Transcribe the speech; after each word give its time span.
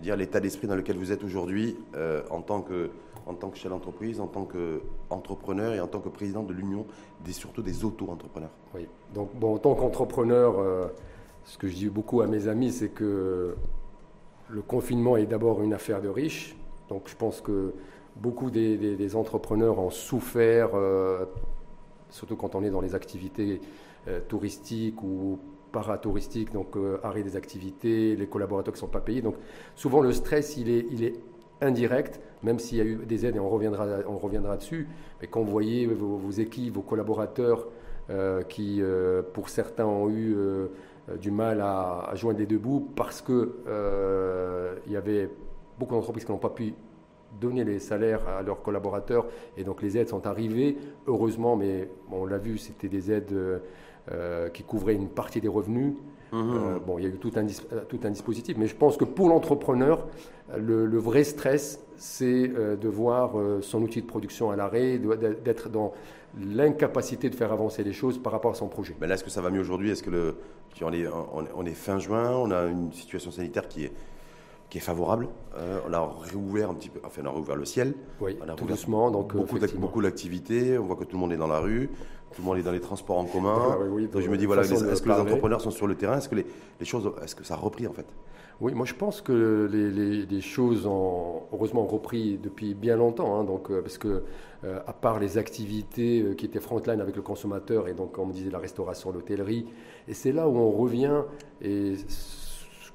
dire 0.00 0.16
l'état 0.16 0.40
d'esprit 0.40 0.66
dans 0.66 0.76
lequel 0.76 0.96
vous 0.96 1.12
êtes 1.12 1.24
aujourd'hui 1.24 1.76
en 2.30 2.42
tant 2.42 2.62
que 2.62 2.90
en 3.26 3.32
tant 3.32 3.48
que 3.48 3.56
chef 3.56 3.70
d'entreprise, 3.70 4.20
en 4.20 4.26
tant 4.26 4.44
qu'entrepreneur 4.44 5.72
et 5.72 5.80
en 5.80 5.86
tant 5.86 6.00
que 6.00 6.10
président 6.10 6.42
de 6.42 6.52
l'Union 6.52 6.84
des 7.24 7.32
surtout 7.32 7.62
des 7.62 7.82
auto-entrepreneurs. 7.82 8.50
Oui. 8.74 8.86
Donc 9.14 9.30
bon, 9.34 9.54
en 9.54 9.58
tant 9.58 9.74
qu'entrepreneur, 9.74 10.90
ce 11.44 11.56
que 11.56 11.68
je 11.68 11.74
dis 11.74 11.88
beaucoup 11.88 12.20
à 12.20 12.26
mes 12.26 12.48
amis, 12.48 12.70
c'est 12.70 12.90
que 12.90 13.54
le 14.48 14.62
confinement 14.62 15.16
est 15.16 15.26
d'abord 15.26 15.62
une 15.62 15.72
affaire 15.72 16.00
de 16.00 16.08
riches. 16.08 16.56
Donc 16.88 17.04
je 17.06 17.16
pense 17.16 17.40
que 17.40 17.74
beaucoup 18.16 18.50
des, 18.50 19.16
entrepreneurs 19.16 19.78
ont 19.78 19.90
souffert, 19.90 20.70
euh, 20.74 21.24
surtout 22.10 22.36
quand 22.36 22.54
on 22.54 22.62
est 22.62 22.70
dans 22.70 22.80
les 22.80 22.94
activités 22.94 23.60
euh, 24.08 24.20
touristiques 24.28 25.02
ou 25.02 25.38
paratouristiques, 25.74 26.52
donc 26.52 26.76
euh, 26.76 26.98
arrêt 27.02 27.24
des 27.24 27.36
activités, 27.36 28.14
les 28.14 28.26
collaborateurs 28.28 28.72
qui 28.72 28.78
ne 28.78 28.86
sont 28.86 28.92
pas 28.92 29.00
payés. 29.00 29.22
Donc 29.22 29.34
souvent 29.74 30.00
le 30.00 30.12
stress, 30.12 30.56
il 30.56 30.70
est, 30.70 31.14
indirect, 31.60 32.20
même 32.42 32.58
s'il 32.58 32.78
y 32.78 32.80
a 32.80 32.84
eu 32.84 32.96
des 33.06 33.24
aides 33.24 33.36
et 33.36 33.38
on 33.38 33.48
reviendra, 33.48 33.86
on 34.06 34.18
reviendra 34.18 34.56
dessus. 34.56 34.88
Mais 35.20 35.28
quand 35.28 35.42
vous 35.42 35.50
voyez 35.50 35.86
vos, 35.86 36.30
équipes, 36.30 36.74
vos 36.74 36.82
collaborateurs 36.82 37.68
qui, 38.48 38.82
pour 39.32 39.48
certains, 39.48 39.86
ont 39.86 40.10
eu 40.10 40.36
du 41.20 41.30
mal 41.30 41.62
à, 41.62 42.10
joindre 42.14 42.40
les 42.40 42.46
deux 42.46 42.58
bouts 42.58 42.86
parce 42.96 43.22
qu'il 43.22 43.48
il 44.86 44.92
y 44.92 44.96
avait 44.96 45.30
beaucoup 45.78 45.94
d'entreprises 45.94 46.24
qui 46.26 46.32
n'ont 46.32 46.38
pas 46.38 46.50
pu 46.50 46.74
donner 47.40 47.64
les 47.64 47.78
salaires 47.78 48.28
à 48.28 48.42
leurs 48.42 48.60
collaborateurs 48.60 49.26
et 49.56 49.64
donc 49.64 49.80
les 49.80 49.96
aides 49.96 50.08
sont 50.08 50.26
arrivées, 50.26 50.76
heureusement, 51.06 51.56
mais 51.56 51.88
on 52.10 52.26
l'a 52.26 52.38
vu, 52.38 52.58
c'était 52.58 52.88
des 52.88 53.10
aides 53.10 53.32
euh, 54.12 54.50
qui 54.50 54.62
couvraient 54.62 54.94
une 54.94 55.08
partie 55.08 55.40
des 55.40 55.48
revenus. 55.48 55.94
Mmh. 56.32 56.36
Euh, 56.36 56.78
bon, 56.78 56.98
il 56.98 57.04
y 57.04 57.06
a 57.06 57.10
eu 57.10 57.18
tout 57.18 57.32
un, 57.36 57.46
tout 57.88 58.00
un 58.04 58.10
dispositif, 58.10 58.56
mais 58.58 58.66
je 58.66 58.76
pense 58.76 58.96
que 58.96 59.04
pour 59.04 59.28
l'entrepreneur, 59.28 60.06
le, 60.56 60.98
vrai 60.98 61.24
stress, 61.24 61.80
c'est 61.96 62.50
euh, 62.54 62.76
de 62.76 62.88
voir 62.88 63.32
son 63.62 63.82
outil 63.82 64.02
de 64.02 64.06
production 64.06 64.50
à 64.50 64.56
l'arrêt, 64.56 64.98
d'être 65.42 65.68
dans 65.68 65.92
l'incapacité 66.38 67.30
de 67.30 67.34
faire 67.34 67.52
avancer 67.52 67.84
les 67.84 67.92
choses 67.92 68.18
par 68.18 68.32
rapport 68.32 68.50
à 68.50 68.54
son 68.54 68.68
projet. 68.68 68.94
Mais 69.00 69.06
là, 69.06 69.14
est-ce 69.14 69.24
que 69.24 69.30
ça 69.30 69.40
va 69.40 69.50
mieux 69.50 69.60
aujourd'hui? 69.60 69.90
Est-ce 69.90 70.02
que 70.02 70.10
le, 70.10 70.36
on 70.82 70.92
est, 70.92 71.06
on 71.54 71.64
est 71.64 71.74
fin 71.74 71.98
juin, 71.98 72.32
on 72.32 72.50
a 72.50 72.66
une 72.66 72.92
situation 72.92 73.30
sanitaire 73.30 73.68
qui 73.68 73.84
est 73.84 73.92
qui 74.74 74.78
est 74.78 74.80
favorable? 74.80 75.28
Euh, 75.56 75.78
on 75.88 75.92
a 75.92 76.12
réouvert 76.22 76.70
un 76.70 76.74
petit 76.74 76.88
peu, 76.88 76.98
enfin 77.04 77.22
on 77.22 77.26
a 77.26 77.30
réouvert 77.30 77.54
le 77.54 77.64
ciel. 77.64 77.94
Oui, 78.20 78.36
on 78.44 78.48
a 78.48 78.54
tout 78.54 78.64
doucement. 78.64 79.08
Donc, 79.10 79.32
beaucoup, 79.34 79.58
beaucoup 79.76 80.02
d'activités. 80.02 80.78
On 80.78 80.84
voit 80.84 80.96
que 80.96 81.04
tout 81.04 81.14
le 81.14 81.20
monde 81.20 81.32
est 81.32 81.36
dans 81.36 81.46
la 81.46 81.60
rue, 81.60 81.90
tout 82.34 82.42
le 82.42 82.46
monde 82.46 82.58
est 82.58 82.62
dans 82.62 82.72
les 82.72 82.80
transports 82.80 83.18
en 83.18 83.24
commun. 83.24 83.78
donc 84.12 84.22
je 84.22 84.28
me 84.28 84.36
dis 84.36 84.46
voilà, 84.46 84.62
est-ce 84.62 85.02
que 85.02 85.08
les 85.08 85.14
entrepreneurs 85.14 85.60
sont 85.60 85.70
sur 85.70 85.86
le 85.86 85.94
terrain? 85.94 86.18
Est-ce 86.18 86.28
que 86.28 86.34
les, 86.34 86.46
les 86.80 86.86
choses, 86.86 87.10
est-ce 87.22 87.34
que 87.34 87.44
ça 87.44 87.54
a 87.54 87.56
repris 87.56 87.86
en 87.86 87.92
fait? 87.92 88.06
Oui, 88.60 88.72
moi 88.72 88.86
je 88.86 88.94
pense 88.94 89.20
que 89.20 89.68
les, 89.70 90.26
les, 90.26 90.40
choses 90.40 90.86
ont 90.86 91.42
heureusement 91.52 91.86
repris 91.86 92.38
depuis 92.38 92.74
bien 92.74 92.96
longtemps, 92.96 93.38
hein, 93.38 93.44
donc, 93.44 93.70
euh, 93.70 93.82
parce 93.82 93.98
que 93.98 94.22
euh, 94.62 94.78
à 94.86 94.92
part 94.92 95.18
les 95.18 95.38
activités 95.38 96.24
qui 96.38 96.46
étaient 96.46 96.60
frontline 96.60 97.00
avec 97.00 97.16
le 97.16 97.22
consommateur, 97.22 97.88
et 97.88 97.94
donc 97.94 98.12
comme 98.12 98.28
on 98.28 98.32
disait 98.32 98.50
la 98.50 98.60
restauration, 98.60 99.10
l'hôtellerie, 99.10 99.66
et 100.06 100.14
c'est 100.14 100.30
là 100.30 100.48
où 100.48 100.56
on 100.56 100.70
revient, 100.70 101.22
et 101.62 101.94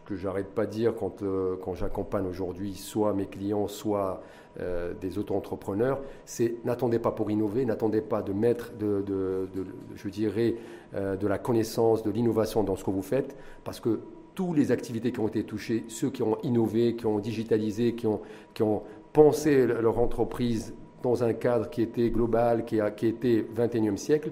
que 0.10 0.16
j'arrête 0.16 0.48
pas 0.48 0.66
de 0.66 0.72
dire 0.72 0.96
quand, 0.96 1.22
euh, 1.22 1.56
quand 1.64 1.76
j'accompagne 1.76 2.26
aujourd'hui 2.26 2.74
soit 2.74 3.14
mes 3.14 3.28
clients, 3.28 3.68
soit 3.68 4.24
euh, 4.60 4.94
des 5.00 5.20
auto-entrepreneurs, 5.20 6.00
c'est 6.26 6.56
n'attendez 6.66 6.98
pas 6.98 7.12
pour 7.12 7.30
innover, 7.30 7.64
n'attendez 7.64 8.02
pas 8.02 8.24
de 8.24 8.34
mettre, 8.34 8.74
de, 8.74 9.02
de, 9.06 9.48
je 9.94 10.10
dirais, 10.10 10.56
euh, 10.96 11.16
de 11.16 11.28
la 11.28 11.38
connaissance, 11.38 12.02
de 12.02 12.10
l'innovation 12.10 12.64
dans 12.64 12.76
ce 12.76 12.84
que 12.84 12.90
vous 12.90 13.04
faites, 13.04 13.38
parce 13.64 13.80
que 13.80 14.00
toutes 14.34 14.58
les 14.58 14.72
activités 14.72 15.12
qui 15.12 15.20
ont 15.20 15.28
été 15.28 15.44
touchées, 15.44 15.86
ceux 15.90 16.10
qui 16.10 16.24
ont 16.24 16.40
innové, 16.42 16.96
qui 16.96 17.06
ont 17.06 17.20
digitalisé, 17.20 17.94
qui 17.94 18.08
ont, 18.08 18.22
qui 18.56 18.64
ont 18.64 18.82
pensé 19.14 19.68
leur 19.68 20.00
entreprise 20.00 20.74
dans 21.04 21.24
un 21.24 21.34
cadre 21.34 21.70
qui 21.70 21.84
était 21.84 22.10
global, 22.10 22.66
qui, 22.66 22.82
a, 22.82 22.90
qui 22.90 23.06
était 23.06 23.46
21e 23.56 23.98
siècle, 23.98 24.32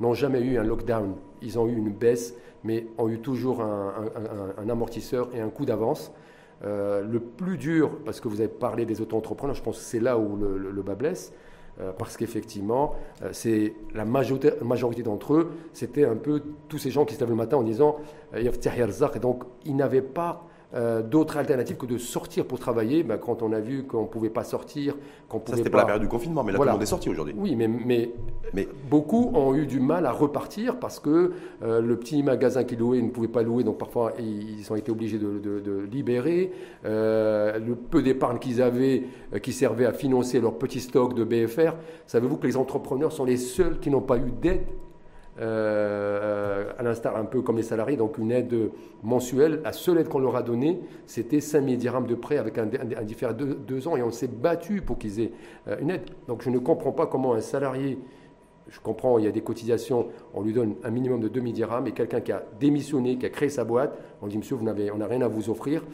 n'ont 0.00 0.14
jamais 0.14 0.42
eu 0.42 0.58
un 0.58 0.64
lockdown. 0.64 1.14
Ils 1.40 1.58
ont 1.58 1.66
eu 1.66 1.76
une 1.76 1.90
baisse 1.92 2.34
mais 2.64 2.86
ont 2.98 3.08
eu 3.08 3.20
toujours 3.20 3.62
un, 3.62 4.68
amortisseur 4.68 5.28
et 5.34 5.40
un 5.40 5.50
coup 5.50 5.64
d'avance. 5.64 6.12
Euh, 6.64 7.02
le 7.02 7.20
plus 7.20 7.56
dur, 7.56 7.90
parce 8.04 8.20
que 8.20 8.26
vous 8.28 8.40
avez 8.40 8.48
parlé 8.48 8.84
des 8.84 9.00
auto-entrepreneurs, 9.00 9.54
je 9.54 9.62
pense 9.62 9.78
que 9.78 9.84
c'est 9.84 10.00
là 10.00 10.18
où 10.18 10.36
le, 10.36 10.82
bas 10.82 10.96
blesse, 10.96 11.32
euh, 11.80 11.92
parce 11.96 12.16
qu'effectivement, 12.16 12.96
euh, 13.22 13.28
c'est 13.32 13.74
la 13.94 14.04
majorité, 14.04 14.50
majorité 14.64 15.04
d'entre 15.04 15.34
eux, 15.34 15.52
c'était 15.72 16.04
un 16.04 16.16
peu 16.16 16.42
tous 16.68 16.78
ces 16.78 16.90
gens 16.90 17.04
qui 17.04 17.14
se 17.14 17.20
lèvent 17.20 17.30
le 17.30 17.36
matin 17.36 17.58
en 17.58 17.62
disant 17.62 17.98
et 18.34 18.50
donc 19.20 19.44
ils 19.64 19.76
n'avaient 19.76 20.02
pas 20.02 20.48
euh, 20.74 21.00
d'autres 21.02 21.38
alternatives 21.38 21.78
que 21.78 21.86
de 21.86 21.96
sortir 21.96 22.44
pour 22.44 22.58
travailler. 22.58 23.02
Ben, 23.02 23.16
quand 23.16 23.42
on 23.42 23.52
a 23.52 23.60
vu 23.60 23.84
qu'on 23.84 24.02
ne 24.02 24.06
pouvait 24.06 24.28
pas 24.28 24.44
sortir, 24.44 24.96
qu'on 25.26 25.40
pouvait 25.40 25.56
Ça, 25.56 25.64
c'était 25.64 25.70
pas... 25.70 25.78
la 25.78 25.84
période 25.84 26.02
du 26.02 26.08
confinement, 26.08 26.44
mais 26.44 26.52
là, 26.52 26.58
tout 26.58 26.64
le 26.64 26.72
monde 26.72 26.82
est 26.82 26.86
sorti 26.86 27.08
aujourd'hui. 27.08 27.34
Oui, 27.38 27.56
mais, 27.56 27.68
mais, 27.68 28.10
mais, 28.52 28.68
beaucoup 28.90 29.30
ont 29.34 29.54
eu 29.54 29.66
du 29.66 29.80
mal 29.80 30.04
à 30.04 30.12
repartir 30.12 30.78
parce 30.78 31.00
que 31.00 31.32
euh, 31.62 31.80
le 31.80 31.96
petit 31.96 32.22
magasin 32.22 32.64
qu'ils 32.64 32.78
louaient 32.78 33.00
ne 33.00 33.08
pouvait 33.08 33.28
pas 33.28 33.42
louer, 33.42 33.64
donc 33.64 33.78
parfois 33.78 34.12
ils 34.18 34.70
ont 34.70 34.76
été 34.76 34.92
obligés 34.92 35.18
de, 35.18 35.88
libérer. 35.90 36.52
Euh, 36.84 37.58
le 37.58 37.74
peu 37.74 38.02
d'épargne 38.02 38.38
qu'ils 38.38 38.60
avaient, 38.60 39.04
qui 39.42 39.52
servait 39.52 39.86
à 39.86 39.92
financer 39.94 40.38
leur 40.38 40.58
petit 40.58 40.80
stock 40.80 41.14
de 41.14 41.24
BFR. 41.24 41.72
Savez-vous 42.06 42.36
que 42.36 42.46
les 42.46 42.58
entrepreneurs 42.58 43.12
sont 43.12 43.24
les 43.24 43.38
seuls 43.38 43.78
qui 43.78 43.88
n'ont 43.88 44.02
pas 44.02 44.18
eu 44.18 44.30
d'aide 44.30 44.66
euh, 45.40 46.72
à 46.76 46.82
l'instar 46.82 47.16
un 47.16 47.24
peu 47.24 47.42
comme 47.42 47.56
les 47.56 47.62
salariés, 47.62 47.96
donc 47.96 48.18
une 48.18 48.32
aide 48.32 48.70
mensuelle. 49.02 49.60
La 49.62 49.72
seule 49.72 49.98
aide 49.98 50.08
qu'on 50.08 50.18
leur 50.18 50.36
a 50.36 50.42
donnée, 50.42 50.80
c'était 51.06 51.40
5 51.40 51.64
000 51.64 51.76
dirhams 51.76 52.06
de 52.06 52.14
prêt 52.14 52.38
avec 52.38 52.58
un, 52.58 52.64
un, 52.64 53.32
de 53.32 53.44
deux 53.44 53.86
ans 53.86 53.96
et 53.96 54.02
on 54.02 54.10
s'est 54.10 54.28
battu 54.28 54.82
pour 54.82 54.98
qu'ils 54.98 55.20
aient 55.20 55.32
euh, 55.68 55.76
une 55.80 55.90
aide. 55.90 56.10
Donc 56.26 56.42
je 56.42 56.50
ne 56.50 56.58
comprends 56.58 56.92
pas 56.92 57.06
comment 57.06 57.34
un 57.34 57.40
salarié, 57.40 57.98
je 58.68 58.80
comprends, 58.80 59.18
il 59.18 59.24
y 59.24 59.28
a 59.28 59.30
des 59.32 59.40
cotisations, 59.40 60.08
on 60.34 60.42
lui 60.42 60.52
donne 60.52 60.74
un 60.82 60.90
minimum 60.90 61.20
de 61.20 61.28
2 61.28 61.40
000 61.40 61.52
dirhams 61.52 61.86
et 61.86 61.92
quelqu'un 61.92 62.20
qui 62.20 62.32
a 62.32 62.42
démissionné, 62.58 63.16
qui 63.16 63.26
a 63.26 63.30
créé 63.30 63.48
sa 63.48 63.64
boîte, 63.64 63.96
on 64.20 64.26
dit 64.26 64.38
monsieur, 64.38 64.56
vous 64.56 64.64
n'avez, 64.64 64.90
on 64.90 64.98
n'a 64.98 65.06
rien 65.06 65.22
à 65.22 65.28
vous 65.28 65.50
offrir. 65.50 65.84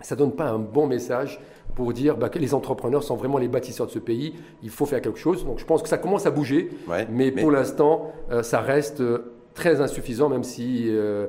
Ça 0.00 0.14
ne 0.14 0.20
donne 0.20 0.32
pas 0.32 0.48
un 0.48 0.58
bon 0.58 0.86
message 0.86 1.40
pour 1.76 1.92
dire 1.92 2.16
bah, 2.16 2.28
que 2.28 2.38
les 2.38 2.54
entrepreneurs 2.54 3.04
sont 3.04 3.14
vraiment 3.14 3.38
les 3.38 3.48
bâtisseurs 3.48 3.86
de 3.86 3.92
ce 3.92 3.98
pays. 4.00 4.34
Il 4.62 4.70
faut 4.70 4.86
faire 4.86 5.00
quelque 5.00 5.18
chose. 5.18 5.44
Donc 5.44 5.58
je 5.58 5.64
pense 5.64 5.82
que 5.82 5.88
ça 5.88 5.98
commence 5.98 6.26
à 6.26 6.30
bouger, 6.30 6.70
mais, 7.10 7.30
pour 7.30 7.52
l'instant, 7.52 8.12
euh, 8.30 8.42
ça 8.42 8.60
reste 8.60 9.00
euh, 9.00 9.34
très 9.54 9.80
insuffisant, 9.80 10.28
même 10.28 10.42
si 10.42 10.86
euh, 10.88 11.26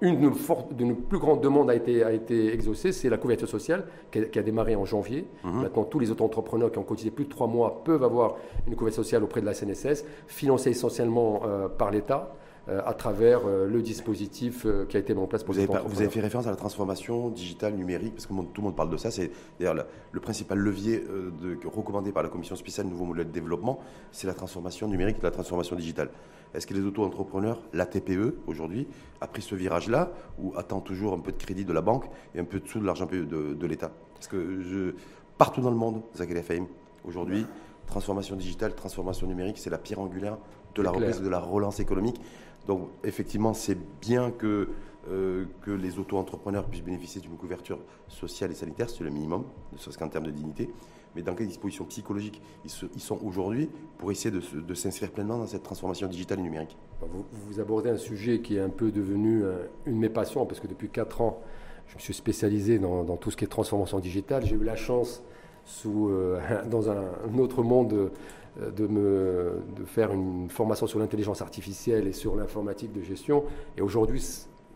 une 0.00 0.20
de 0.20 0.84
nos, 0.84 0.94
plus 0.94 1.18
grandes 1.18 1.40
demandes 1.40 1.70
a 1.70 1.74
été, 1.74 2.04
a 2.04 2.12
été 2.12 2.52
exaucée, 2.52 2.92
c'est 2.92 3.08
la 3.08 3.16
couverture 3.16 3.48
sociale 3.48 3.84
qui 4.10 4.38
a, 4.38 4.42
démarré 4.42 4.76
en 4.76 4.84
janvier. 4.84 5.26
Mhm. 5.44 5.62
Maintenant, 5.62 5.84
tous 5.84 5.98
les 5.98 6.10
autres 6.10 6.24
entrepreneurs 6.24 6.70
qui 6.70 6.78
ont 6.78 6.84
cotisé 6.84 7.10
plus 7.10 7.24
de 7.24 7.30
trois 7.30 7.46
mois 7.46 7.82
peuvent 7.84 8.04
avoir 8.04 8.36
une 8.66 8.76
couverture 8.76 9.04
sociale 9.04 9.24
auprès 9.24 9.40
de 9.40 9.46
la 9.46 9.54
CNSS, 9.54 10.04
financée 10.26 10.70
essentiellement 10.70 11.42
par 11.78 11.90
l'État. 11.90 12.34
Euh, 12.68 12.80
à 12.86 12.94
travers 12.94 13.40
euh, 13.44 13.66
le 13.66 13.82
dispositif 13.82 14.66
euh, 14.66 14.84
qui 14.86 14.96
a 14.96 15.00
été 15.00 15.12
mis 15.14 15.20
en 15.20 15.26
place 15.26 15.42
pour 15.42 15.52
vous 15.52 15.58
avez, 15.58 15.66
vous 15.84 16.00
avez 16.00 16.08
fait 16.08 16.20
référence 16.20 16.46
à 16.46 16.50
la 16.50 16.56
transformation 16.56 17.28
digitale 17.28 17.74
numérique, 17.74 18.14
parce 18.14 18.26
que 18.26 18.32
tout 18.32 18.60
le 18.60 18.62
monde 18.62 18.76
parle 18.76 18.90
de 18.90 18.96
ça. 18.96 19.10
C'est 19.10 19.32
d'ailleurs 19.58 19.84
le 20.12 20.20
principal 20.20 20.58
levier 20.58 21.00
de, 21.00 21.58
recommandé 21.66 22.12
par 22.12 22.22
la 22.22 22.28
Commission 22.28 22.54
spéciale 22.54 22.86
Nouveau 22.86 23.04
modèle 23.04 23.26
de 23.26 23.32
développement, 23.32 23.80
c'est 24.12 24.28
la 24.28 24.34
transformation 24.34 24.86
numérique 24.86 25.16
et 25.18 25.22
la 25.22 25.32
transformation 25.32 25.74
digitale. 25.74 26.10
Est-ce 26.54 26.68
que 26.68 26.74
les 26.74 26.82
auto-entrepreneurs, 26.82 27.60
la 27.72 27.84
TPE 27.84 28.36
aujourd'hui, 28.46 28.86
a 29.20 29.26
pris 29.26 29.42
ce 29.42 29.56
virage-là 29.56 30.12
ou 30.38 30.52
attend 30.56 30.80
toujours 30.80 31.14
un 31.14 31.18
peu 31.18 31.32
de 31.32 31.38
crédit 31.38 31.64
de 31.64 31.72
la 31.72 31.80
banque 31.80 32.04
et 32.34 32.38
un 32.38 32.44
peu 32.44 32.60
de 32.60 32.68
sous 32.68 32.78
de 32.78 32.86
l'argent 32.86 33.06
de, 33.06 33.24
de 33.24 33.66
l'État? 33.66 33.90
Parce 34.14 34.28
que 34.28 34.60
je, 34.60 34.94
partout 35.36 35.62
dans 35.62 35.70
le 35.70 35.76
monde, 35.76 36.02
Zachary 36.14 36.38
FM, 36.38 36.66
aujourd'hui, 37.04 37.44
transformation 37.86 38.36
digitale, 38.36 38.74
transformation 38.74 39.26
numérique, 39.26 39.58
c'est 39.58 39.70
la 39.70 39.78
pierre 39.78 39.98
angulaire 39.98 40.36
de 40.74 40.82
la 40.82 40.90
reprise, 40.90 41.20
de 41.20 41.28
la 41.28 41.38
relance 41.40 41.80
économique. 41.80 42.20
Donc 42.66 42.88
effectivement, 43.04 43.54
c'est 43.54 43.78
bien 44.00 44.30
que, 44.30 44.68
euh, 45.10 45.46
que 45.62 45.70
les 45.70 45.98
auto-entrepreneurs 45.98 46.64
puissent 46.66 46.84
bénéficier 46.84 47.20
d'une 47.20 47.36
couverture 47.36 47.78
sociale 48.08 48.50
et 48.52 48.54
sanitaire, 48.54 48.88
c'est 48.88 49.04
le 49.04 49.10
minimum, 49.10 49.44
ne 49.72 49.78
serait-ce 49.78 49.98
qu'en 49.98 50.08
termes 50.08 50.26
de 50.26 50.30
dignité. 50.30 50.70
Mais 51.14 51.22
dans 51.22 51.34
quelles 51.34 51.48
dispositions 51.48 51.84
psychologiques 51.84 52.40
ils, 52.64 52.70
sont 52.70 53.18
aujourd'hui 53.22 53.68
pour 53.98 54.10
essayer 54.10 54.30
de, 54.30 54.74
s'inscrire 54.74 55.10
pleinement 55.10 55.36
dans 55.36 55.46
cette 55.46 55.62
transformation 55.62 56.06
digitale 56.06 56.40
et 56.40 56.42
numérique? 56.42 56.76
Vous, 57.02 57.24
vous, 57.30 57.60
abordez 57.60 57.90
un 57.90 57.98
sujet 57.98 58.40
qui 58.40 58.56
est 58.56 58.60
un 58.60 58.70
peu 58.70 58.90
devenu 58.90 59.44
euh, 59.44 59.66
une 59.84 59.96
de 59.96 59.98
mes 59.98 60.08
passions, 60.08 60.46
parce 60.46 60.58
que 60.58 60.66
depuis 60.66 60.88
4 60.88 61.20
ans, 61.20 61.42
je 61.88 61.96
me 61.96 62.00
suis 62.00 62.14
spécialisé 62.14 62.78
dans, 62.78 63.04
tout 63.16 63.30
ce 63.30 63.36
qui 63.36 63.44
est 63.44 63.48
transformation 63.48 63.98
digitale. 63.98 64.46
J'ai 64.46 64.56
eu 64.56 64.64
la 64.64 64.76
chance, 64.76 65.22
sous, 65.66 66.08
euh, 66.08 66.40
dans 66.70 66.88
un, 66.88 67.04
autre 67.38 67.62
monde, 67.62 68.10
de, 68.60 68.86
me, 68.86 69.62
de 69.76 69.84
faire 69.84 70.12
une 70.12 70.50
formation 70.50 70.86
sur 70.86 70.98
l'intelligence 70.98 71.40
artificielle 71.40 72.06
et 72.06 72.12
sur 72.12 72.36
l'informatique 72.36 72.92
de 72.92 73.02
gestion. 73.02 73.44
Et 73.76 73.80
aujourd'hui, 73.80 74.22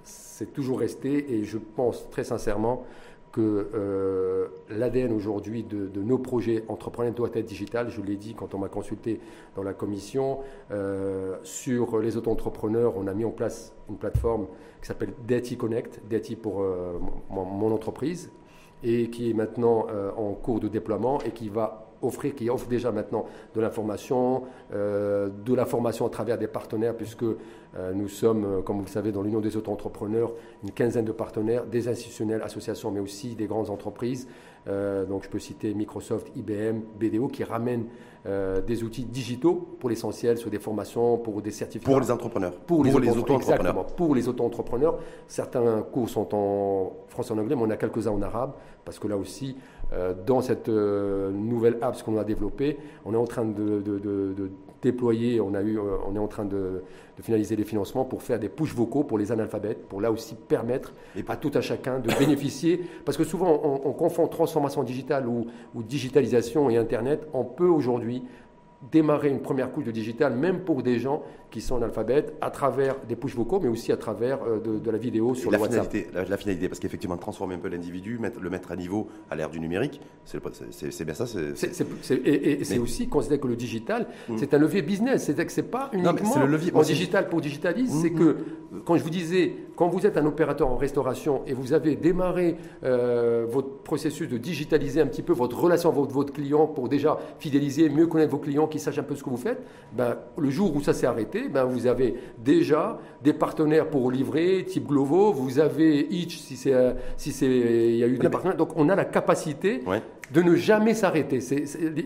c'est 0.02 0.52
toujours 0.52 0.81
resté 0.81 1.34
et 1.34 1.44
je 1.44 1.58
pense 1.58 2.08
très 2.11 2.25
sincèrement 2.25 2.84
que 3.32 3.69
euh, 3.75 4.46
l'ADN 4.70 5.12
aujourd'hui 5.12 5.62
de, 5.62 5.90
nos 6.00 6.17
projets 6.17 6.64
entrepreneurs 6.69 7.12
doit 7.12 7.28
être 7.34 7.44
digital. 7.44 7.90
Je 7.90 8.00
l'ai 8.00 8.17
dit 8.17 8.34
quand 8.34 8.55
on 8.55 8.58
m'a 8.58 8.69
consulté 8.69 9.20
dans 9.56 9.62
la 9.62 9.75
commission. 9.75 10.38
Euh, 10.70 11.37
sur 11.43 11.99
les 11.99 12.17
auto-entrepreneurs, 12.17 12.94
on 12.96 13.06
a 13.06 13.12
mis 13.12 13.26
en 13.26 13.31
place 13.31 13.75
une 13.90 13.99
plateforme 13.99 14.46
qui 14.81 14.88
s'appelle 14.88 15.12
DATI 15.26 15.58
Connect. 15.58 16.00
DATI 16.08 16.37
pour 16.37 16.64
mon, 17.29 17.72
entreprise 17.72 18.31
et 18.82 19.11
qui 19.11 19.31
est 19.31 19.34
maintenant 19.34 19.87
en 20.17 20.32
cours 20.32 20.61
de 20.61 20.69
déploiement 20.69 21.19
et 21.20 21.31
qui 21.31 21.50
va 21.50 21.86
offrir, 22.02 22.34
qui 22.34 22.50
offre 22.50 22.69
déjà 22.69 22.93
maintenant 22.93 23.26
de 23.54 23.60
l'information, 23.60 24.44
euh, 24.72 25.28
de 25.44 25.54
la 25.54 25.66
formation 25.66 26.06
à 26.06 26.10
travers 26.10 26.38
des 26.38 26.46
partenaires, 26.46 26.94
puisque 26.96 27.22
euh, 27.22 27.93
nous 27.94 28.08
sommes, 28.08 28.44
euh, 28.44 28.62
comme 28.62 28.76
vous 28.76 28.84
le 28.84 28.88
savez, 28.90 29.12
dans 29.12 29.22
l'Union 29.22 29.40
des 29.40 29.56
auto-entrepreneurs, 29.56 30.32
une 30.62 30.70
quinzaine 30.70 31.04
de 31.04 31.12
partenaires, 31.12 31.64
des 31.64 31.88
institutionnels, 31.88 32.43
associations, 32.43 32.90
mais 32.90 33.00
aussi 33.00 33.34
des 33.34 33.46
grandes 33.46 33.70
entreprises. 33.70 34.28
donc 35.08 35.22
je 35.22 35.28
peux 35.28 35.38
citer 35.38 35.75
Microsoft, 35.75 36.32
IBM, 36.34 36.81
BDO, 36.98 37.28
qui 37.28 37.44
ramènent 37.44 37.87
des 38.66 38.82
outils 38.82 39.04
digitaux 39.04 39.54
pour 39.78 39.88
l'essentiel 39.88 40.37
sur 40.38 40.50
des 40.50 40.58
formations, 40.58 41.19
pour 41.19 41.40
des 41.40 41.52
certificats. 41.52 41.93
Pour 41.93 42.00
les 42.00 42.10
entrepreneurs. 42.10 42.54
Pour 42.66 42.82
les, 42.82 42.93
auto-entrepreneurs. 42.93 43.87
Pour 43.94 44.14
les 44.16 44.26
auto-entrepreneurs. 44.26 44.98
Certains 45.28 45.82
cours 45.82 46.08
sont 46.08 46.34
en 46.34 46.93
français 47.06 47.32
et 47.32 47.37
en 47.37 47.40
anglais, 47.40 47.54
mais 47.54 47.62
on 47.62 47.70
a 47.70 47.76
quelques-uns 47.76 48.10
en 48.10 48.22
arabe, 48.22 48.54
parce 48.84 48.98
que 48.98 49.06
là 49.06 49.16
aussi, 49.16 49.56
dans 50.27 50.41
cette 50.41 50.69
euh, 50.69 51.31
nouvelle 51.31 51.79
app 51.81 52.03
qu'on 52.03 52.19
a 52.19 52.25
développée. 52.25 52.77
On 53.05 53.15
est 53.15 53.17
en 53.17 53.25
train 53.25 53.44
de, 53.44 53.83
déployer, 54.83 55.41
on, 55.41 55.55
a 55.55 55.62
eu, 55.62 55.79
euh, 55.79 55.97
on 56.06 56.15
est 56.15 56.19
en 56.19 56.27
train 56.29 56.44
de, 56.44 56.83
finaliser 57.21 57.56
les 57.56 57.65
financements 57.65 58.05
pour 58.05 58.23
faire 58.23 58.38
des 58.38 58.49
push 58.49 58.75
vocaux 58.75 59.03
pour 59.03 59.17
les 59.17 59.33
analphabètes, 59.33 59.88
pour 59.88 60.00
là 60.00 60.11
aussi 60.12 60.35
permettre 60.35 60.93
à 61.29 61.37
tout 61.37 61.50
à 61.55 61.61
chacun 61.61 61.99
de 61.99 62.11
bénéficier. 62.19 62.83
Parce 63.05 63.17
que 63.17 63.25
souvent, 63.25 63.81
on, 63.85 63.93
confond 63.93 64.27
transformation 64.27 64.83
digitale 64.83 65.27
ou, 65.27 65.47
ou 65.75 65.83
digitalisation 65.83 66.69
et 66.69 66.77
Internet. 66.77 67.27
On 67.32 67.44
peut 67.44 67.69
aujourd'hui 67.69 68.23
démarrer 68.93 69.31
une 69.31 69.41
première 69.41 69.73
couche 69.73 69.85
de 69.85 69.91
digital, 69.91 70.37
même 70.37 70.61
pour 70.61 70.82
des 70.82 70.99
gens 70.99 71.23
qui 71.56 71.62
sont 71.62 71.76
analphabètes, 71.76 72.35
à 72.43 72.50
travers 72.50 72.97
des 73.08 73.17
push 73.17 73.35
vocaux, 73.35 73.61
mais 73.62 73.69
aussi 73.69 73.91
à 73.91 73.97
travers 73.97 74.41
euh, 74.47 74.79
de, 74.79 74.91
la 74.91 74.99
vidéo 74.99 75.35
sur 75.35 75.50
la 75.50 75.56
le 75.56 75.62
WhatsApp. 75.62 75.91
Finalité, 75.91 76.11
la, 76.29 76.37
finalité, 76.37 76.69
parce 76.69 76.79
qu'effectivement, 76.79 77.17
transformer 77.17 77.55
un 77.55 77.58
peu 77.58 77.69
l'individu, 77.69 78.20
le 78.38 78.50
mettre 78.50 78.73
à 78.73 78.76
niveau 78.76 79.08
à 79.31 79.37
l'ère 79.37 79.49
du 79.49 79.58
numérique, 79.58 80.03
c'est 80.26 81.05
bien 81.05 81.14
ça. 81.14 81.25
et, 82.25 82.62
c'est 82.62 82.79
aussi 82.79 83.08
considérer 83.08 83.41
que 83.41 83.49
le 83.49 83.56
digital, 83.56 84.06
mmh. 84.29 84.37
c'est 84.37 84.53
un 84.53 84.58
levier 84.58 84.82
business. 84.82 85.25
C'est-à-dire 85.25 85.47
que 85.47 85.53
ce 85.53 85.62
n'est 85.62 85.67
pas 85.67 85.88
uniquement 85.94 86.41
le 86.41 86.47
levier, 86.47 86.73
en 86.75 86.82
digital 86.82 87.31
pour 87.31 87.41
digitaliser. 87.41 87.91
C'est 88.03 88.11
mmh, 88.11 88.19
que, 88.19 88.25
mmh. 88.25 88.81
quand 88.85 88.99
je 88.99 89.03
vous 89.03 89.08
disais, 89.08 89.55
quand 89.76 89.88
vous 89.88 90.05
êtes 90.05 90.19
un 90.19 90.26
opérateur 90.26 90.69
en 90.69 90.76
restauration 90.76 91.41
et 91.47 91.55
vous 91.55 91.73
avez 91.73 91.97
démarré 91.97 92.56
euh, 92.85 93.47
votre 93.49 93.79
processus 93.79 94.29
de 94.29 94.37
digitaliser 94.37 95.00
un 95.00 95.06
petit 95.06 95.23
peu 95.23 95.32
votre 95.32 95.58
relation 95.58 95.88
avec 95.88 96.12
votre 96.12 96.35
client 96.35 96.67
pour 96.67 96.91
déjà 96.91 97.19
fidéliser, 97.38 97.88
mieux 97.88 98.06
connaître 98.06 98.32
vos 98.32 98.38
clients, 98.38 98.67
qu'ils 98.67 98.81
sachent 98.82 98.99
un 98.99 99.05
peu 99.05 99.17
ce 99.17 99.25
que 99.25 99.31
vous 99.31 99.38
faites, 99.38 99.62
ben, 99.94 100.19
le 100.37 100.50
jour 100.50 100.76
où 100.76 100.82
ça 100.82 100.93
s'est 100.93 101.06
arrêté, 101.06 101.45
ben, 101.48 101.64
vous 101.64 101.87
avez 101.87 102.14
déjà 102.38 102.98
des 103.22 103.32
partenaires 103.32 103.88
pour 103.88 104.10
livrer, 104.10 104.64
type 104.66 104.87
Glovo, 104.87 105.32
vous 105.32 105.58
avez 105.58 106.06
Itch 106.10 106.38
si 106.38 106.56
c'est 106.56 106.75
euh, 106.75 106.93
si 107.16 107.32
c'est 107.32 107.46
il 107.46 107.96
y 107.96 108.04
a 108.04 108.06
eu 108.06 108.19
des 108.19 108.28
partenaires. 108.28 108.56
Donc 108.56 108.70
on 108.76 108.88
a 108.88 108.94
la 108.94 109.04
capacité 109.04 109.82
de 110.32 110.43
ne 110.43 110.56
jamais 110.56 110.94
s'arrêter. 110.94 111.38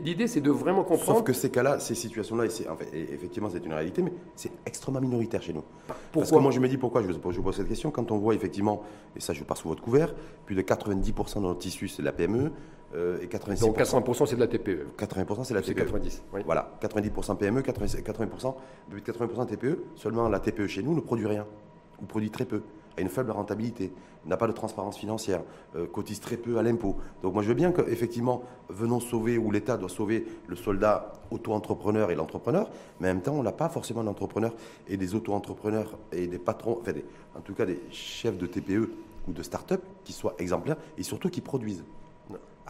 L'idée, 0.05 0.27
c'est 0.27 0.41
de 0.41 0.51
vraiment 0.51 0.85
comprendre. 0.85 1.19
Sauf 1.19 1.23
que 1.25 1.33
ces 1.33 1.51
cas-là, 1.51 1.79
ces 1.79 1.95
situations-là, 1.95 2.45
en 2.71 2.77
fait, 2.77 2.89
effectivement, 2.93 3.49
c'est 3.51 3.65
une 3.65 3.73
réalité, 3.73 4.03
mais 4.03 4.13
c'est 4.37 4.53
extrêmement 4.67 5.01
minoritaire 5.01 5.43
chez 5.43 5.53
nous. 5.53 5.63
Pourquoi 5.87 6.21
Parce 6.21 6.31
que 6.31 6.37
moi, 6.37 6.51
je 6.51 6.61
me 6.61 6.69
dis 6.69 6.77
pourquoi 6.77 7.03
je 7.03 7.07
vous, 7.07 7.19
pose 7.19 7.57
cette 7.57 7.69
question. 7.69 7.91
Quand 7.91 8.11
on 8.11 8.19
voit 8.19 8.35
effectivement, 8.35 8.83
et 9.17 9.21
ça, 9.21 9.33
je 9.33 9.43
pars 9.45 9.57
sous 9.57 9.69
votre 9.69 9.83
couvert, 9.83 10.15
plus 10.45 10.55
de 10.55 10.63
90% 10.63 11.37
de 11.37 11.41
notre 11.41 11.59
tissu, 11.61 11.89
c'est 11.89 12.03
de 12.03 12.07
la 12.07 12.13
PME. 12.13 12.53
Euh, 12.95 13.21
et 13.21 13.27
86%. 13.27 13.61
Donc 13.61 13.79
80% 13.79 14.27
c'est 14.27 14.35
de 14.35 14.41
la 14.41 14.49
TPE. 14.49 14.87
80% 14.99 15.45
c'est 15.45 15.55
la 15.55 15.63
TPE. 15.63 15.75
90. 15.75 16.23
Voilà, 16.45 16.73
90% 16.83 17.37
PME, 17.37 17.61
80%, 17.61 18.03
80%, 18.03 18.55
80% 18.93 19.47
TPE. 19.47 19.79
Seulement 19.95 20.29
la 20.29 20.41
TPE 20.41 20.67
chez 20.67 20.83
nous 20.83 20.95
ne 20.95 21.01
produit 21.01 21.27
rien, 21.27 21.47
ou 22.03 22.07
produit 22.07 22.31
très 22.31 22.45
peu 22.45 22.63
a 22.97 23.01
une 23.01 23.09
faible 23.09 23.31
rentabilité, 23.31 23.93
n'a 24.27 24.37
pas 24.37 24.47
de 24.47 24.53
transparence 24.53 24.99
financière, 24.99 25.43
euh, 25.77 25.87
cotise 25.87 26.21
très 26.21 26.37
peu 26.37 26.59
à 26.59 26.63
l'impôt. 26.63 26.97
Donc 27.23 27.35
moi 27.35 27.43
je 27.43 27.49
veux 27.49 27.55
bien 27.55 27.73
qu'effectivement, 27.73 28.43
venons 28.69 29.01
sauver, 29.01 29.39
ou 29.39 29.51
l'État 29.51 29.77
doit 29.77 29.89
sauver 29.89 30.27
le 30.47 30.57
soldat 30.57 31.13
auto-entrepreneur 31.31 32.11
et 32.11 32.15
l'entrepreneur, 32.15 32.71
mais 33.01 33.09
en 33.09 33.15
même 33.15 33.23
temps, 33.23 33.35
on 33.35 33.43
n'a 33.43 33.53
pas 33.53 33.69
forcément 33.69 34.03
d'entrepreneurs 34.03 34.55
et 34.89 34.97
des 34.97 35.15
auto-entrepreneurs 35.15 35.97
et 36.13 36.27
des 36.27 36.39
patrons, 36.39 36.79
enfin 36.81 36.93
en 37.37 37.41
tout 37.41 37.55
cas 37.55 37.65
des 37.65 37.81
chefs 37.91 38.37
de 38.37 38.47
TPE 38.47 38.91
ou 39.29 39.33
de 39.33 39.43
start-up 39.43 39.83
qui 40.05 40.13
soient 40.13 40.35
exemplaires 40.39 40.77
et 40.99 41.03
surtout 41.03 41.31
qui 41.31 41.41
produisent. 41.41 41.85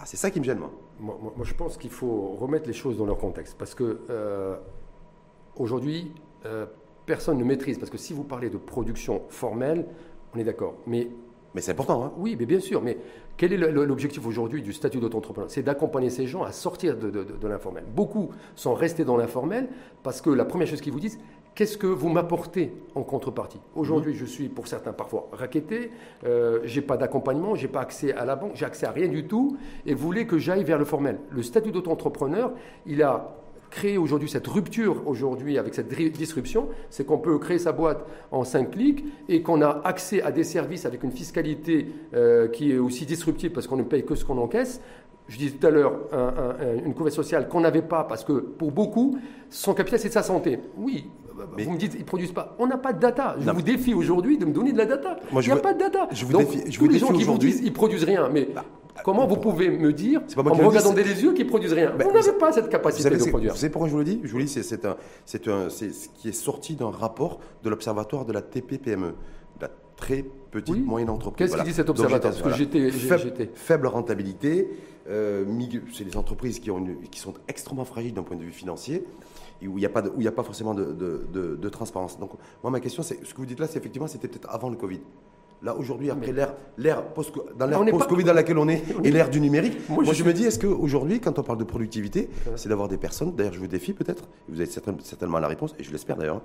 Ah, 0.01 0.05
c'est 0.07 0.17
ça 0.17 0.31
qui 0.31 0.41
me 0.41 0.45
gêne, 0.45 0.59
moi. 0.59 0.73
Moi, 0.99 1.33
je 1.43 1.53
pense 1.53 1.77
qu'il 1.77 1.91
faut 1.91 2.37
remettre 2.41 2.67
les 2.67 2.73
choses 2.73 2.97
dans 2.97 3.05
leur 3.05 3.19
contexte. 3.19 3.57
Parce 3.59 3.75
que 3.75 4.01
euh, 4.09 4.57
aujourd'hui, 5.57 6.13
euh, 6.47 6.65
personne 7.05 7.37
ne 7.37 7.45
maîtrise. 7.45 7.79
Parce 7.79 7.91
que 7.91 7.99
si 7.99 8.15
vous 8.15 8.25
parlez 8.25 8.49
de 8.49 8.57
production 8.57 9.23
formelle, 9.29 9.87
on 10.35 10.39
est 10.39 10.45
d'accord. 10.45 10.77
Mais, 10.87 11.09
mais 11.55 11.61
c'est 11.61 11.73
important. 11.73 12.03
Hein 12.03 12.13
oui, 12.17 12.35
mais 12.39 12.47
bien 12.47 12.61
sûr. 12.61 12.81
Mais 12.81 12.97
quel 13.37 13.53
est 13.53 13.59
l'objectif 13.59 14.27
aujourd'hui 14.27 14.63
du 14.63 14.73
statut 14.73 15.01
d'auto-entrepreneur? 15.01 15.51
C'est 15.51 15.63
d'accompagner 15.63 16.09
ces 16.09 16.27
gens 16.27 16.45
à 16.45 16.53
sortir 16.53 16.97
de, 16.97 17.47
l'informel. 17.47 17.85
Beaucoup 17.95 18.31
sont 18.55 18.73
restés 18.73 19.05
dans 19.05 19.19
l'informel 19.19 19.69
parce 20.03 20.23
que 20.23 20.31
la 20.31 20.47
première 20.47 20.67
chose 20.67 20.81
qu'ils 20.81 20.95
vous 20.95 21.01
disent, 21.01 21.19
qu'est-ce 21.61 21.77
que 21.77 21.87
vous 21.87 22.09
m'apportez 22.09 22.73
en 22.95 23.03
contrepartie? 23.03 23.61
Aujourd'hui, 23.77 24.15
je 24.15 24.25
suis 24.25 24.49
pour 24.49 24.67
certains 24.67 24.95
parfois 24.95 25.29
raquetté, 25.31 25.91
euh, 26.25 26.61
j'ai 26.65 26.81
pas 26.81 26.97
d'accompagnement, 26.97 27.55
j'ai 27.55 27.69
pas 27.69 27.83
accès 27.83 28.15
à 28.15 28.25
la 28.25 28.35
banque, 28.35 28.53
j'ai 28.55 28.65
accès 28.65 28.87
à 28.87 28.93
rien 28.93 29.09
du 29.09 29.27
tout, 29.27 29.59
et 29.85 29.93
vous 29.93 30.03
voulez 30.03 30.27
que 30.27 30.39
j'aille 30.39 30.65
vers 30.65 30.79
le 30.79 30.87
formel. 30.87 31.19
Le 31.31 31.43
statut 31.43 31.71
d'auto-entrepreneur, 31.71 32.55
il 32.87 33.03
a 33.03 33.37
créer 33.69 33.99
aujourd'hui 33.99 34.31
cette 34.31 34.47
rupture 34.47 35.07
aujourd'hui 35.07 35.59
avec 35.59 35.75
cette 35.75 35.89
disruption, 35.89 36.71
c'est 36.89 37.05
qu'on 37.05 37.19
peut 37.19 37.39
créer 37.39 37.59
sa 37.59 37.73
boîte 37.73 38.07
en 38.31 38.43
5 38.43 38.71
clics 38.71 39.05
et 39.29 39.43
qu'on 39.43 39.61
a 39.61 39.83
accès 39.85 40.23
à 40.23 40.33
des 40.33 40.45
services 40.45 40.87
avec 40.87 41.05
une 41.05 41.13
fiscalité 41.13 41.89
euh, 42.15 42.49
qui 42.49 42.73
est 42.73 42.79
aussi 42.79 43.05
disruptive 43.05 43.51
parce 43.53 43.67
qu'on 43.67 43.77
ne 43.77 43.83
paye 43.83 44.07
que 44.07 44.15
ce 44.15 44.25
qu'on 44.25 44.39
encaisse. 44.39 44.81
Je 45.29 45.37
disais 45.37 45.57
tout 45.57 45.67
à 45.67 45.71
l'heure 45.71 45.93
une 46.85 46.93
couverture 46.93 47.23
sociale 47.23 47.49
qu'on 47.49 47.61
n'avait 47.61 47.83
pas 47.83 48.03
parce 48.03 48.25
que 48.25 48.33
pour 48.33 48.73
beaucoup, 48.73 49.17
son 49.51 49.75
capital 49.75 50.01
c'est 50.01 50.11
sa 50.11 50.25
santé. 50.25 50.59
Oui, 50.77 51.07
vous 51.59 51.71
me 51.71 51.79
dites, 51.79 51.95
ils 51.95 52.01
ne 52.01 52.05
produisent 52.05 52.33
pas. 52.33 52.55
On 52.59 52.67
n'a 52.67 52.79
pas 52.79 52.93
de 52.93 53.01
data. 53.01 53.37
Je 53.41 53.51
vous 53.51 53.63
défie 53.63 53.95
aujourd'hui 53.95 54.39
de 54.39 54.45
me 54.45 54.53
donner 54.53 54.73
de 54.73 54.79
la 54.79 54.87
data. 54.87 55.17
Il 55.33 55.39
n'y 55.39 55.51
a 55.51 55.57
pas 55.57 55.75
de 55.75 55.79
data. 55.79 56.09
Je 56.13 56.25
vous 56.25 56.37
défie, 56.37 56.71
je 56.71 56.79
tous 56.79 56.89
les 56.89 56.99
gens 56.99 57.13
qui 57.13 57.25
vous 57.25 57.39
disent, 57.39 57.61
ils 57.63 57.73
produisent 57.73 58.05
rien. 58.05 58.29
Mais 58.29 58.49
bah, 58.55 58.65
Comment 59.05 59.27
vous 59.27 59.37
pouvez 59.37 59.71
me 59.71 59.93
dire, 59.93 60.21
en 60.37 60.43
me 60.43 60.67
regardant 60.67 60.93
les 60.93 61.23
yeux, 61.23 61.33
qu'ils 61.33 61.47
produisent 61.47 61.73
rien 61.73 61.93
ben, 61.97 62.07
Vous 62.07 62.13
n'avez 62.13 62.33
pas 62.33 62.53
cette 62.53 62.69
capacité 62.69 63.11
de 63.11 63.25
produire. 63.25 63.53
Vous 63.53 63.59
savez 63.59 63.71
pourquoi 63.71 63.89
je 63.89 63.93
vous 63.93 63.99
le 63.99 64.05
dis 64.05 64.21
Je 64.23 64.33
vous 64.33 64.39
le 64.39 64.45
dis, 64.45 64.63
c'est 64.63 64.85
un, 64.85 64.91
un, 64.91 65.71
ce 65.71 66.09
qui 66.15 66.29
est 66.29 66.33
sorti 66.33 66.77
d'un 66.77 66.91
rapport 66.91 67.41
de 67.63 67.71
l'observatoire 67.71 68.25
de 68.25 68.33
la 68.33 68.43
TPPME, 68.43 69.15
la 69.61 69.71
très 69.97 70.25
petite 70.51 70.85
moyenne 70.85 71.11
entreprise. 71.11 71.51
Qu'est-ce 71.51 71.63
qui 71.63 71.69
dit 71.69 71.75
cet 71.75 71.91
observatoire? 71.91 72.35
Parce 72.35 72.59
que 72.59 73.21
j'étais 73.21 73.51
faible, 73.55 73.87
rentabilité. 73.87 74.69
Euh, 75.09 75.45
c'est 75.93 76.05
des 76.05 76.17
entreprises 76.17 76.61
qui, 76.61 76.71
ont 76.71 76.87
qui 77.11 77.19
sont 77.19 77.35
extrêmement 77.49 77.85
fragiles 77.85 78.15
d'un 78.15 78.23
point 78.23 78.37
de 78.37 78.43
vue 78.43 78.53
financier 78.53 79.05
où 79.69 79.79
il 79.79 79.81
n'y 79.81 79.87
a, 79.87 79.91
pas 79.91 80.03
a 80.03 80.33
pas 80.33 80.43
forcément 80.43 80.75
de, 80.75 80.85
de, 80.93 81.57
de, 81.57 81.69
transparence. 81.69 82.19
Donc, 82.19 82.31
moi, 82.63 82.71
ma 82.71 82.81
question, 82.81 83.03
c'est 83.03 83.25
ce 83.25 83.35
que 83.35 83.39
vous 83.39 83.47
dites 83.47 83.61
là, 83.61 83.67
c'est 83.67 83.79
effectivement, 83.79 84.07
c'était 84.07 84.29
peut-être 84.29 84.49
avant 84.51 84.71
le 84.71 84.77
Covid. 84.77 85.01
Là, 85.63 85.77
aujourd'hui, 85.77 86.11
après 86.11 86.33
l'ère, 86.33 86.55
l'ère 86.79 87.05
post, 87.13 87.35
dans 87.59 87.67
l'ère 87.67 87.85
post-Covid 87.85 88.25
dans 88.25 88.33
laquelle 88.33 88.57
on 88.57 88.69
est 88.69 88.83
et 89.05 89.11
l'ère 89.11 89.29
du 89.29 89.41
numérique, 89.41 89.77
moi, 89.91 90.05
je, 90.05 90.25
me 90.25 90.33
dis, 90.33 90.45
est-ce 90.45 90.59
qu'aujourd'hui, 90.59 91.21
quand 91.21 91.39
on 91.39 91.43
parle 91.43 91.59
de 91.59 91.65
productivité, 91.65 92.31
c'est 92.57 92.71
d'avoir 92.71 92.89
des 92.89 92.97
personnes, 92.97 93.35
d'ailleurs, 93.35 93.53
je 93.53 93.61
vous 93.61 93.67
défie 93.67 93.93
peut-être, 93.93 94.25
vous 94.49 94.61
avez 94.61 94.71
certainement 94.71 95.39
la 95.39 95.49
réponse, 95.49 95.75
et 95.79 95.83
je 95.83 95.93
l'espère 95.93 96.17
d'ailleurs, 96.17 96.41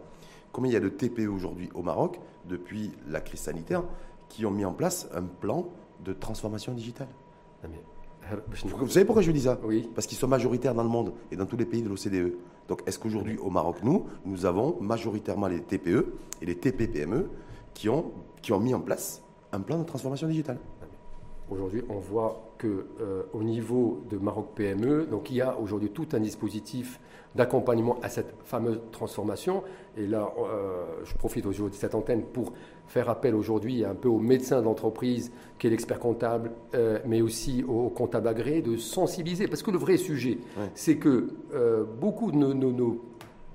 combien 0.52 0.72
il 0.72 0.74
y 0.74 0.78
a 0.78 0.82
de 0.82 0.90
TPE 0.90 1.28
aujourd'hui 1.28 1.70
au 1.74 1.82
Maroc, 1.82 2.20
depuis 2.50 2.92
la 3.10 3.22
crise 3.22 3.40
sanitaire, 3.40 3.84
qui 4.28 4.46
ont 4.46 4.52
mis 4.52 4.66
en 4.66 4.74
place 4.74 5.08
un 5.14 5.24
plan 5.24 5.70
de 6.04 6.12
transformation 6.12 6.74
digitale? 6.74 7.08
Euh, 8.32 8.38
Vous 8.64 8.90
savez 8.90 9.06
pourquoi 9.06 9.22
je 9.22 9.32
dis 9.32 9.42
ça? 9.42 9.60
Oui. 9.64 9.90
Parce 9.94 10.08
qu'ils 10.08 10.18
sont 10.18 10.28
majoritaires 10.28 10.74
dans 10.74 10.84
le 10.84 10.90
monde 10.90 11.14
et 11.32 11.36
dans 11.36 11.46
tous 11.46 11.58
les 11.58 11.66
pays 11.66 11.82
de 11.82 11.90
l'OCDE. 11.90 12.34
Donc, 12.68 12.82
est-ce 12.86 12.98
qu'aujourd'hui, 12.98 13.38
au 13.38 13.50
Maroc, 13.50 13.78
nous, 13.84 14.06
nous 14.26 14.46
avons 14.46 14.78
majoritairement 14.82 15.48
les 15.48 15.62
TPE 15.62 16.14
et 16.42 16.46
les 16.46 16.56
TPPME 16.56 17.30
qui 17.74 17.90
qui 18.42 18.54
ont 18.54 18.60
mis 18.60 18.74
en 18.74 18.80
place 18.80 19.22
un 19.52 19.60
plan 19.60 19.78
de 19.78 19.84
transformation 19.84 20.28
digitale? 20.28 20.60
Aujourd'hui, 21.52 21.84
on 21.90 22.00
voit 22.00 22.54
que 22.58 22.88
euh, 23.00 23.22
au 23.34 23.44
niveau 23.44 24.02
de 24.10 24.18
Maroc 24.18 24.48
PME, 24.56 25.06
donc 25.06 25.30
il 25.30 25.36
y 25.36 25.42
a 25.42 25.60
aujourd'hui 25.60 25.90
tout 25.90 26.08
un 26.14 26.20
dispositif 26.20 27.00
d'accompagnement 27.36 28.00
à 28.02 28.10
cette 28.10 28.34
fameuse 28.46 28.80
transformation. 28.92 29.62
Et 29.96 30.08
là, 30.08 30.34
euh, 30.40 30.86
je 31.04 31.14
profite 31.14 31.46
aujourd'hui 31.46 31.76
de 31.76 31.80
cette 31.80 31.94
antenne 31.94 32.24
pour 32.24 32.54
faire 32.88 33.10
appel 33.10 33.36
aujourd'hui 33.36 33.86
un 33.86 33.94
peu 33.94 34.08
aux 34.08 34.18
médecins 34.18 34.64
d'entreprise, 34.64 35.32
qui 35.60 35.68
est 35.68 35.70
l'expert 35.70 36.00
comptable, 36.00 36.52
euh, 36.74 36.98
mais 37.06 37.22
aussi 37.22 37.64
aux 37.64 37.90
comptables 37.90 38.28
agréés, 38.28 38.64
de 38.64 38.76
sensibiliser. 38.78 39.48
Parce 39.48 39.62
que 39.62 39.70
le 39.70 39.78
vrai 39.78 39.98
sujet, 39.98 40.40
c'est 40.74 40.98
que 40.98 41.28
beaucoup 42.00 42.32
de 42.32 42.38
nos 42.38 43.02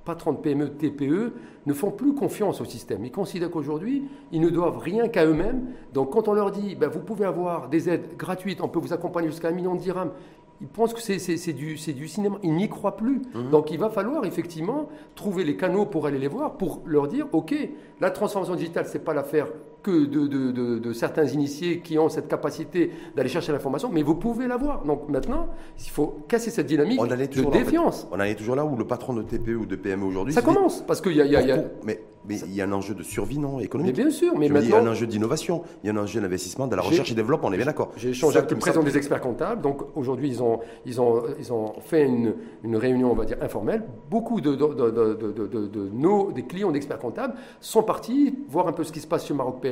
patrons 0.05 0.33
de 0.33 0.39
PME, 0.39 0.71
TPE, 0.71 1.33
ne 1.67 1.73
font 1.73 1.91
plus 1.91 2.15
confiance 2.15 2.61
au 2.61 2.65
système. 2.65 3.05
Ils 3.05 3.13
considèrent 3.13 3.51
qu'aujourd'hui, 3.51 4.05
ils 4.33 4.41
ne 4.41 4.49
doivent 4.49 4.79
rien 4.79 5.09
qu'à 5.09 5.27
eux-mêmes. 5.27 5.67
Donc 5.93 6.11
quand 6.13 6.29
on 6.29 6.33
leur 6.33 6.51
dit, 6.51 6.75
ben, 6.75 6.89
vous 6.89 7.01
pouvez 7.01 7.25
avoir 7.25 7.69
des 7.69 7.89
aides 7.89 8.17
gratuites, 8.17 8.61
on 8.63 8.69
peut 8.69 8.79
vous 8.79 8.93
accompagner 8.93 9.29
jusqu'à 9.29 9.49
un 9.49 9.53
million 9.53 9.75
de 9.75 9.81
dirhams, 9.81 10.13
ils 10.61 10.69
pensent 10.69 10.93
que 10.93 11.01
c'est 11.01 11.53
du, 11.53 11.75
du, 11.75 12.09
cinéma. 12.09 12.39
Ils 12.43 12.55
n'y 12.55 12.69
croient 12.69 12.97
plus. 12.97 13.23
Mhm. 13.35 13.51
Donc 13.51 13.71
il 13.71 13.79
va 13.79 13.89
falloir 13.89 14.25
effectivement 14.27 14.89
trouver 15.15 15.45
les 15.45 15.57
canaux 15.57 15.87
pour 15.87 16.07
aller 16.07 16.19
les 16.19 16.29
voir, 16.29 16.59
pour 16.59 16.83
leur 16.85 17.09
dire, 17.09 17.27
OK, 17.33 17.55
la 18.01 18.11
transformation 18.11 18.55
digitale, 18.57 18.87
ce 18.87 18.99
n'est 18.99 19.05
pas 19.05 19.15
l'affaire 19.15 19.49
que 19.83 20.05
de, 20.05 20.93
certains 20.93 21.27
initiés 21.27 21.81
qui 21.81 21.99
ont 21.99 22.09
cette 22.09 22.29
capacité 22.29 22.91
d'aller 23.17 23.29
chercher 23.29 23.53
l'information, 23.53 23.91
mais 23.93 24.03
vous 24.03 24.15
pouvez 24.15 24.47
l'avoir. 24.47 24.85
Donc 24.85 25.09
maintenant, 25.09 25.49
il 25.79 25.91
faut 25.91 26.19
casser 26.29 26.51
cette 26.51 26.67
dynamique 26.67 27.01
de 27.01 27.51
défiance. 27.51 28.07
on 28.11 28.17
en 28.17 28.21
est 28.21 28.35
toujours 28.35 28.57
là 28.57 28.65
où 28.65 28.77
le 28.77 28.87
patron 28.87 29.15
de 29.15 29.23
TPE 29.23 29.57
ou 29.57 29.67
de 29.67 29.77
PME 29.77 30.05
aujourd'hui. 30.05 30.35
Ça 30.35 30.43
commence, 30.43 30.83
parce 30.87 31.01
qu'il 31.01 31.17
y 31.17 31.37
a. 31.37 31.57
Mais, 31.85 32.01
mais 32.29 32.39
il 32.41 32.55
y 32.55 32.61
a 32.61 32.67
un 32.67 32.73
enjeu 32.73 32.95
de 32.95 33.03
survie 33.03 33.39
non 33.39 33.61
économique. 33.61 33.97
Mais 33.97 34.03
bien 34.05 34.13
sûr, 34.13 34.37
mais 34.37 34.49
maintenant. 34.49 34.67
Il 34.67 34.71
y 34.71 34.75
a 34.75 34.79
un 34.79 34.87
enjeu 34.87 35.07
d'innovation, 35.07 35.63
il 35.83 35.87
y 35.87 35.91
a 35.91 35.93
un 35.99 36.03
enjeu 36.03 36.21
d'investissement, 36.21 36.67
de 36.67 36.77
la 36.77 36.83
recherche 36.83 37.11
et 37.11 37.15
développement, 37.15 37.49
on 37.49 37.53
est 37.53 37.57
bien 37.57 37.67
d'accord. 37.67 37.93
J'ai 37.97 38.11
échangé 38.11 38.39
avec 38.39 38.51
le 38.51 38.59
président 38.59 38.83
des 38.83 38.97
experts 38.97 39.21
comptables, 39.21 39.63
donc 39.63 39.83
aujourd'hui 39.97 40.29
ils 40.29 40.43
ont, 40.43 40.61
ils, 40.85 41.01
ont, 41.01 41.23
ils 41.39 41.53
ont 41.53 41.73
fait 41.81 42.05
une, 42.05 42.35
une 42.63 42.77
réunion, 42.77 43.13
on 43.13 43.15
va 43.15 43.25
dire, 43.25 43.39
informelle. 43.41 43.85
Beaucoup 44.11 44.41
de, 44.41 44.55
de, 44.55 45.91
nos, 45.93 46.33
des 46.33 46.45
clients 46.45 46.71
d'experts 46.71 46.99
comptables 46.99 47.35
sont 47.61 47.83
partis 47.83 48.35
voir 48.49 48.69
un 48.69 48.73
peu 48.73 48.85
ce 48.85 48.93
qui 48.93 49.01
se 49.01 49.07
passe 49.07 49.25
sur 49.25 49.35
Maroc 49.35 49.61
PME. 49.63 49.70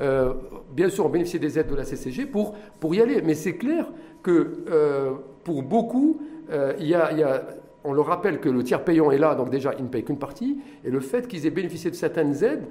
Euh, 0.00 0.34
bien 0.72 0.88
sûr, 0.88 1.06
on 1.06 1.08
bénéficie 1.08 1.38
des 1.38 1.58
aides 1.58 1.68
de 1.68 1.74
la 1.74 1.84
CCG 1.84 2.26
pour, 2.26 2.54
y 2.94 3.00
aller. 3.00 3.22
Mais 3.22 3.34
c'est 3.34 3.56
clair 3.56 3.86
que 4.22 4.64
euh, 4.70 5.12
pour 5.44 5.62
beaucoup, 5.62 6.20
euh, 6.50 6.72
on 7.84 7.92
le 7.92 8.00
rappelle 8.00 8.40
que 8.40 8.48
le 8.48 8.62
tiers 8.62 8.84
payant 8.84 9.10
est 9.10 9.18
là, 9.18 9.34
donc 9.34 9.50
déjà, 9.50 9.74
il 9.78 9.84
ne 9.84 9.88
paye 9.88 10.04
qu'une 10.04 10.18
partie. 10.18 10.60
Et 10.84 10.90
le 10.90 11.00
fait 11.00 11.26
qu'ils 11.26 11.46
aient 11.46 11.50
bénéficié 11.50 11.90
de 11.90 11.96
certaines 11.96 12.44
aides 12.44 12.64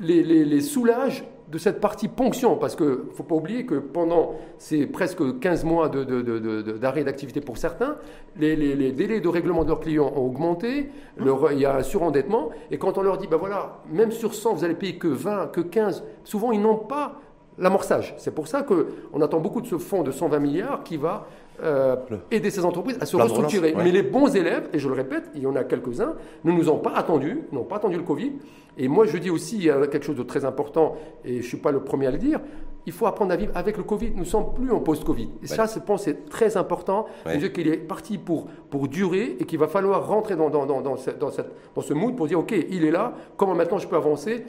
les, 0.00 0.22
les, 0.22 0.44
les 0.44 0.60
soulage 0.60 1.24
de 1.52 1.58
cette 1.58 1.82
partie 1.82 2.08
ponction, 2.08 2.56
parce 2.56 2.74
qu'il 2.74 2.86
ne 2.86 3.12
faut 3.12 3.24
pas 3.24 3.34
oublier 3.34 3.66
que 3.66 3.74
pendant 3.74 4.36
ces 4.56 4.86
presque 4.86 5.38
15 5.38 5.64
mois 5.64 5.90
d'arrêt 5.90 7.00
de, 7.00 7.04
d'activité 7.04 7.42
pour 7.42 7.58
certains, 7.58 7.96
les, 8.36 8.90
délais 8.92 9.20
de 9.20 9.28
règlement 9.28 9.62
de 9.62 9.68
leurs 9.68 9.80
clients 9.80 10.10
ont 10.16 10.24
augmenté, 10.24 10.88
il 11.20 11.58
y 11.58 11.66
a 11.66 11.76
un 11.76 11.82
surendettement, 11.82 12.48
et 12.70 12.78
quand 12.78 12.96
on 12.96 13.02
leur 13.02 13.18
dit, 13.18 13.26
ben 13.26 13.36
voilà, 13.36 13.82
même 13.90 14.12
sur 14.12 14.34
100, 14.34 14.54
vous 14.54 14.64
allez 14.64 14.74
payer 14.74 14.96
que 14.96 15.08
20, 15.08 15.48
que 15.48 15.60
15, 15.60 16.02
souvent 16.24 16.52
ils 16.52 16.60
n'ont 16.60 16.78
pas 16.78 17.20
l'amorçage. 17.58 18.14
C'est 18.16 18.34
pour 18.34 18.48
ça 18.48 18.62
qu'on 18.62 19.20
attend 19.20 19.40
beaucoup 19.40 19.60
de 19.60 19.66
ce 19.66 19.76
fonds 19.76 20.02
de 20.02 20.10
120 20.10 20.38
milliards 20.38 20.82
qui 20.84 20.96
va 20.96 21.26
euh, 21.62 21.96
aider 22.30 22.50
ces 22.50 22.64
entreprises 22.64 22.98
à 23.00 23.06
se 23.06 23.16
restructurer. 23.16 23.74
Mais 23.76 23.90
les 23.90 24.02
bons 24.02 24.34
élèves, 24.34 24.68
et 24.72 24.78
je 24.78 24.88
le 24.88 24.94
répète, 24.94 25.30
il 25.34 25.42
y 25.42 25.46
en 25.46 25.56
a 25.56 25.64
quelques-uns, 25.64 26.14
ne 26.44 26.52
nous 26.52 26.68
ont 26.68 26.78
pas 26.78 26.92
attendu, 26.92 27.42
n'ont 27.52 27.64
pas 27.64 27.76
attendu 27.76 27.96
le 27.96 28.02
Covid. 28.02 28.32
Et 28.78 28.88
moi, 28.88 29.06
je 29.06 29.18
dis 29.18 29.30
aussi 29.30 29.56
il 29.56 29.64
y 29.64 29.70
a 29.70 29.86
quelque 29.86 30.04
chose 30.04 30.16
de 30.16 30.22
très 30.22 30.44
important, 30.44 30.96
et 31.24 31.34
je 31.34 31.38
ne 31.38 31.42
suis 31.42 31.56
pas 31.58 31.70
le 31.70 31.80
premier 31.80 32.06
à 32.06 32.10
le 32.10 32.18
dire, 32.18 32.40
il 32.86 32.92
faut 32.92 33.06
apprendre 33.06 33.32
à 33.32 33.36
vivre 33.36 33.52
avec 33.54 33.76
le 33.76 33.84
Covid. 33.84 34.10
Nous 34.10 34.20
ne 34.20 34.24
sommes 34.24 34.54
plus 34.54 34.70
en 34.72 34.80
post-Covid. 34.80 35.30
Et 35.42 35.46
ça, 35.46 35.66
je 35.72 35.78
pense, 35.78 36.04
c'est 36.04 36.28
très 36.28 36.56
important. 36.56 37.06
Ouais. 37.24 37.38
Je 37.38 37.46
qu'il 37.46 37.68
est 37.68 37.76
parti 37.76 38.18
pour, 38.18 38.46
pour 38.70 38.88
durer 38.88 39.36
et 39.38 39.44
qu'il 39.44 39.58
va 39.58 39.68
falloir 39.68 40.08
rentrer 40.08 40.36
dans, 40.36 40.50
dans, 40.50 40.66
dans, 40.66 40.80
dans, 40.80 40.96
cette, 40.96 41.18
dans, 41.18 41.30
ce 41.30 41.94
mood 41.94 42.16
pour 42.16 42.26
dire, 42.26 42.40
OK, 42.40 42.52
il 42.52 42.84
est 42.84 42.90
là, 42.90 43.14
comment 43.36 43.54
maintenant 43.54 43.78
je 43.78 43.86
peux 43.86 43.96
avancer? 43.96 44.44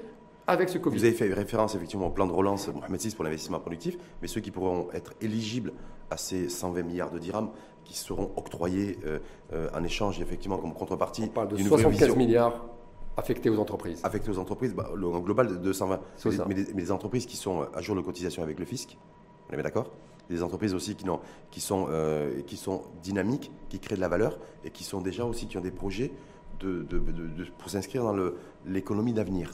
Avec 0.47 0.69
ce 0.69 0.77
Covid. 0.77 0.97
Vous 0.97 1.05
avez 1.05 1.13
fait 1.13 1.31
référence 1.33 1.75
effectivement 1.75 2.07
au 2.07 2.11
plan 2.11 2.27
de 2.27 2.31
relance 2.31 2.67
Mohamed 2.67 3.01
VI 3.01 3.15
pour 3.15 3.23
l'investissement 3.23 3.59
productif, 3.59 3.97
mais 4.21 4.27
ceux 4.27 4.41
qui 4.41 4.51
pourront 4.51 4.89
être 4.93 5.13
éligibles 5.21 5.73
à 6.09 6.17
ces 6.17 6.49
120 6.49 6.83
milliards 6.83 7.11
de 7.11 7.19
dirhams 7.19 7.49
qui 7.83 7.97
seront 7.97 8.31
octroyés 8.35 8.97
euh, 9.05 9.19
euh, 9.53 9.69
en 9.73 9.83
échange 9.83 10.19
effectivement 10.21 10.57
comme 10.57 10.73
contrepartie. 10.73 11.23
On 11.25 11.33
parle 11.33 11.49
de 11.49 11.57
75 11.57 12.15
milliards 12.15 12.65
affectés 13.17 13.49
aux 13.49 13.59
entreprises. 13.59 14.01
Affectés 14.03 14.31
aux 14.31 14.39
entreprises, 14.39 14.73
bah, 14.73 14.89
le 14.95 15.07
global 15.19 15.61
de 15.61 15.73
120. 15.73 15.99
Mais, 16.25 16.31
mais, 16.47 16.81
les 16.81 16.91
entreprises 16.91 17.25
qui 17.25 17.37
sont 17.37 17.67
à 17.73 17.81
jour 17.81 17.95
de 17.95 18.01
cotisation 18.01 18.43
avec 18.43 18.59
le 18.59 18.65
fisc, 18.65 18.97
on 19.49 19.53
est 19.53 19.55
bien 19.55 19.63
d'accord 19.63 19.91
des 20.29 20.41
entreprises 20.41 20.73
aussi 20.73 20.95
qui, 20.95 21.05
qui, 21.51 21.61
sont, 21.61 21.87
euh, 21.89 22.41
qui 22.47 22.57
sont 22.57 22.83
dynamiques, 23.01 23.51
qui 23.69 23.79
créent 23.79 23.95
de 23.95 24.01
la 24.01 24.07
valeur 24.07 24.39
et 24.63 24.71
qui 24.71 24.83
sont 24.83 25.01
déjà 25.01 25.25
aussi 25.25 25.47
qui 25.47 25.57
ont 25.57 25.61
des 25.61 25.71
projets 25.71 26.11
de, 26.59 26.83
de, 26.83 26.99
de, 26.99 27.45
pour 27.57 27.69
s'inscrire 27.69 28.03
dans 28.03 28.15
l'économie 28.65 29.13
d'avenir 29.13 29.51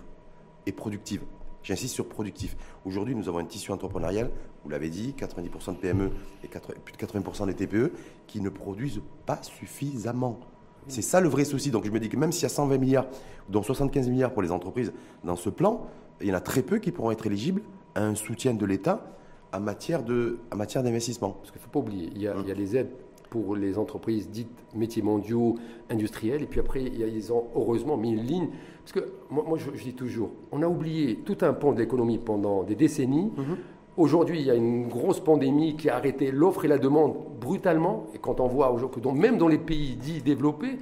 et 0.70 0.72
productive. 0.72 1.22
J'insiste 1.62 1.94
sur 1.94 2.08
productif. 2.08 2.56
Aujourd'hui, 2.86 3.16
nous 3.16 3.28
avons 3.28 3.40
un 3.40 3.46
tissu 3.46 3.72
entrepreneurial, 3.72 4.32
vous 4.64 4.70
l'avez 4.70 4.90
dit, 4.90 5.14
90% 5.18 5.74
de 5.74 5.78
PME 5.78 6.12
et 6.44 6.48
plus 6.48 6.94
de 6.94 6.98
80% 6.98 7.48
des 7.48 7.54
TPE 7.54 7.92
qui 8.28 8.40
ne 8.40 8.50
produisent 8.50 9.02
pas 9.26 9.40
suffisamment. 9.44 10.40
C'est 10.88 11.02
ça 11.02 11.20
le 11.20 11.28
vrai 11.28 11.44
souci. 11.44 11.70
Donc 11.72 11.86
je 11.86 11.92
me 11.92 12.00
dis 12.00 12.08
que 12.08 12.18
même 12.18 12.32
s'il 12.32 12.44
y 12.44 12.46
a 12.46 12.50
120 12.50 12.78
milliards, 12.78 13.08
dont 13.50 13.62
75 13.62 14.08
milliards 14.08 14.32
pour 14.32 14.42
les 14.42 14.52
entreprises 14.52 14.94
dans 15.24 15.36
ce 15.36 15.50
plan, 15.50 15.86
il 16.22 16.28
y 16.28 16.32
en 16.32 16.36
a 16.36 16.42
très 16.42 16.62
peu 16.62 16.80
qui 16.80 16.92
pourront 16.92 17.12
être 17.12 17.26
éligibles 17.26 17.62
à 17.96 18.04
un 18.04 18.16
soutien 18.16 18.54
de 18.54 18.66
l'État 18.66 19.12
en 19.52 19.60
matière 19.60 20.04
d'investissement. 20.04 21.32
Parce 21.32 21.52
qu'il 21.52 21.60
ne 21.60 21.64
faut 21.64 21.72
pas 21.72 21.80
oublier, 21.80 22.10
il 22.16 22.22
y, 22.22 22.28
a, 22.28 22.36
il 22.40 22.48
y 22.48 22.52
a 22.52 22.56
les 22.56 22.78
aides 22.78 22.92
pour 23.30 23.56
les 23.56 23.78
entreprises 23.78 24.30
dites 24.30 24.50
métiers 24.76 25.02
mondiaux, 25.02 25.56
industriels. 25.90 26.44
Et 26.44 26.46
puis 26.46 26.60
après, 26.60 26.82
ils 26.84 27.32
ont 27.32 27.46
heureusement 27.56 27.98
mis 27.98 28.12
une 28.12 28.24
ligne. 28.24 28.48
Parce 28.84 28.92
que 28.94 29.14
moi, 29.30 29.58
je, 29.58 29.84
dis 29.84 29.94
toujours, 29.94 30.32
on 30.52 30.62
a 30.64 30.68
oublié 30.68 31.18
tout 31.26 31.38
un 31.42 31.54
pan 31.54 31.74
de 31.74 31.80
l'économie 31.80 32.18
pendant 32.18 32.64
des 32.64 32.76
décennies. 32.76 33.32
Mhm. 33.38 33.58
Aujourd'hui, 33.98 34.40
il 34.40 34.46
y 34.46 34.52
a 34.52 34.56
une 34.56 34.88
grosse 34.88 35.20
pandémie 35.20 35.76
qui 35.76 35.90
a 35.90 35.96
arrêté 35.96 36.32
l'offre 36.32 36.66
et 36.66 36.68
la 36.68 36.78
demande 36.78 37.16
brutalement. 37.40 38.08
Et 38.16 38.18
quand 38.18 38.40
on 38.40 38.48
voit 38.48 38.72
aujourd'hui 38.72 39.02
que 39.02 39.10
même 39.10 39.38
dans 39.38 39.48
les 39.48 39.58
pays 39.58 39.96
dits 39.96 40.22
développés, 40.22 40.78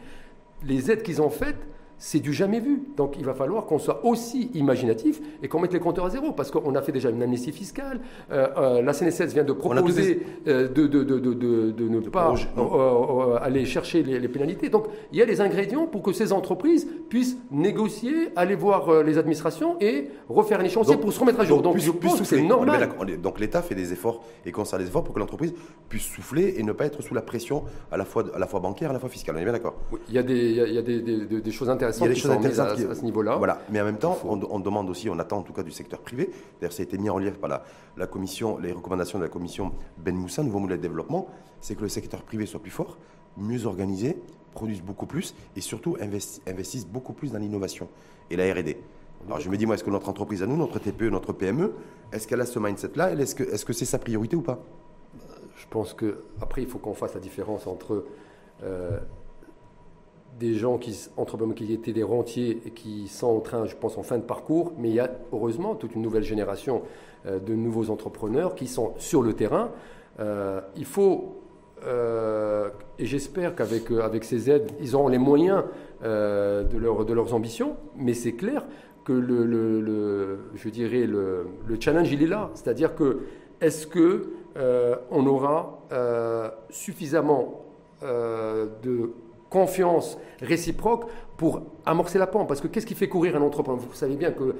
les 0.65 0.91
aides 0.91 1.03
qu'ils 1.03 1.21
ont 1.21 1.29
faites, 1.29 1.67
c'est 1.99 2.19
du 2.19 2.33
jamais 2.33 2.59
vu. 2.59 2.83
Donc 2.95 3.15
il 3.17 3.25
va 3.25 3.33
falloir 3.33 3.65
qu'on 3.65 3.79
soit 3.79 4.05
aussi 4.05 4.51
imaginatif 4.53 5.19
et 5.41 5.47
qu'on 5.47 5.59
mette 5.59 5.73
les 5.73 5.79
compteurs 5.79 6.05
à 6.05 6.09
zéro, 6.09 6.31
parce 6.31 6.51
qu'on 6.51 6.75
a 6.75 6.81
fait 6.81 6.91
déjà 6.91 7.09
une 7.09 7.21
amnistie 7.23 7.51
fiscale. 7.51 8.01
Euh, 8.31 8.47
euh, 8.57 8.81
la 8.81 8.93
CNSS 8.93 9.33
vient 9.33 9.43
de 9.43 9.53
proposer 9.53 10.25
euh, 10.47 10.67
de, 10.67 10.87
de, 10.87 11.03
de, 11.03 11.17
de, 11.71 11.87
ne 11.89 11.99
pas 12.01 12.33
aller 13.41 13.65
chercher 13.65 14.03
les, 14.03 14.27
pénalités. 14.27 14.69
Donc 14.69 14.85
il 15.11 15.17
y 15.17 15.21
a 15.21 15.25
les 15.25 15.41
ingrédients 15.41 15.87
pour 15.87 16.01
que 16.03 16.11
ces 16.11 16.31
entreprises 16.33 16.87
puissent 17.09 17.37
négocier, 17.51 18.29
aller 18.35 18.55
voir 18.55 19.03
les 19.03 19.17
administrations 19.17 19.77
et 19.79 20.09
refaire 20.29 20.59
un 20.59 20.65
échéancier 20.65 20.97
pour 20.97 21.11
se 21.11 21.19
remettre 21.19 21.39
à 21.39 21.45
jour. 21.45 21.61
Donc, 21.61 21.77
je 21.77 21.91
pense 21.91 22.19
que 22.19 22.25
c'est 22.25 22.41
normal. 22.41 22.89
Donc 23.21 23.39
l'État 23.39 23.61
fait 23.61 23.75
des 23.75 23.93
efforts 23.93 24.23
et 24.45 24.51
constate 24.51 24.81
des 24.81 24.87
efforts 24.87 25.03
pour 25.03 25.13
que 25.13 25.19
l'entreprise 25.19 25.53
puisse 25.89 26.05
souffler 26.05 26.55
et 26.57 26.63
ne 26.63 26.71
pas 26.71 26.85
être 26.85 27.01
sous 27.01 27.13
la 27.13 27.21
pression 27.21 27.63
à 27.91 27.97
la 27.97 28.05
fois, 28.05 28.25
à 28.33 28.39
la 28.39 28.47
fois 28.47 28.59
bancaire, 28.59 28.89
à 28.89 28.93
la 28.93 28.99
fois 28.99 29.09
fiscale. 29.09 29.35
On 29.37 29.39
est 29.39 29.43
bien 29.43 29.53
d'accord 29.53 29.75
oui, 29.91 29.99
Il 30.09 30.15
y 30.15 30.17
a 30.17 30.23
des, 30.23 30.51
il 30.67 30.73
y 30.73 30.77
a 30.77 30.81
des, 30.81 31.01
des 31.01 31.51
choses 31.51 31.69
intéressantes 31.69 31.86
il 31.95 32.01
y 32.01 32.05
a 32.05 32.07
des 32.09 32.15
choses 32.15 32.31
intéressantes 32.31 32.69
à, 32.69 32.95
ce 32.95 33.03
niveau-là. 33.03 33.35
Voilà. 33.37 33.61
Mais 33.69 33.81
en 33.81 33.85
même 33.85 33.97
temps, 33.97 34.17
on, 34.23 34.59
demande 34.59 34.89
aussi, 34.89 35.09
on 35.09 35.19
attend 35.19 35.37
en 35.39 35.41
tout 35.43 35.53
cas 35.53 35.63
du 35.63 35.71
secteur 35.71 35.99
privé. 35.99 36.29
D'ailleurs, 36.59 36.73
ça 36.73 36.81
a 36.81 36.83
été 36.83 36.97
mis 36.97 37.09
en 37.09 37.15
relief 37.15 37.35
par 37.37 37.63
la, 37.97 38.07
commission, 38.07 38.57
les 38.57 38.71
recommandations 38.71 39.19
de 39.19 39.23
la 39.23 39.29
commission 39.29 39.71
Ben 39.97 40.15
Moussa, 40.15 40.43
nouveau 40.43 40.59
modèle 40.59 40.77
de 40.77 40.81
développement, 40.81 41.27
c'est 41.61 41.75
que 41.75 41.81
le 41.81 41.89
secteur 41.89 42.21
privé 42.23 42.45
soit 42.45 42.61
plus 42.61 42.71
fort, 42.71 42.97
mieux 43.37 43.65
organisé, 43.65 44.17
produise 44.51 44.81
beaucoup 44.81 45.05
plus 45.05 45.35
et 45.55 45.61
surtout 45.61 45.97
investisse, 45.99 46.87
beaucoup 46.87 47.13
plus 47.13 47.31
dans 47.31 47.39
l'innovation 47.39 47.87
et 48.29 48.35
la 48.35 48.51
R&D. 48.53 48.77
Alors 49.25 49.39
je 49.39 49.49
me 49.49 49.57
dis, 49.57 49.65
moi, 49.65 49.75
est-ce 49.75 49.83
que 49.83 49.89
notre 49.89 50.09
entreprise 50.09 50.43
à 50.43 50.47
nous, 50.47 50.57
notre 50.57 50.79
TPE, 50.79 51.09
notre 51.09 51.33
PME, 51.33 51.73
est-ce 52.11 52.27
qu'elle 52.27 52.41
a 52.41 52.45
ce 52.45 52.59
mindset-là? 52.59 53.13
Est-ce 53.13 53.35
que 53.35 53.43
c'est 53.43 53.55
-ce 53.55 53.73
c'est 53.73 53.85
sa 53.85 53.99
priorité 53.99 54.35
ou 54.35 54.41
pas? 54.41 54.59
Je 55.57 55.65
pense 55.69 55.93
que 55.93 56.23
après, 56.39 56.61
il 56.61 56.67
faut 56.67 56.77
qu'on 56.77 56.93
fasse 56.93 57.13
la 57.15 57.19
différence 57.19 57.67
entre 57.67 58.05
euh, 58.63 58.99
des 60.39 60.53
gens 60.53 60.77
qui, 60.77 60.95
qui 61.55 61.73
étaient 61.73 61.93
des 61.93 62.03
rentiers 62.03 62.61
et 62.65 62.71
qui 62.71 63.07
sont 63.07 63.27
en 63.27 63.39
train, 63.39 63.65
je 63.65 63.75
pense, 63.75 63.97
en 63.97 64.03
fin 64.03 64.17
de 64.17 64.23
parcours, 64.23 64.73
mais 64.77 64.89
il 64.89 64.95
y 64.95 64.99
a 64.99 65.09
heureusement 65.33 65.75
toute 65.75 65.95
une 65.95 66.01
nouvelle 66.01 66.23
génération 66.23 66.83
euh, 67.25 67.39
de 67.39 67.53
nouveaux 67.53 67.89
entrepreneurs 67.89 68.55
qui 68.55 68.67
sont 68.67 68.93
sur 68.97 69.23
le 69.23 69.33
terrain. 69.33 69.71
Euh, 70.19 70.61
il 70.75 70.85
faut, 70.85 71.41
euh, 71.85 72.69
et 72.99 73.05
j'espère 73.05 73.55
qu'avec 73.55 73.89
avec 73.91 74.23
ces 74.23 74.49
aides, 74.49 74.71
ils 74.79 74.95
auront 74.95 75.07
les 75.07 75.17
moyens 75.17 75.63
de, 76.03 76.77
leur, 76.77 77.05
de 77.05 77.13
leurs 77.13 77.33
ambitions, 77.33 77.75
mais 77.95 78.13
c'est 78.13 78.33
clair 78.33 78.65
que 79.03 79.13
le, 79.13 79.45
le, 79.45 80.39
je 80.53 80.69
dirais 80.69 81.07
le, 81.07 81.47
le, 81.65 81.77
challenge, 81.79 82.11
il 82.11 82.21
est 82.21 82.27
là. 82.27 82.51
C'est-à-dire 82.53 82.93
que 82.93 83.21
est-ce 83.61 83.87
que 83.87 84.33
on 85.11 85.25
aura 85.25 85.79
suffisamment 86.69 87.63
de 88.01 89.11
confiance 89.49 90.17
réciproque 90.41 91.05
pour 91.37 91.61
amorcer 91.85 92.17
la 92.17 92.27
pente. 92.27 92.47
Parce 92.47 92.59
que 92.59 92.67
qu'est-ce 92.67 92.85
qui 92.85 92.95
fait 92.95 93.07
courir 93.07 93.35
un 93.35 93.41
entrepreneur? 93.41 93.79
Vous 93.79 93.93
savez 93.93 94.15
bien 94.15 94.31
que 94.31 94.55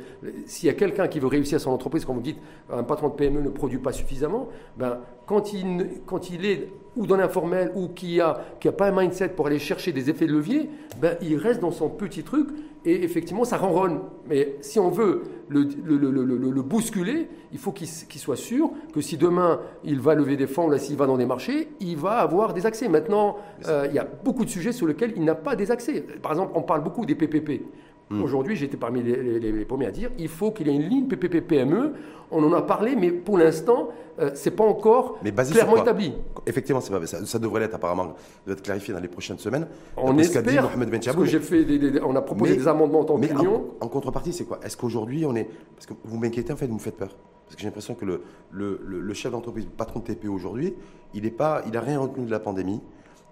s'il 0.46 0.68
y 0.68 0.70
a 0.70 0.74
quelqu'un 0.76 1.08
qui 1.08 1.20
veut 1.20 1.28
réussir 1.28 1.60
son 1.60 1.72
entreprise, 1.72 2.06
comme 2.06 2.16
vous 2.16 2.22
dites, 2.22 2.40
un 2.72 2.84
patron 2.84 3.10
de 3.10 3.14
PME 3.16 3.42
ne 3.42 3.50
produit 3.50 3.80
pas 3.80 3.92
suffisamment, 3.92 4.48
ben, 4.78 5.00
quand, 5.26 5.54
il, 5.54 6.02
quand 6.06 6.30
il 6.30 6.46
est 6.46 6.70
ou 6.96 7.06
dans 7.06 7.18
l'informel 7.18 7.72
ou 7.76 7.90
qui 7.90 8.18
n'a 8.18 8.40
qui 8.60 8.68
a 8.68 8.72
pas 8.72 8.88
un 8.88 9.00
mindset 9.00 9.30
pour 9.30 9.48
aller 9.48 9.60
chercher 9.60 9.92
des 9.92 10.10
effets 10.10 10.26
de 10.26 10.34
levier, 10.34 10.70
ben, 11.00 11.16
il 11.22 11.38
reste 11.38 11.60
dans 11.60 11.72
son 11.72 11.90
petit 11.90 12.24
truc 12.24 12.50
et 12.86 13.04
effectivement 13.04 13.44
ça 13.44 13.58
ronronne. 13.58 14.00
Mais 14.28 14.56
si 14.62 14.80
on 14.80 14.90
veut 14.90 15.24
le, 15.48 15.68
le, 15.84 15.98
le, 15.98 16.24
le 16.36 16.62
bousculer, 16.62 17.28
il 17.52 17.60
faut 17.60 17.72
qu'il 17.72 17.88
soit 17.88 18.36
sûr 18.36 18.72
que 18.94 19.02
si 19.02 19.18
demain 19.18 19.60
il 19.84 20.00
va 20.00 20.16
lever 20.16 20.38
des 20.38 20.48
fonds, 20.48 20.70
là 20.70 20.80
s'il 20.80 20.96
va 20.98 21.06
dans 21.06 21.18
des 21.18 21.26
marchés, 21.26 21.70
il 21.80 21.98
va 21.98 22.18
avoir 22.18 22.54
des 22.54 22.66
accès. 22.66 22.88
Maintenant, 22.90 23.38
euh, 23.68 23.86
il 23.90 23.96
y 23.96 24.00
a 24.00 24.08
beaucoup 24.24 24.44
de 24.46 24.50
sujets 24.50 24.72
sur 24.72 24.88
lesquels 24.88 25.14
il 25.16 25.24
n'a 25.24 25.36
pas 25.36 25.56
des 25.56 25.70
accès. 25.70 26.02
Par 26.22 26.32
exemple, 26.32 26.54
on 26.56 26.64
parle 26.68 26.84
beaucoup 26.84 27.06
des 27.06 27.16
PPP. 27.16 27.64
Hmm. 28.10 28.22
Aujourd'hui, 28.22 28.56
j'étais 28.56 28.78
parmi 28.78 29.04
les, 29.04 29.66
premiers 29.66 29.88
à 29.88 29.92
dire 29.92 30.12
il 30.18 30.30
faut 30.30 30.52
qu'il 30.52 30.68
y 30.68 30.70
ait 30.70 30.76
une 30.76 30.88
ligne 30.88 31.08
PPP-PME. 31.08 31.94
On 32.32 32.44
en 32.44 32.54
a 32.54 32.62
parlé, 32.62 32.96
mais 32.96 33.12
pour 33.12 33.38
l'instant, 33.38 33.90
euh, 34.20 34.32
ce 34.34 34.50
n'est 34.50 34.56
pas 34.56 34.64
encore 34.64 35.20
clairement 35.20 35.78
établi. 35.78 36.14
Effectivement, 36.46 36.82
ça, 36.82 37.06
ça, 37.06 37.40
devrait 37.40 37.62
l'être 37.62 37.76
apparemment, 37.76 38.16
être 38.50 38.62
clarifié 38.62 38.94
dans 38.94 39.00
les 39.00 39.08
prochaines 39.08 39.38
semaines. 39.40 39.68
On 39.96 40.18
espère. 40.18 40.70
parce 40.70 41.16
que 41.16 41.26
j'ai 41.26 41.40
fait 41.40 41.66
on 42.04 42.16
a 42.16 42.22
proposé 42.22 42.56
des 42.56 42.68
amendements 42.68 43.02
en 43.02 43.06
tant 43.06 43.18
mais 43.18 43.32
en, 43.34 43.66
en, 43.80 43.88
contrepartie, 43.88 44.34
c'est 44.34 44.46
quoi? 44.46 44.60
Est-ce 44.64 44.76
qu'aujourd'hui, 44.78 45.26
on 45.26 45.36
est. 45.36 45.48
Parce 45.76 45.86
que 45.86 45.94
vous 46.04 46.18
m'inquiétez, 46.18 46.52
en 46.54 46.58
fait, 46.58 46.68
vous 46.68 46.76
me 46.76 46.80
faites 46.80 46.98
peur. 46.98 47.16
Parce 47.46 47.56
que 47.56 47.62
j'ai 47.62 47.68
l'impression 47.68 47.96
que 47.96 48.04
le, 48.04 48.22
le, 48.52 48.82
le, 48.84 49.14
chef 49.14 49.32
d'entreprise, 49.32 49.64
le 49.64 49.72
patron 49.72 50.02
de 50.02 50.06
TPE 50.06 50.28
aujourd'hui, 50.28 50.74
il 51.14 51.24
n'a 51.24 51.82
rien 51.82 52.00
retenu 52.00 52.26
de 52.26 52.32
la 52.32 52.40
pandémie. 52.40 52.82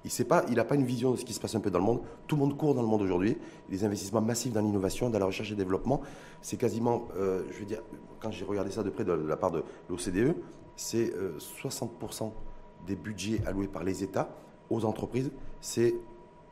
Il 0.06 0.56
n'a 0.56 0.64
pas, 0.64 0.64
pas 0.66 0.76
une 0.76 0.86
vision 0.86 1.12
de 1.12 1.18
ce 1.18 1.26
qui 1.26 1.34
se 1.34 1.40
passe 1.40 1.56
un 1.56 1.60
peu 1.60 1.72
dans 1.72 1.80
le 1.80 1.86
monde. 1.86 2.02
Tout 2.28 2.36
le 2.36 2.42
monde 2.42 2.56
court 2.56 2.76
dans 2.76 2.82
le 2.82 2.88
monde 2.88 3.02
aujourd'hui. 3.02 3.38
Les 3.70 3.84
investissements 3.84 4.22
massifs 4.22 4.54
dans 4.54 4.62
l'innovation, 4.62 5.10
dans 5.10 5.18
la 5.18 5.26
recherche 5.26 5.52
et 5.52 5.56
développement, 5.56 6.02
c'est 6.42 6.58
quasiment, 6.58 7.08
euh, 7.18 7.44
je 7.52 7.60
veux 7.60 7.66
dire, 7.66 7.82
quand 8.20 8.30
j'ai 8.30 8.46
regardé 8.46 8.70
ça 8.70 8.84
de 8.84 8.90
près 8.92 9.04
de 9.04 9.14
la 9.14 9.36
part 9.36 9.52
de 9.52 9.64
l'OCDE, 9.90 10.36
c'est 10.76 11.12
60% 11.64 12.24
euh, 12.24 12.28
des 12.86 12.96
budgets 12.96 13.42
alloués 13.48 13.68
par 13.68 13.84
les 13.84 14.04
États 14.04 14.30
aux 14.70 14.86
entreprises, 14.86 15.32
c'est 15.60 15.96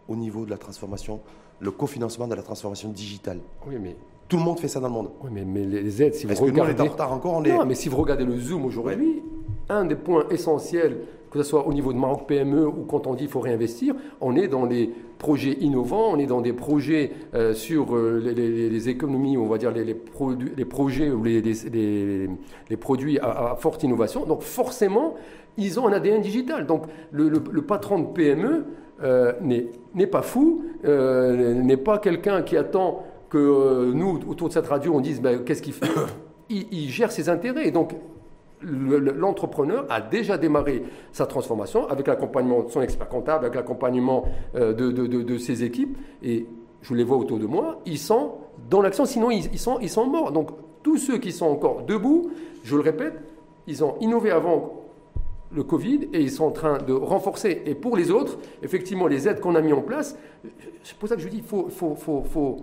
au 0.07 0.15
niveau 0.15 0.45
de 0.45 0.49
la 0.49 0.57
transformation, 0.57 1.21
le 1.59 1.71
cofinancement 1.71 2.27
de 2.27 2.35
la 2.35 2.41
transformation 2.41 2.89
digitale. 2.89 3.39
Oui, 3.67 3.75
mais 3.79 3.95
tout 4.27 4.37
le 4.37 4.43
monde 4.43 4.59
fait 4.59 4.67
ça 4.67 4.79
dans 4.79 4.87
le 4.87 4.93
monde. 4.93 5.11
Oui, 5.23 5.29
mais, 5.31 5.45
mais 5.45 5.65
les 5.65 6.01
aides, 6.01 6.15
si 6.15 6.25
vous 6.25 6.33
regardez... 6.43 6.81
en 6.81 6.91
retard 6.91 7.13
encore? 7.13 7.33
On 7.33 7.43
est... 7.43 7.51
Non, 7.55 7.65
mais 7.65 7.75
si 7.75 7.87
vous 7.87 7.97
regardez 7.97 8.25
le 8.25 8.39
Zoom 8.39 8.65
aujourd'hui, 8.65 9.21
un 9.69 9.85
des 9.85 9.95
points 9.95 10.25
essentiels 10.29 11.05
que 11.33 11.41
ce 11.41 11.49
soit 11.49 11.65
au 11.67 11.73
niveau 11.73 11.91
de 11.93 11.97
Maroc 11.97 12.27
PME 12.27 12.67
ou 12.67 12.85
quand 12.87 13.07
on 13.07 13.15
dit 13.15 13.23
qu'il 13.23 13.31
faut 13.31 13.39
réinvestir, 13.39 13.95
on 14.21 14.35
est 14.35 14.47
dans 14.47 14.65
les 14.65 14.91
projets 15.17 15.57
innovants, 15.61 16.11
on 16.11 16.19
est 16.19 16.27
dans 16.27 16.41
des 16.41 16.53
projets 16.53 17.11
euh, 17.33 17.55
sur 17.55 17.95
euh, 17.95 18.19
les, 18.19 18.89
économies, 18.89 19.35
on 19.35 19.47
va 19.47 19.57
dire 19.57 19.71
les, 19.71 19.95
projets 20.65 21.09
ou 21.09 21.23
les, 21.23 22.77
produits 22.79 23.17
à, 23.17 23.55
forte 23.57 23.81
innovation. 23.81 24.25
Donc 24.25 24.43
forcément, 24.43 25.15
ils 25.57 25.79
ont 25.79 25.87
un 25.87 25.93
ADN 25.93 26.21
digital. 26.21 26.67
Donc 26.67 26.83
le, 27.11 27.39
patron 27.61 27.99
de 27.99 28.05
PME 28.13 28.65
euh, 29.01 29.33
n'est 29.41 30.07
pas 30.07 30.21
fou, 30.21 30.65
n'est 30.83 31.77
pas 31.77 31.97
quelqu'un 31.97 32.43
qui 32.43 32.57
attend 32.57 33.05
que 33.31 33.91
nous, 33.91 34.19
autour 34.27 34.49
de 34.49 34.53
cette 34.53 34.67
radio, 34.67 34.93
on 34.93 34.99
dise 34.99 35.19
ben, 35.19 35.43
qu'est-ce 35.43 35.63
qu'il 35.63 35.73
fait? 35.73 35.87
Il, 36.49 36.67
il, 36.71 36.89
gère 36.89 37.11
ses 37.11 37.29
intérêts. 37.29 37.71
Donc 37.71 37.95
l'entrepreneur 38.63 39.85
a 39.89 40.01
déjà 40.01 40.37
démarré 40.37 40.83
sa 41.11 41.25
transformation 41.25 41.87
avec 41.87 42.07
l'accompagnement 42.07 42.63
de 42.63 42.69
son 42.69 42.81
expert 42.81 43.07
comptable, 43.07 43.45
avec 43.45 43.55
l'accompagnement 43.55 44.25
euh, 44.55 44.73
de, 44.73 45.37
ses 45.37 45.63
équipes. 45.63 45.97
Et 46.21 46.47
je 46.81 46.93
les 46.93 47.03
vois 47.03 47.17
autour 47.17 47.39
de 47.39 47.45
moi, 47.45 47.79
ils 47.85 47.99
sont 47.99 48.35
dans 48.69 48.81
l'action, 48.81 49.05
sinon 49.05 49.31
ils, 49.31 49.59
sont, 49.59 50.05
morts. 50.07 50.31
Donc 50.31 50.51
tous 50.81 50.97
ceux 50.97 51.17
qui 51.17 51.31
sont 51.31 51.47
encore 51.47 51.83
debout, 51.83 52.31
je 52.63 52.75
le 52.75 52.81
répète, 52.81 53.13
ils 53.67 53.83
ont 53.83 53.95
innové 53.99 54.31
avant 54.31 54.81
le 55.51 55.63
Covid 55.63 56.09
et 56.13 56.21
ils 56.21 56.31
sont 56.31 56.45
en 56.45 56.51
train 56.51 56.77
de 56.79 56.93
renforcer. 56.93 57.61
Et 57.65 57.75
pour 57.75 57.95
les 57.95 58.11
autres, 58.11 58.37
effectivement, 58.63 59.07
les 59.07 59.27
aides 59.27 59.39
qu'on 59.39 59.55
a 59.55 59.61
mis 59.61 59.73
en 59.73 59.81
place, 59.81 60.17
c'est 60.83 60.97
pour 60.97 61.07
ça 61.07 61.15
que 61.15 61.21
je 61.21 61.27
dis, 61.27 61.37
il 61.37 61.43
faut, 61.43 61.67
faut, 61.69 61.95
faut, 61.95 62.23
faut 62.23 62.57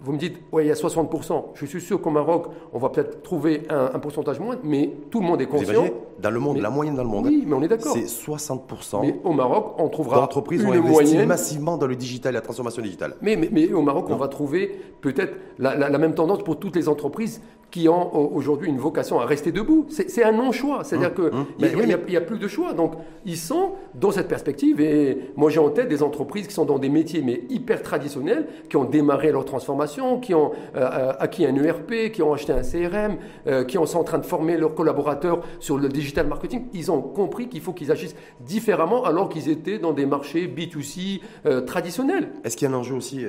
vous 0.00 0.12
me 0.12 0.18
dites, 0.18 0.38
oui, 0.52 0.64
il 0.64 0.68
y 0.68 0.70
a 0.70 0.74
60%. 0.74 1.44
Je 1.54 1.66
suis 1.66 1.80
sûr 1.80 2.00
qu'au 2.00 2.10
Maroc, 2.10 2.46
on 2.72 2.78
va 2.78 2.90
peut-être 2.90 3.22
trouver 3.22 3.62
un, 3.70 3.98
pourcentage 3.98 4.38
moins, 4.38 4.56
mais 4.62 4.90
tout 5.10 5.20
le 5.20 5.26
monde 5.26 5.40
est 5.40 5.46
conscient. 5.46 5.86
dans 6.20 6.30
le 6.30 6.40
monde, 6.40 6.58
la 6.58 6.70
moyenne 6.70 6.94
dans 6.94 7.02
le 7.02 7.08
monde, 7.08 7.26
oui, 7.26 7.44
mais 7.46 7.54
on 7.54 7.62
est 7.62 7.68
d'accord. 7.68 7.94
C'est 7.94 8.04
60%. 8.04 9.00
Mais 9.00 9.16
au 9.24 9.32
Maroc, 9.32 9.74
on 9.78 9.88
trouvera 9.88 10.16
d'entreprises 10.16 10.62
une 10.62 10.80
moyenne 10.80 11.26
massivement 11.26 11.76
dans 11.76 11.86
le 11.86 11.96
digital, 11.96 12.34
la 12.34 12.40
transformation 12.40 12.82
digitale. 12.82 13.16
Mais, 13.22 13.36
mais, 13.36 13.72
au 13.72 13.82
Maroc, 13.82 14.06
on 14.10 14.16
va 14.16 14.28
trouver 14.28 14.78
peut-être 15.00 15.34
la, 15.58 15.74
la, 15.76 15.98
même 15.98 16.14
tendance 16.14 16.42
pour 16.42 16.58
toutes 16.58 16.76
les 16.76 16.88
entreprises 16.88 17.40
qui 17.74 17.88
ont 17.88 18.32
aujourd'hui 18.32 18.68
une 18.68 18.78
vocation 18.78 19.18
à 19.18 19.26
rester 19.26 19.50
debout. 19.50 19.86
C'est 19.88 20.22
un 20.22 20.30
non-choix. 20.30 20.84
C'est-à-dire 20.84 21.10
hum, 21.18 21.46
qu'il 21.58 21.74
hum. 21.74 22.04
n'y 22.08 22.16
a, 22.16 22.20
plus 22.20 22.38
de 22.38 22.46
choix. 22.46 22.72
Donc, 22.72 22.92
ils 23.26 23.36
sont 23.36 23.72
dans 23.96 24.12
cette 24.12 24.28
perspective. 24.28 24.80
Et 24.80 25.32
moi, 25.34 25.50
j'ai 25.50 25.58
en 25.58 25.70
tête 25.70 25.88
des 25.88 26.04
entreprises 26.04 26.46
qui 26.46 26.54
sont 26.54 26.66
dans 26.66 26.78
des 26.78 26.88
métiers 26.88 27.20
mais 27.20 27.42
hyper 27.48 27.82
traditionnels, 27.82 28.46
qui 28.70 28.76
ont 28.76 28.84
démarré 28.84 29.32
leur 29.32 29.44
transformation, 29.44 30.20
qui 30.20 30.34
ont 30.34 30.52
euh, 30.76 31.14
acquis 31.18 31.44
un 31.46 31.56
ERP, 31.56 32.12
qui 32.12 32.22
ont 32.22 32.32
acheté 32.32 32.52
un 32.52 32.62
CRM, 32.62 33.16
euh, 33.48 33.64
qui 33.64 33.74
sont 33.74 33.98
en 33.98 34.04
train 34.04 34.18
de 34.18 34.26
former 34.26 34.56
leurs 34.56 34.76
collaborateurs 34.76 35.40
sur 35.58 35.76
le 35.76 35.88
digital 35.88 36.28
marketing. 36.28 36.66
Ils 36.74 36.92
ont 36.92 37.02
compris 37.02 37.48
qu'il 37.48 37.60
faut 37.60 37.72
qu'ils 37.72 37.90
agissent 37.90 38.14
différemment 38.38 39.02
alors 39.02 39.28
qu'ils 39.28 39.48
étaient 39.48 39.80
dans 39.80 39.92
des 39.92 40.06
marchés 40.06 40.46
B2C 40.46 41.22
euh, 41.46 41.60
traditionnels. 41.62 42.28
Est-ce 42.44 42.56
qu'il 42.56 42.68
y 42.68 42.72
a 42.72 42.74
un 42.74 42.78
enjeu 42.78 42.94
aussi, 42.94 43.24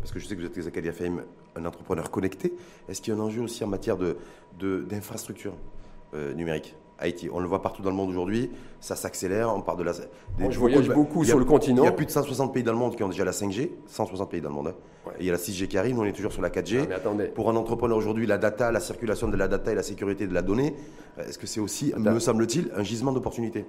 parce 0.00 0.12
que 0.12 0.20
je 0.20 0.26
sais 0.26 0.36
que 0.36 0.40
vous 0.42 0.46
êtes 0.46 0.62
Zakaria 0.62 0.92
Fahim, 0.92 1.22
un 1.56 1.64
entrepreneur 1.64 2.10
connecté, 2.10 2.54
est-ce 2.88 3.00
qu'il 3.00 3.14
y 3.14 3.16
a 3.16 3.20
un 3.20 3.22
enjeu 3.22 3.42
aussi 3.42 3.64
en 3.64 3.68
matière 3.68 3.96
d'infrastructure 4.58 5.52
de, 6.12 6.18
euh, 6.18 6.34
numérique 6.34 6.74
IT. 7.02 7.28
On 7.32 7.40
le 7.40 7.46
voit 7.46 7.60
partout 7.60 7.82
dans 7.82 7.90
le 7.90 7.96
monde 7.96 8.10
aujourd'hui, 8.10 8.50
ça 8.80 8.96
s'accélère, 8.96 9.54
on 9.54 9.62
part 9.62 9.76
de 9.76 9.82
la... 9.82 9.92
je 9.92 10.58
voyage 10.58 10.88
beaucoup 10.88 11.24
sur 11.24 11.38
le 11.38 11.44
continent. 11.44 11.82
Il 11.82 11.86
y 11.86 11.88
a 11.88 11.92
plus 11.92 12.06
de 12.06 12.10
160 12.10 12.52
pays 12.52 12.62
dans 12.62 12.72
le 12.72 12.78
monde 12.78 12.96
qui 12.96 13.02
ont 13.02 13.08
déjà 13.08 13.24
la 13.24 13.32
5G, 13.32 13.70
160 13.86 14.30
pays 14.30 14.40
dans 14.40 14.50
le 14.50 14.54
monde. 14.54 14.68
Hein. 14.68 14.74
Il 15.20 15.26
y 15.26 15.28
a 15.28 15.32
la 15.32 15.38
6G 15.38 15.66
qui 15.68 15.78
arrive, 15.78 15.94
nous 15.94 16.02
on 16.02 16.04
est 16.04 16.12
toujours 16.12 16.32
sur 16.32 16.42
la 16.42 16.50
4G. 16.50 16.88
Ah, 16.90 17.08
Pour 17.34 17.50
un 17.50 17.56
entrepreneur 17.56 17.96
aujourd'hui, 17.96 18.26
la 18.26 18.38
data, 18.38 18.72
la 18.72 18.80
circulation 18.80 19.28
de 19.28 19.36
la 19.36 19.48
data 19.48 19.72
et 19.72 19.74
la 19.74 19.82
sécurité 19.82 20.26
de 20.26 20.34
la 20.34 20.42
donnée, 20.42 20.74
est-ce 21.18 21.38
que 21.38 21.46
c'est 21.46 21.60
aussi, 21.60 21.92
me 21.96 22.18
semble-t-il, 22.18 22.70
un 22.76 22.82
gisement 22.82 23.12
d'opportunités 23.12 23.64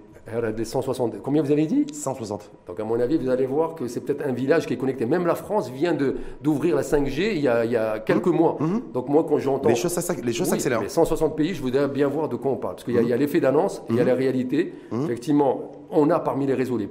160. 0.64 1.22
Combien 1.22 1.44
vous 1.44 1.52
avez 1.52 1.66
dit 1.66 1.86
160. 1.92 2.52
Donc 2.68 2.80
à 2.80 2.84
mon 2.84 3.00
avis, 3.00 3.18
vous 3.18 3.30
allez 3.30 3.46
voir 3.46 3.76
que 3.76 3.88
c'est 3.88 4.02
peut-être 4.02 4.26
un 4.26 4.32
village 4.32 4.66
qui 4.66 4.74
est 4.74 4.78
connecté. 4.78 5.06
Même 5.06 5.28
la 5.28 5.36
France 5.36 5.70
vient 5.70 5.96
d'ouvrir 6.42 6.76
la 6.76 6.82
5G 6.82 7.36
il 7.36 7.42
y 7.42 7.48
a, 7.48 7.66
il 7.66 7.72
y 7.72 7.76
a 7.76 8.00
quelques 8.00 8.28
mmh. 8.28 8.32
mois. 8.32 8.58
Mmh. 8.60 8.92
Donc 8.94 9.10
moi, 9.10 9.26
quand 9.28 9.38
j'entends... 9.38 9.70
Les 9.70 9.76
choses, 9.76 9.96
les 10.24 10.34
s'accélèrent. 10.34 10.82
les 10.82 10.90
160 10.90 11.36
pays, 11.36 11.54
je 11.54 11.62
voudrais 11.62 11.88
bien 11.88 12.08
voir 12.08 12.30
de 12.30 12.36
quoi 12.36 12.52
on 12.52 12.58
parle. 12.58 12.76
Parce 12.76 12.86
qu'il 12.86 12.96
y 12.96 13.14
a, 13.14 13.18
l'effet 13.18 13.40
d'annonce, 13.40 13.84
il 13.90 13.96
y 13.96 14.00
a 14.00 14.04
la 14.04 14.16
réalité. 14.16 14.74
Effectivement, 14.92 15.72
on 15.92 16.10
a 16.10 16.20
parmi 16.20 16.48
les 16.48 16.54
réseaux 16.54 16.78
les, 16.78 16.90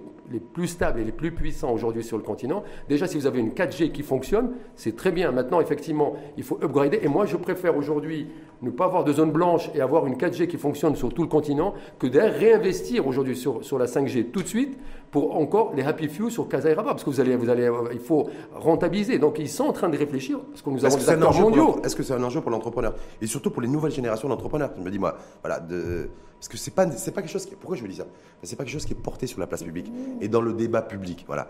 plus 0.53 0.69
stables 0.69 1.01
et 1.01 1.05
les 1.05 1.13
plus 1.13 1.33
puissants 1.33 1.73
aujourd'hui 1.73 2.03
sur 2.03 2.17
le 2.17 2.23
continent. 2.23 2.63
Déjà, 2.89 3.07
si 3.07 3.17
vous 3.17 3.27
avez 3.27 3.41
une 3.41 3.51
4G 3.51 3.93
qui 3.93 4.03
fonctionne, 4.03 4.53
c'est 4.75 4.97
très 4.97 5.13
bien. 5.13 5.33
Maintenant, 5.33 5.61
effectivement, 5.61 6.17
il 6.37 6.45
faut 6.45 6.59
upgrader. 6.63 7.01
Et 7.03 7.09
moi, 7.09 7.27
je 7.27 7.37
préfère 7.37 7.77
aujourd'hui 7.77 8.29
ne 8.63 8.71
pas 8.71 8.87
avoir 8.87 9.05
de 9.05 9.13
zone 9.13 9.31
blanche 9.31 9.71
et 9.75 9.81
avoir 9.81 10.07
une 10.07 10.15
4G 10.15 10.47
qui 10.47 10.57
fonctionne 10.57 10.97
sur 10.97 11.13
tout 11.13 11.23
le 11.23 11.29
continent 11.29 11.75
que 11.99 12.07
de 12.07 12.19
réinvestir 12.19 13.07
aujourd'hui 13.07 13.37
sur, 13.37 13.65
sur 13.65 13.79
la 13.79 13.87
5G 13.87 14.31
tout 14.31 14.43
de 14.43 14.49
suite 14.49 14.79
pour 15.15 15.37
encore 15.37 15.73
les 15.77 15.85
happy 15.85 16.09
few 16.09 16.29
sur 16.29 16.49
Casa 16.49 16.69
et 16.69 16.75
Rabat, 16.75 16.91
parce 16.91 17.05
que 17.05 17.11
vous 17.11 17.21
allez, 17.21 17.37
vous 17.37 17.49
allez, 17.49 17.71
il 17.93 18.01
faut 18.01 18.29
rentabiliser. 18.53 19.21
Donc 19.21 19.39
ils 19.39 19.49
sont 19.49 19.63
en 19.63 19.73
train 19.73 19.89
de 19.89 19.97
réfléchir, 19.97 20.41
parce 20.41 20.61
que 20.61 20.71
nous 20.71 20.85
avons 20.85 20.97
des 20.97 21.09
acteurs 21.09 21.41
mondiaux. 21.41 21.81
Est-ce 21.85 21.95
que 21.95 22.03
c'est 22.03 22.15
un 22.15 22.23
enjeu 22.25 22.41
pour 22.41 22.51
l'entrepreneur? 22.51 22.97
Et 23.23 23.29
surtout 23.29 23.53
pour 23.53 23.63
les 23.63 23.69
nouvelles 23.69 23.93
générations 23.93 24.29
d'entrepreneurs 24.29 24.73
Je 24.77 24.83
me 24.83 24.91
dis 24.91 24.99
moi, 24.99 25.17
voilà, 25.41 25.61
de, 25.61 26.11
parce 26.41 26.49
que 26.49 26.57
c'est 26.57 26.73
pas, 26.73 26.91
c'est 26.91 27.13
pas 27.13 27.23
quelque 27.23 27.31
chose 27.31 27.47
qui, 27.47 27.55
pourquoi 27.55 27.77
je 27.77 27.85
me 27.85 27.89
dis 27.89 27.95
ça? 27.95 28.07
C'est 28.43 28.57
pas 28.57 28.65
quelque 28.65 28.73
chose 28.73 28.87
qui 28.87 28.93
est 28.93 28.97
porté 28.97 29.29
sur 29.29 29.39
la 29.39 29.47
place 29.47 29.63
publique 29.63 29.93
et 30.21 30.27
dans 30.27 30.41
le 30.41 30.53
débat 30.53 30.83
public, 30.83 31.23
voilà. 31.29 31.49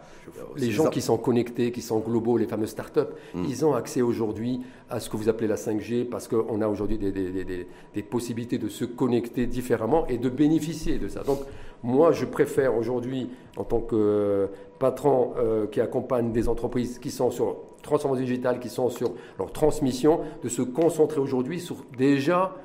Les 0.57 0.70
gens 0.70 0.90
qui 0.90 1.00
sont 1.00 1.16
connectés, 1.16 1.72
qui 1.72 1.81
sont 1.81 2.00
globaux, 2.00 2.37
les 2.37 2.46
fameux 2.46 2.66
startups, 2.66 3.00
hmm. 3.33 3.44
ils 3.48 3.64
ont 3.64 3.74
accès 3.74 4.03
aujourd'hui 4.03 4.61
à 4.90 5.00
ce 5.00 5.09
que 5.09 5.16
vous 5.16 5.31
appelez 5.31 5.48
la 5.48 5.57
5G, 5.57 6.05
parce 6.05 6.29
qu'on 6.29 6.61
a 6.61 6.68
aujourd'hui 6.68 6.98
des, 6.98 7.12
des, 7.12 7.44
des, 7.44 7.66
des 7.94 8.03
possibilités 8.03 8.59
de 8.59 8.68
se 8.68 8.85
connecter 8.85 9.46
différemment 9.46 10.07
et 10.07 10.18
de 10.18 10.29
bénéficier 10.29 10.98
de 10.98 11.09
ça. 11.09 11.22
Donc 11.22 11.40
moi, 11.84 12.12
je 12.12 12.24
préfère 12.24 12.76
aujourd'hui, 12.76 13.28
en 13.58 13.64
tant 13.64 13.80
que 13.80 14.48
patron 14.78 15.34
euh, 15.38 15.66
qui 15.66 15.80
accompagne 15.80 16.32
des 16.32 16.48
entreprises 16.48 16.98
qui 16.98 17.10
sont 17.10 17.30
sur 17.30 17.56
transformation 17.82 18.24
digitale, 18.24 18.58
qui 18.58 18.70
sont 18.70 18.88
sur 18.88 19.12
leur 19.38 19.52
transmission, 19.52 20.20
de 20.42 20.48
se 20.48 20.62
concentrer 20.62 21.20
aujourd'hui 21.20 21.60
sur 21.60 21.76
déjà 21.96 22.56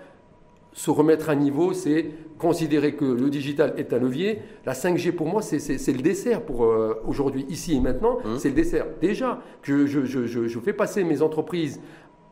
se 0.72 0.90
remettre 0.92 1.30
à 1.30 1.36
niveau, 1.36 1.74
c'est 1.74 2.06
considérer 2.38 2.94
que 2.94 3.04
le 3.04 3.30
digital 3.30 3.74
est 3.76 3.92
un 3.92 4.00
levier. 4.00 4.40
La 4.66 4.72
5G, 4.72 5.12
pour 5.12 5.28
moi, 5.28 5.42
c'est 5.42 5.58
le 5.58 6.02
dessert 6.02 6.42
pour 6.42 6.64
euh, 6.64 7.02
aujourd'hui, 7.06 7.46
ici 7.50 7.76
et 7.76 7.82
maintenant. 7.82 8.20
Mmh. 8.24 8.38
C'est 8.38 8.50
le 8.50 8.56
dessert. 8.56 8.86
Déjà, 9.02 9.42
que 9.62 9.86
je, 9.86 10.06
je, 10.06 10.60
fais 10.60 10.72
passer 10.72 11.04
mes 11.04 11.22
entreprises 11.22 11.82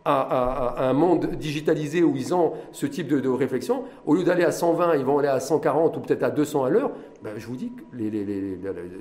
à, 0.07 0.89
un 0.89 0.93
monde 0.93 1.31
digitalisé 1.35 2.03
où 2.03 2.15
ils 2.15 2.33
ont 2.33 2.53
ce 2.71 2.85
type 2.85 3.07
de, 3.07 3.29
réflexion, 3.29 3.83
au 4.05 4.15
lieu 4.15 4.23
d'aller 4.23 4.43
à 4.43 4.51
120, 4.51 4.95
ils 4.95 5.05
vont 5.05 5.19
aller 5.19 5.27
à 5.27 5.39
140 5.39 5.97
ou 5.97 5.99
peut-être 5.99 6.23
à 6.23 6.29
200 6.31 6.63
à 6.63 6.69
l'heure, 6.69 6.91
ben, 7.23 7.33
je 7.37 7.47
vous 7.47 7.55
dis 7.55 7.71
que 7.71 7.97
les, 7.97 8.09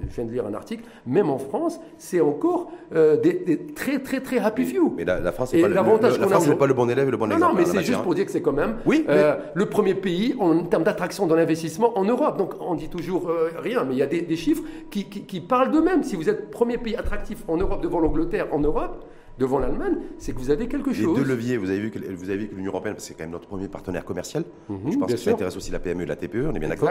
je 0.09 0.15
viens 0.15 0.25
de 0.25 0.33
lire 0.33 0.47
un 0.47 0.55
article, 0.55 0.85
même 1.07 1.31
en 1.31 1.39
France, 1.39 1.79
c'est 1.99 2.21
encore 2.21 2.73
euh, 2.95 3.17
des, 3.17 3.67
très 3.75 4.01
très 4.01 4.21
très 4.21 4.39
happy 4.39 4.65
few. 4.65 4.93
Mais 4.97 5.05
la, 5.05 5.33
France 5.33 5.53
n'est 5.53 5.61
pas, 5.61 5.69
le, 5.69 6.57
pas 6.57 6.67
le 6.67 6.75
bon 6.75 6.89
élève 6.89 7.07
et 7.09 7.11
le 7.11 7.17
bon 7.17 7.27
exemple. 7.27 7.53
Non, 7.53 7.59
mais 7.59 7.67
c'est 7.67 7.85
juste 7.85 8.03
pour 8.03 8.15
dire 8.15 8.25
que 8.25 8.33
c'est 8.33 8.43
quand 8.43 8.53
même 8.53 8.77
euh, 9.09 9.37
le 9.55 9.67
premier 9.67 9.95
pays 9.95 10.35
en 10.41 10.65
termes 10.65 10.85
d'attraction 10.85 11.27
dans 11.27 11.37
l'investissement 11.37 11.97
en 11.99 12.05
Europe. 12.05 12.39
Donc 12.39 12.55
on 12.61 12.75
dit 12.75 12.89
toujours 12.89 13.29
euh, 13.29 13.51
rien, 13.59 13.85
mais 13.85 13.95
il 13.95 13.99
y 13.99 14.03
a 14.03 14.07
des, 14.07 14.37
chiffres 14.37 14.63
qui, 14.91 15.05
qui 15.05 15.41
parlent 15.41 15.71
d'eux-mêmes. 15.71 16.03
Si 16.03 16.17
vous 16.17 16.29
êtes 16.29 16.51
premier 16.51 16.79
pays 16.79 16.97
attractif 16.97 17.45
en 17.49 17.57
Europe 17.57 17.83
devant 17.83 18.01
l'Angleterre, 18.01 18.49
en 18.53 18.61
Europe, 18.61 19.05
devant 19.39 19.59
l'Allemagne, 19.59 19.97
c'est 20.19 20.33
que 20.33 20.39
vous 20.39 20.51
avez 20.51 20.69
quelque 20.69 20.93
chose. 20.93 21.07
Les 21.07 21.15
deux 21.15 21.29
leviers, 21.29 21.57
vous 21.57 21.71
avez 21.71 21.81
vu 21.81 21.91
que, 21.91 21.99
vous 21.99 22.31
avez 22.31 22.39
vu 22.39 22.49
que 22.49 22.55
l'Union 22.55 22.71
européenne, 22.71 22.97
c'est 22.99 23.15
quand 23.15 23.25
même 23.25 23.31
notre 23.31 23.49
premier 23.49 23.69
partenaire 23.69 24.05
commercial. 24.05 24.45
Mhm, 24.69 24.93
je 24.93 24.99
pense 24.99 25.11
que 25.11 25.17
ça 25.17 25.31
intéresse 25.31 25.57
aussi 25.57 25.71
la 25.71 25.79
PME 25.79 26.03
et 26.03 26.07
la 26.07 26.17
TPE, 26.17 26.47
on 26.51 26.55
est 26.55 26.59
bien 26.59 26.69
d'accord. 26.69 26.91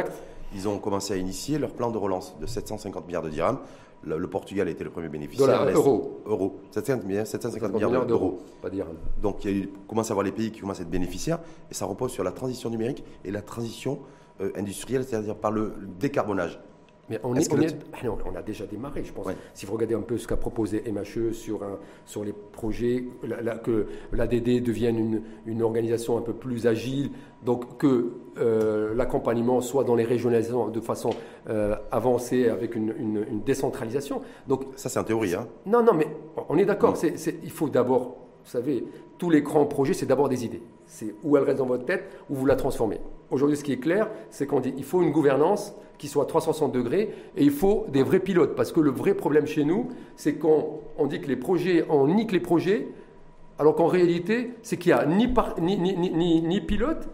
ils 0.54 0.68
ont 0.68 0.78
commencé 0.80 1.14
à 1.14 1.18
initier 1.18 1.58
leur 1.60 1.72
plan 1.72 1.92
de 1.92 1.98
relance 1.98 2.38
de 2.40 2.46
750 2.46 3.06
milliards 3.06 3.24
de 3.24 3.30
dirhams. 3.30 3.60
Le, 4.04 4.28
Portugal 4.28 4.68
a 4.68 4.72
été 4.72 4.84
le 4.84 4.92
premier 4.92 5.10
bénéficiaire. 5.10 5.48
Dollars, 5.48 5.76
euros. 5.76 6.22
Euros. 6.28 6.60
750 6.70 7.74
milliards, 7.74 8.06
d'euros. 8.06 8.40
Pas 8.62 8.70
dire. 8.70 8.86
Donc 9.20 9.46
il 9.46 9.70
commence 9.88 10.12
à 10.12 10.14
avoir 10.14 10.24
les 10.24 10.32
pays 10.32 10.52
qui 10.52 10.60
commencent 10.60 10.80
à 10.80 10.84
être 10.84 10.90
bénéficiaires 10.92 11.40
et 11.72 11.74
ça 11.74 11.86
repose 11.86 12.12
sur 12.12 12.24
la 12.24 12.32
transition 12.32 12.70
numérique 12.70 13.04
et 13.24 13.32
la 13.32 13.42
transition 13.42 14.00
euh, 14.42 14.52
industrielle, 14.56 15.06
c'est-à-dire 15.06 15.36
par 15.36 15.50
le 15.50 15.74
décarbonage. 16.00 16.60
Mais 17.10 17.20
on, 17.24 17.36
est, 17.36 17.54
ah 17.54 18.08
on, 18.26 18.36
a 18.36 18.42
déjà 18.42 18.66
démarré, 18.66 19.04
je 19.04 19.14
pense. 19.14 19.28
Si 19.54 19.68
vous 19.68 19.74
regardez 19.74 19.94
un 19.94 20.02
peu 20.02 20.18
ce 20.18 20.28
qu'a 20.28 20.38
proposé 20.38 20.84
MHE 20.92 21.34
sur, 21.34 21.62
un, 21.64 21.78
sur 22.06 22.24
les 22.24 22.34
projets, 22.34 23.06
que 23.64 23.86
l'ADD 24.12 24.64
devienne 24.64 24.98
une, 24.98 25.22
une, 25.46 25.62
organisation 25.62 26.18
un 26.18 26.22
peu 26.22 26.34
plus 26.34 26.66
agile, 26.66 27.12
donc 27.44 27.78
que 27.78 28.14
euh, 28.40 28.96
l'accompagnement 28.96 29.62
soit 29.62 29.84
dans 29.84 29.94
les 29.94 30.04
régionalisations 30.04 30.70
de 30.70 30.82
façon 30.82 31.12
euh, 31.48 31.76
avancée 31.92 32.50
avec 32.50 32.76
une, 32.76 32.96
une, 32.98 33.42
décentralisation. 33.46 34.22
Donc, 34.48 34.64
Ça, 34.76 34.90
c'est 34.90 35.00
en 35.00 35.04
théorie. 35.04 35.36
Hein. 35.36 35.48
Non, 35.68 35.84
non, 35.84 35.94
mais 35.94 36.08
on 36.50 36.58
est 36.58 36.66
d'accord. 36.66 36.96
Il 37.04 37.52
faut 37.52 37.70
d'abord, 37.70 38.18
vous 38.44 38.50
savez, 38.50 38.84
tous 39.20 39.30
les 39.30 39.44
grands 39.44 39.66
projets, 39.66 39.94
c'est 39.94 40.08
d'abord 40.08 40.28
des 40.28 40.44
idées. 40.44 40.64
C'est 40.88 41.14
où 41.24 41.38
elles 41.38 41.44
restent 41.44 41.60
dans 41.60 41.68
votre 41.68 41.86
tête, 41.86 42.10
ou 42.32 42.36
vous 42.36 42.48
la 42.48 42.56
transformez. 42.56 43.00
Aujourd'hui, 43.30 43.58
ce 43.58 43.64
qui 43.64 43.74
est 43.74 43.80
clair, 43.80 44.10
c'est 44.32 44.48
qu'on 44.48 44.60
dit 44.60 44.74
il 44.76 44.84
faut 44.84 45.04
une 45.04 45.12
gouvernance 45.12 45.76
qui 45.98 46.08
soit 46.08 46.24
à 46.24 46.28
360 46.28 46.72
degrés 46.72 47.14
et 47.36 47.44
il 47.44 47.52
faut 47.52 47.86
des 47.90 48.04
vrais 48.04 48.20
pilotes. 48.20 48.56
Parce 48.56 48.72
que 48.72 48.80
le 48.80 48.92
vrai 48.92 49.14
problème 49.14 49.48
chez 49.48 49.64
nous, 49.64 49.90
c'est 50.16 50.36
qu'on 50.36 50.80
on 50.98 51.08
dit 51.08 51.22
que 51.22 51.28
les 51.28 51.36
projets, 51.36 51.86
on 51.90 52.08
nique 52.08 52.32
les 52.32 52.40
projets, 52.40 52.88
alors 53.60 53.76
qu'en 53.76 53.88
réalité, 53.88 54.54
c'est 54.62 54.78
qu'il 54.78 54.94
n'y 54.94 55.00
a 55.00 55.06
ni, 55.06 55.28
ni, 55.60 56.42
ni, 56.42 56.62
pilote, 56.62 57.08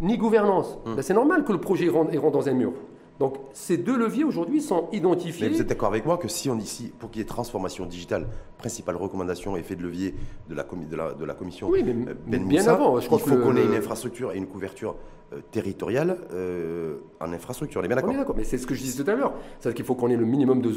ni 0.00 0.16
gouvernance. 0.16 0.78
Mmh. 0.84 0.94
Ben, 0.94 1.02
c'est 1.02 1.14
normal 1.14 1.44
que 1.44 1.52
le 1.52 1.60
projet 1.60 1.88
rentre, 1.88 2.16
rentre 2.18 2.32
dans 2.32 2.48
un 2.48 2.54
mur. 2.54 2.72
Donc 3.18 3.36
ces 3.52 3.78
deux 3.78 3.96
leviers 3.96 4.24
aujourd'hui 4.24 4.60
sont 4.60 4.88
identifiés. 4.92 5.48
Mais 5.48 5.54
vous 5.54 5.60
êtes 5.62 5.68
d'accord 5.68 5.88
avec 5.88 6.04
moi 6.04 6.18
que 6.18 6.28
si 6.28 6.50
on 6.50 6.58
ici, 6.58 6.92
pour 6.98 7.10
qu'il 7.10 7.20
y 7.20 7.22
ait 7.22 7.26
transformation 7.26 7.86
digitale, 7.86 8.26
principale 8.58 8.96
recommandation, 8.96 9.56
effet 9.56 9.76
de 9.76 9.82
levier 9.82 10.14
de 10.48 10.54
la, 10.54 10.64
de 10.64 10.96
la, 10.96 11.12
de 11.14 11.24
la 11.24 11.34
commission 11.34 11.68
oui, 11.70 11.82
mais 11.82 11.92
euh, 11.92 12.14
ben 12.26 12.46
bien 12.46 12.66
avant, 12.66 13.00
je 13.00 13.06
crois 13.06 13.18
il 13.24 13.30
faut 13.30 13.36
qu'on 13.36 13.56
ait 13.56 13.64
une 13.64 13.74
infrastructure 13.74 14.32
et 14.32 14.36
une 14.36 14.46
couverture 14.46 14.96
euh, 15.32 15.40
territoriale 15.50 16.18
euh, 16.32 16.98
en 17.20 17.32
infrastructure. 17.32 17.80
On 17.80 17.84
est 17.84 17.88
bien 17.88 17.96
d'accord. 17.96 18.36
mais 18.36 18.44
c'est 18.44 18.58
ce 18.58 18.66
que 18.66 18.74
je 18.74 18.82
disais 18.82 19.02
tout 19.02 19.10
à 19.10 19.14
l'heure. 19.14 19.32
C'est-à-dire 19.58 19.76
qu'il 19.76 19.84
faut 19.86 19.94
qu'on 19.94 20.10
ait 20.10 20.16
le 20.16 20.26
minimum 20.26 20.60
de, 20.60 20.70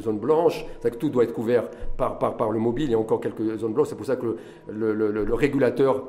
zones 0.00 0.18
blanches, 0.18 0.64
c'est-à-dire 0.80 0.98
que 0.98 1.04
tout 1.04 1.10
doit 1.10 1.24
être 1.24 1.34
couvert 1.34 1.68
par, 1.98 2.18
par, 2.18 2.36
par, 2.36 2.50
le 2.50 2.58
mobile, 2.58 2.86
il 2.86 2.92
y 2.92 2.94
a 2.94 2.98
encore 2.98 3.20
quelques 3.20 3.58
zones 3.58 3.74
blanches. 3.74 3.88
C'est 3.88 3.96
pour 3.96 4.06
ça 4.06 4.16
que 4.16 4.36
le, 4.68 4.94
le, 4.94 5.10
le 5.10 5.34
régulateur 5.34 6.04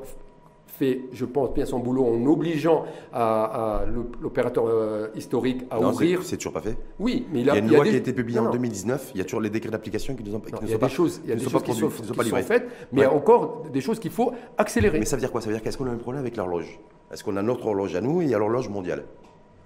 fait, 0.77 1.01
je 1.11 1.25
pense, 1.25 1.53
bien 1.53 1.65
son 1.65 1.79
boulot 1.79 2.05
en 2.05 2.25
obligeant 2.25 2.85
à, 3.13 3.85
l'opérateur 4.21 4.65
euh, 4.67 5.07
historique 5.15 5.63
à 5.69 5.79
ouvrir. 5.79 6.23
C'est 6.23 6.37
toujours 6.37 6.53
pas 6.53 6.61
fait. 6.61 6.77
Oui, 6.99 7.25
mais 7.31 7.41
il, 7.41 7.45
y 7.47 7.49
a 7.49 7.57
une 7.57 7.69
loi 7.69 7.85
qui 7.85 7.91
a 7.91 7.97
été 7.97 8.13
publiée 8.13 8.39
en 8.39 8.51
2019. 8.51 9.11
Il 9.13 9.17
y 9.17 9.21
a 9.21 9.23
toujours 9.23 9.41
les 9.41 9.49
décrets 9.49 9.71
d'application 9.71 10.15
qui 10.15 10.23
ne 10.23 10.31
sont 10.31 10.39
pas. 10.39 10.49
il 10.61 10.69
y 10.69 10.73
a 10.73 10.77
des 10.77 10.89
choses, 10.89 11.21
il 11.23 11.29
y 11.29 11.33
a 11.33 11.35
des 11.35 11.43
choses 11.43 11.63
qui, 11.63 11.73
sont, 11.73 11.89
faites, 11.89 12.67
mais 12.91 13.01
il 13.01 13.03
y 13.03 13.07
a 13.07 13.13
encore 13.13 13.63
des 13.71 13.81
choses 13.81 13.99
qu'il 13.99 14.11
faut 14.11 14.31
accélérer. 14.57 14.99
Mais 14.99 15.05
ça 15.05 15.15
veut 15.15 15.21
dire 15.21 15.31
quoi? 15.31 15.41
Ça 15.41 15.47
veut 15.47 15.53
dire 15.53 15.63
qu'est-ce 15.63 15.77
qu'on 15.77 15.87
a 15.87 15.91
un 15.91 15.97
problème 15.97 16.21
avec 16.21 16.37
l'horloge? 16.37 16.79
Est-ce 17.11 17.23
qu'on 17.23 17.37
a 17.37 17.41
notre 17.41 17.65
horloge 17.67 17.95
à 17.95 18.01
nous 18.01 18.21
et 18.21 18.25
il 18.25 18.31
y 18.31 18.35
a 18.35 18.39
l'horloge 18.39 18.69
mondiale? 18.69 19.03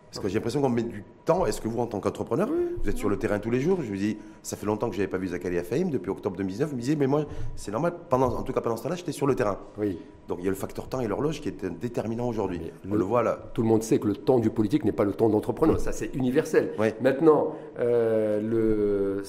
Parce 0.10 0.20
que 0.24 0.28
j'ai 0.28 0.36
l'impression 0.36 0.62
qu'on 0.62 0.70
met 0.70 0.84
du 0.84 1.04
temps. 1.26 1.46
Est-ce 1.46 1.62
que 1.62 1.68
vous, 1.68 1.80
en 1.80 1.86
tant 1.86 2.00
qu'entrepreneur, 2.00 2.50
vous 2.50 2.90
êtes 2.90 2.98
sur 2.98 3.10
le 3.10 3.18
terrain 3.18 3.38
tous 3.38 3.52
les 3.52 3.60
jours? 3.60 3.80
Je 3.84 3.92
me 3.92 3.98
dis, 3.98 4.18
ça 4.42 4.58
fait 4.58 4.66
longtemps 4.66 4.90
que 4.90 4.96
je 4.96 5.00
n'avais 5.02 5.10
pas 5.10 5.20
vu 5.20 5.28
Zachary 5.28 5.64
Fame, 5.64 5.92
depuis 5.92 6.10
octobre 6.10 6.36
2019. 6.36 6.70
Vous 6.70 6.76
me 6.76 6.82
disiez, 6.82 6.96
mais 6.96 7.06
moi, 7.06 7.26
c'est 7.56 7.72
normal, 7.72 7.94
pendant, 8.10 8.28
en 8.28 8.42
tout 8.42 8.52
cas 8.52 8.62
pendant 8.62 8.76
ce 8.76 8.84
temps-là, 8.84 8.96
j'étais 8.96 9.12
sur 9.12 9.28
le 9.28 9.36
terrain. 9.36 9.60
Oui. 9.78 10.00
Donc 10.28 10.40
il 10.40 10.46
y 10.46 10.48
a 10.48 10.52
le 10.52 10.56
facteur 10.56 10.88
temps 10.88 11.00
et 11.00 11.08
l'horloge 11.08 11.42
qui 11.42 11.50
est 11.50 11.66
déterminant 11.66 12.28
aujourd'hui. 12.28 12.60
On 12.90 12.96
le, 12.96 13.04
voit 13.04 13.24
là. 13.24 13.38
Tout 13.54 13.62
le 13.62 13.68
monde 13.68 13.84
sait 13.84 14.00
que 14.00 14.08
le 14.08 14.16
temps 14.16 14.40
du 14.40 14.50
politique 14.50 14.84
n'est 14.84 14.92
pas 14.92 15.04
le 15.04 15.14
temps 15.14 15.30
d'entrepreneur. 15.30 15.80
Ça, 15.80 15.92
c'est 15.92 16.14
universel. 16.16 16.72
Maintenant, 17.02 17.56
euh, 17.80 18.40
le 18.42 19.24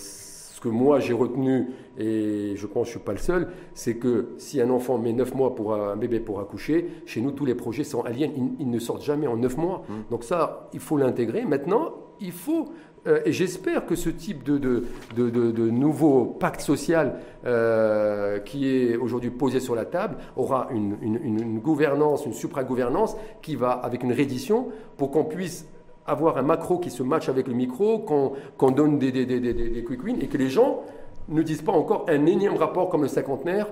ce 0.61 0.69
que 0.69 0.69
moi 0.69 1.01
j'ai 1.01 1.15
retenu, 1.15 1.71
et 1.99 2.53
je 2.55 2.67
pense 2.67 2.89
que 2.89 2.93
je 2.93 2.97
ne 2.97 2.99
suis 2.99 3.05
pas 3.05 3.13
le 3.13 3.19
seul, 3.19 3.49
c'est 3.73 3.95
que 3.95 4.35
si 4.37 4.61
un 4.61 4.69
enfant 4.69 4.99
met 4.99 5.15
9 5.15 5.35
mois 5.35 5.55
pour 5.55 5.75
un 5.75 5.97
bébé 5.97 6.21
pour 6.21 6.39
accoucher, 6.41 6.87
chez 7.07 7.23
nous 7.23 7.31
tous 7.31 7.47
les 7.47 7.55
projets 7.55 7.85
sont 7.85 8.03
aliens, 8.03 8.31
ils, 8.59 8.69
ne 8.69 8.79
sortent 8.79 9.03
jamais 9.03 9.27
en 9.27 9.37
9 9.37 9.57
mois. 9.57 9.85
Mmh. 9.89 9.93
Donc 10.11 10.23
ça, 10.23 10.69
il 10.75 10.81
faut 10.81 10.99
l'intégrer. 10.99 11.47
Maintenant, 11.47 11.95
il 12.21 12.33
faut 12.33 12.69
euh, 13.07 13.21
et 13.25 13.33
j'espère 13.33 13.87
que 13.87 13.95
ce 13.95 14.11
type 14.11 14.43
de, 14.43 14.59
de, 14.59 14.85
de, 15.17 15.31
de 15.31 15.71
nouveau 15.71 16.27
pacte 16.27 16.61
social 16.61 17.21
euh, 17.47 18.39
qui 18.41 18.69
est 18.69 18.97
aujourd'hui 18.97 19.31
posé 19.31 19.59
sur 19.59 19.75
la 19.75 19.87
table 19.87 20.19
aura 20.37 20.69
une, 20.71 20.99
une, 21.01 21.41
une 21.41 21.59
gouvernance, 21.61 22.27
une 22.27 22.35
supra-gouvernance 22.35 23.17
qui 23.41 23.57
va 23.57 23.71
avec 23.71 24.03
une 24.03 24.13
reddition 24.13 24.69
pour 24.99 25.11
qu'on 25.11 25.25
puisse 25.25 25.67
avoir 26.11 26.37
un 26.37 26.43
macro 26.43 26.79
qui 26.79 26.91
se 26.91 27.03
matche 27.03 27.29
avec 27.29 27.47
le 27.47 27.55
micro, 27.55 27.99
qu'on 27.99 28.71
donne 28.71 28.99
des, 28.99 29.13
des, 29.13 29.27
des, 29.27 29.41
des, 29.41 29.85
quick 29.85 30.03
wins 30.03 30.21
et 30.21 30.27
que 30.27 30.37
les 30.37 30.51
gens 30.51 30.83
ne 31.29 31.43
disent 31.43 31.63
pas 31.63 31.73
encore 31.73 32.07
un 32.09 32.27
énième 32.27 32.57
rapport 32.57 32.89
comme 32.89 33.03
le 33.03 33.09
cinquantenaire 33.09 33.69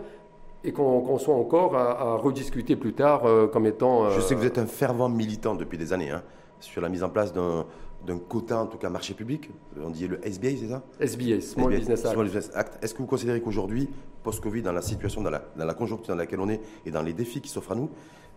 et 0.64 0.72
qu'on 0.72 1.18
soit 1.18 1.34
encore 1.34 1.76
à, 1.76 2.16
rediscuter 2.16 2.76
plus 2.76 2.92
tard 2.92 3.26
euh, 3.26 3.46
comme 3.46 3.66
étant... 3.66 4.06
Euh, 4.06 4.10
Je 4.10 4.20
sais 4.20 4.34
que 4.34 4.40
vous 4.40 4.46
êtes 4.46 4.58
un 4.58 4.66
fervent 4.66 5.08
militant 5.08 5.54
depuis 5.54 5.78
des 5.78 5.92
années 5.92 6.10
hein, 6.10 6.22
sur 6.60 6.80
la 6.82 6.88
mise 6.88 7.02
en 7.02 7.08
place 7.08 7.32
d'un 7.32 7.64
quota, 8.28 8.60
en 8.60 8.66
tout 8.66 8.78
cas 8.78 8.88
marché 8.88 9.14
public. 9.14 9.50
On 9.80 9.90
dit 9.90 10.08
le 10.08 10.18
SBA, 10.24 10.48
c'est 10.60 10.68
ça? 10.68 10.82
SBA, 11.00 11.40
Small, 11.40 11.74
Business, 11.74 12.04
Act. 12.54 12.82
Est-ce 12.82 12.94
que 12.94 12.98
vous 12.98 13.06
considérez 13.06 13.40
qu'aujourd'hui, 13.40 13.88
post-Covid, 14.22 14.62
dans 14.62 14.72
la 14.72 14.82
situation, 14.82 15.22
dans 15.22 15.30
la, 15.30 15.42
dans 15.56 15.64
la 15.64 15.74
conjoncture 15.74 16.14
dans 16.14 16.18
laquelle 16.18 16.40
on 16.40 16.48
est 16.48 16.60
et 16.86 16.90
dans 16.90 17.02
les 17.02 17.12
défis 17.12 17.40
qui 17.40 17.48
s'offrent 17.48 17.72
à 17.72 17.76
nous, 17.76 17.90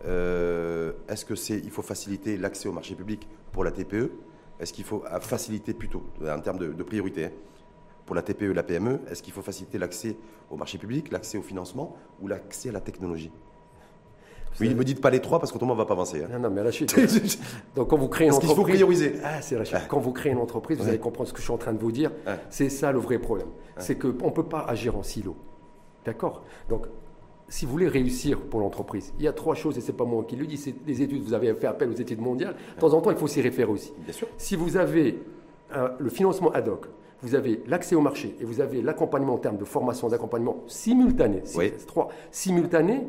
euh, 0.06 0.92
est-ce 1.08 1.24
que 1.24 1.34
c'est, 1.34 1.58
il 1.58 1.70
faut 1.70 1.82
faciliter 1.82 2.36
l'accès 2.36 2.68
au 2.68 2.72
marché 2.72 2.94
public 2.94 3.26
pour 3.52 3.64
la 3.64 3.70
TPE 3.70 4.10
Est-ce 4.58 4.72
qu'il 4.72 4.84
faut 4.84 5.04
faciliter 5.20 5.74
plutôt, 5.74 6.02
en 6.26 6.40
termes 6.40 6.58
de, 6.58 6.82
priorité, 6.82 7.26
hein, 7.26 7.30
pour 8.06 8.16
la 8.16 8.22
TPE 8.22 8.50
et 8.50 8.54
la 8.54 8.62
PME, 8.62 9.00
est-ce 9.08 9.22
qu'il 9.22 9.32
faut 9.32 9.42
faciliter 9.42 9.78
l'accès 9.78 10.16
au 10.50 10.56
marché 10.56 10.78
public, 10.78 11.12
l'accès 11.12 11.38
au 11.38 11.42
financement 11.42 11.96
ou 12.20 12.28
l'accès 12.28 12.70
à 12.70 12.72
la 12.72 12.80
technologie? 12.80 13.30
Oui, 14.60 14.68
ne 14.68 14.74
me 14.74 14.84
dites 14.84 15.00
pas 15.00 15.10
les 15.10 15.20
trois 15.20 15.38
parce 15.38 15.50
qu'autrement 15.50 15.72
on 15.72 15.76
ne 15.76 15.80
va 15.80 15.86
pas 15.86 15.94
avancer. 15.94 16.22
Hein. 16.22 16.28
Non, 16.30 16.38
non, 16.38 16.50
mais 16.50 16.60
Rachid, 16.60 16.92
donc 17.74 17.88
quand 17.88 17.96
vous 17.96 18.08
créez 18.08 18.26
une 18.26 18.34
entreprise, 18.34 18.54
qu'il 18.54 18.62
faut 18.62 18.68
prioriser? 18.68 19.14
Ah, 19.24 19.40
c'est 19.40 19.56
Rachid. 19.56 19.78
Quand 19.88 19.98
vous 19.98 20.12
créez 20.12 20.32
une 20.32 20.38
entreprise, 20.38 20.78
vous 20.78 20.88
allez 20.88 20.98
comprendre 20.98 21.28
ce 21.28 21.32
que 21.32 21.38
je 21.38 21.44
suis 21.44 21.52
en 21.52 21.58
train 21.58 21.72
de 21.72 21.78
vous 21.78 21.92
dire. 21.92 22.10
C'est 22.50 22.68
ça 22.68 22.92
le 22.92 22.98
vrai 22.98 23.18
problème. 23.18 23.48
C'est 23.78 23.96
qu'on 23.96 24.08
ne 24.08 24.30
peut 24.30 24.48
pas 24.48 24.60
agir 24.60 24.96
en 24.96 25.02
silo. 25.02 25.36
D'accord? 26.04 26.44
Donc 26.68 26.86
si 27.52 27.66
vous 27.66 27.72
voulez 27.72 27.88
réussir 27.88 28.40
pour 28.40 28.60
l'entreprise, 28.60 29.12
il 29.18 29.26
y 29.26 29.28
a 29.28 29.32
trois 29.34 29.54
choses, 29.54 29.76
et 29.76 29.82
ce 29.82 29.92
n'est 29.92 29.96
pas 29.98 30.06
moi 30.06 30.24
qui 30.26 30.36
le 30.36 30.46
dis, 30.46 30.56
c'est 30.56 30.72
des 30.86 31.02
études, 31.02 31.22
vous 31.22 31.34
avez 31.34 31.52
fait 31.52 31.66
appel 31.66 31.90
aux 31.90 31.94
études 31.94 32.18
mondiales, 32.18 32.56
de 32.76 32.80
temps 32.80 32.94
en 32.94 33.02
temps, 33.02 33.10
il 33.10 33.16
faut 33.18 33.26
s'y 33.26 33.42
référer 33.42 33.70
aussi. 33.70 33.92
Bien 33.98 34.14
sûr. 34.14 34.26
Si 34.38 34.56
vous 34.56 34.78
avez 34.78 35.18
euh, 35.76 35.90
le 35.98 36.08
financement 36.08 36.50
ad 36.52 36.66
hoc, 36.66 36.86
vous 37.20 37.34
avez 37.34 37.62
l'accès 37.66 37.94
au 37.94 38.00
marché 38.00 38.34
et 38.40 38.46
vous 38.46 38.62
avez 38.62 38.80
l'accompagnement 38.80 39.34
en 39.34 39.38
termes 39.38 39.58
de 39.58 39.66
formation, 39.66 40.08
d'accompagnement 40.08 40.62
simultané, 40.66 41.42
oui. 41.54 41.74
trois, 41.86 42.08
simultané, 42.30 43.06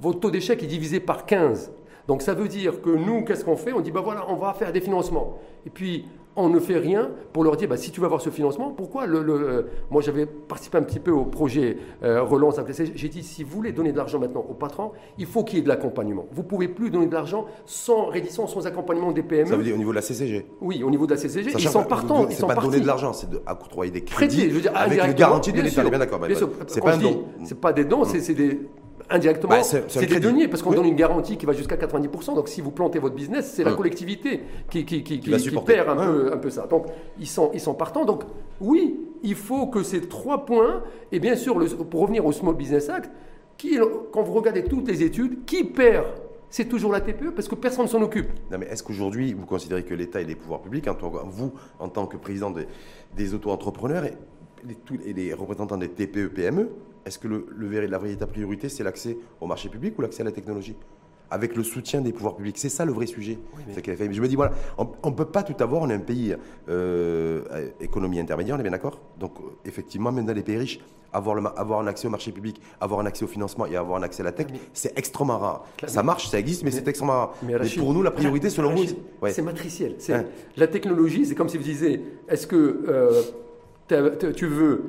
votre 0.00 0.20
taux 0.20 0.30
d'échec 0.30 0.62
est 0.62 0.66
divisé 0.66 0.98
par 0.98 1.26
15. 1.26 1.70
Donc 2.08 2.22
ça 2.22 2.32
veut 2.32 2.48
dire 2.48 2.80
que 2.80 2.88
nous, 2.88 3.24
qu'est-ce 3.26 3.44
qu'on 3.44 3.58
fait? 3.58 3.74
On 3.74 3.80
dit, 3.80 3.90
ben 3.90 4.00
voilà, 4.00 4.24
on 4.30 4.36
va 4.36 4.54
faire 4.54 4.72
des 4.72 4.80
financements. 4.80 5.38
Et 5.66 5.70
puis, 5.70 6.06
on 6.36 6.48
ne 6.48 6.58
fait 6.58 6.78
rien 6.78 7.10
pour 7.32 7.44
leur 7.44 7.56
dire 7.56 7.68
bah, 7.68 7.76
si 7.76 7.90
tu 7.90 8.00
veux 8.00 8.06
avoir 8.06 8.20
ce 8.20 8.30
financement, 8.30 8.70
pourquoi 8.70 9.06
le, 9.06 9.18
euh, 9.18 9.62
Moi, 9.90 10.02
j'avais 10.02 10.26
participé 10.26 10.78
un 10.78 10.82
petit 10.82 11.00
peu 11.00 11.10
au 11.10 11.24
projet 11.24 11.76
euh, 12.02 12.22
Relance 12.22 12.58
J'ai 12.94 13.08
dit 13.08 13.22
si 13.22 13.44
vous 13.44 13.50
voulez 13.50 13.72
donner 13.72 13.92
de 13.92 13.96
l'argent 13.96 14.18
maintenant 14.18 14.44
aux 14.48 14.54
patrons, 14.54 14.92
il 15.18 15.26
faut 15.26 15.44
qu'il 15.44 15.58
y 15.58 15.60
ait 15.60 15.64
de 15.64 15.68
l'accompagnement. 15.68 16.26
Vous 16.32 16.42
ne 16.42 16.46
pouvez 16.46 16.68
plus 16.68 16.90
donner 16.90 17.06
de 17.06 17.14
l'argent 17.14 17.46
sans 17.66 18.06
rédition, 18.06 18.46
sans 18.46 18.66
accompagnement 18.66 19.12
des 19.12 19.22
PME. 19.22 19.46
Ça 19.46 19.56
veut 19.56 19.64
dire 19.64 19.74
au 19.74 19.78
niveau 19.78 19.90
de 19.90 19.96
la 19.96 20.02
CCG 20.02 20.46
Oui, 20.60 20.82
au 20.82 20.90
niveau 20.90 21.06
de 21.06 21.12
la 21.12 21.20
CCG. 21.20 21.52
ils 21.54 21.68
sont 21.68 21.84
partants. 21.84 22.26
C'est 22.30 22.46
pas 22.46 22.54
donner 22.54 22.80
de 22.80 22.86
l'argent, 22.86 23.12
c'est 23.12 23.28
octroyer 23.46 23.90
des 23.92 24.02
crédits 24.02 24.48
je 24.48 24.54
veux 24.54 24.60
dire, 24.60 24.72
avec 24.74 25.04
une 25.04 25.12
garantie 25.12 25.52
de 25.52 25.60
l'État. 25.60 25.82
Bien 25.84 25.98
d'accord. 25.98 26.20
C'est 26.66 26.82
pas 26.82 26.94
un 26.94 26.98
don. 26.98 27.24
C'est 27.44 27.60
pas 27.60 27.72
des 27.72 27.84
dons, 27.84 28.04
c'est 28.04 28.34
des 28.34 28.60
indirectement, 29.10 29.50
bah, 29.50 29.62
c'est 29.62 30.06
des 30.06 30.20
deniers, 30.20 30.48
parce 30.48 30.62
qu'on 30.62 30.72
donne 30.72 30.86
une 30.86 30.96
garantie 30.96 31.36
qui 31.36 31.46
va 31.46 31.52
jusqu'à 31.52 31.76
90%. 31.76 32.34
Donc 32.34 32.48
si 32.48 32.60
vous 32.60 32.70
plantez 32.70 32.98
votre 32.98 33.14
business, 33.14 33.52
c'est 33.54 33.64
la 33.64 33.72
collectivité 33.72 34.40
qui, 34.70 34.84
qui, 34.84 35.02
qui, 35.02 35.18
perd 35.64 35.88
un, 35.88 35.96
peu, 35.96 36.32
un 36.32 36.36
peu 36.36 36.50
ça. 36.50 36.66
Donc 36.66 36.86
ils 37.18 37.26
sont, 37.26 37.50
ils 37.54 37.60
sont 37.60 37.74
partants. 37.74 38.04
Donc 38.04 38.22
oui, 38.60 39.00
il 39.22 39.34
faut 39.34 39.66
que 39.66 39.82
ces 39.82 40.02
trois 40.02 40.44
points, 40.44 40.82
et 41.10 41.20
bien 41.20 41.36
sûr, 41.36 41.58
le, 41.58 41.66
pour 41.66 42.00
revenir 42.00 42.24
au 42.24 42.32
Small 42.32 42.54
Business 42.54 42.88
Act, 42.88 43.10
qui, 43.56 43.78
quand 44.12 44.22
vous 44.22 44.32
regardez 44.32 44.64
toutes 44.64 44.88
les 44.88 45.02
études, 45.02 45.44
qui 45.44 45.64
perd? 45.64 46.06
C'est 46.50 46.66
toujours 46.66 46.92
la 46.92 47.00
TPE 47.00 47.30
parce 47.34 47.48
que 47.48 47.54
personne 47.54 47.86
ne 47.86 47.88
s'en 47.88 48.02
occupe. 48.02 48.28
Non, 48.50 48.58
mais 48.58 48.66
est-ce 48.66 48.82
qu'aujourd'hui, 48.82 49.32
vous 49.32 49.46
considérez 49.46 49.84
que 49.84 49.94
l'État 49.94 50.20
et 50.20 50.26
les 50.26 50.34
pouvoirs 50.34 50.60
publics, 50.60 50.86
vous, 51.30 51.54
en 51.78 51.88
tant 51.88 52.06
que 52.06 52.18
président 52.18 52.50
des, 52.50 52.66
des 53.16 53.32
auto-entrepreneurs 53.32 54.04
et 54.04 54.12
les, 54.66 54.76
et 55.08 55.12
les 55.14 55.32
représentants 55.32 55.78
des 55.78 55.88
TPE-PME, 55.88 56.68
est-ce 57.06 57.18
que 57.18 57.28
le, 57.28 57.46
le, 57.56 57.86
la 57.86 57.98
véritable 57.98 58.32
priorité, 58.32 58.68
c'est 58.68 58.84
l'accès 58.84 59.16
au 59.40 59.46
marché 59.46 59.68
public 59.68 59.98
ou 59.98 60.02
l'accès 60.02 60.22
à 60.22 60.24
la 60.24 60.32
technologie? 60.32 60.76
Avec 61.30 61.56
le 61.56 61.62
soutien 61.62 62.02
des 62.02 62.12
pouvoirs 62.12 62.36
publics. 62.36 62.58
C'est 62.58 62.68
ça 62.68 62.84
le 62.84 62.92
vrai 62.92 63.06
sujet. 63.06 63.38
Je 63.74 64.20
me 64.20 64.28
dis, 64.28 64.36
voilà, 64.36 64.52
on 64.76 65.08
ne 65.08 65.14
peut 65.14 65.24
pas 65.24 65.42
tout 65.42 65.56
avoir. 65.64 65.80
On 65.80 65.88
est 65.88 65.94
un 65.94 65.98
pays 65.98 66.36
euh, 66.68 67.70
économie 67.80 68.20
intermédiaire, 68.20 68.56
on 68.56 68.58
est 68.58 68.62
bien 68.62 68.72
d'accord? 68.72 69.00
Donc, 69.18 69.32
effectivement, 69.64 70.12
même 70.12 70.26
dans 70.26 70.34
les 70.34 70.42
pays 70.42 70.58
riches, 70.58 70.80
avoir, 71.10 71.34
le, 71.34 71.42
avoir 71.58 71.80
un 71.80 71.86
accès 71.86 72.06
au 72.06 72.10
marché 72.10 72.32
public, 72.32 72.60
avoir 72.82 73.00
un 73.00 73.06
accès 73.06 73.24
au 73.24 73.28
financement 73.28 73.64
et 73.64 73.76
avoir 73.76 73.98
un 73.98 74.02
accès 74.02 74.20
à 74.20 74.24
la 74.24 74.32
tech, 74.32 74.48
c'est 74.74 74.92
extrêmement 74.98 75.38
rare. 75.38 75.64
Ça 75.86 76.02
marche, 76.02 76.28
ça 76.28 76.38
existe, 76.38 76.64
mais, 76.64 76.70
c'est 76.70 76.86
extrêmement 76.86 77.14
rare. 77.14 77.34
Mais, 77.42 77.56
pour 77.78 77.94
nous, 77.94 78.02
la 78.02 78.10
priorité, 78.10 78.50
selon 78.50 78.74
vous, 78.74 78.84
c'est 79.30 79.40
matriciel. 79.40 79.96
Hein. 80.10 80.24
La 80.58 80.66
technologie, 80.66 81.24
c'est 81.24 81.34
comme 81.34 81.48
si 81.48 81.56
vous 81.56 81.64
disiez, 81.64 82.04
est-ce 82.28 82.46
que 82.46 82.84
euh, 82.88 84.32
tu 84.32 84.46
veux 84.46 84.82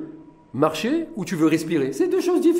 marcher 0.54 1.08
ou 1.16 1.24
tu 1.24 1.34
veux 1.34 1.48
respirer. 1.48 1.92
C'est 1.92 2.08
deux 2.08 2.20
choses 2.20 2.40
différentes. 2.40 2.54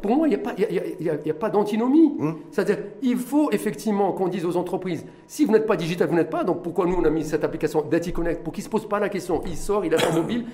Pour 0.00 0.16
moi, 0.16 0.28
il 0.28 0.30
n'y 0.30 0.36
a 0.36 0.38
pas, 0.38 0.52
a, 0.52 1.34
pas 1.34 1.50
d'antinomie. 1.50 2.14
Hum. 2.18 2.36
C'est-à-dire, 2.52 2.78
il 3.02 3.18
faut 3.18 3.50
effectivement 3.50 4.12
qu'on 4.12 4.28
dise 4.28 4.46
aux 4.46 4.56
entreprises, 4.56 5.04
si 5.26 5.44
vous 5.44 5.52
n'êtes 5.52 5.66
pas 5.66 5.76
digital, 5.76 6.08
vous 6.08 6.14
n'êtes 6.14 6.30
pas. 6.30 6.44
Donc 6.44 6.62
pourquoi 6.62 6.86
nous, 6.86 6.94
on 6.94 7.04
a 7.04 7.10
mis 7.10 7.24
cette 7.24 7.44
application 7.44 7.82
Dati 7.82 8.12
Connect 8.12 8.42
pour 8.44 8.52
qu'il 8.52 8.62
ne 8.62 8.66
se 8.66 8.70
pose 8.70 8.88
pas 8.88 9.00
la 9.00 9.08
question. 9.08 9.42
Il 9.46 9.56
sort, 9.56 9.84
il 9.84 9.94
a 9.94 9.98
son 9.98 10.12
mobile, 10.12 10.44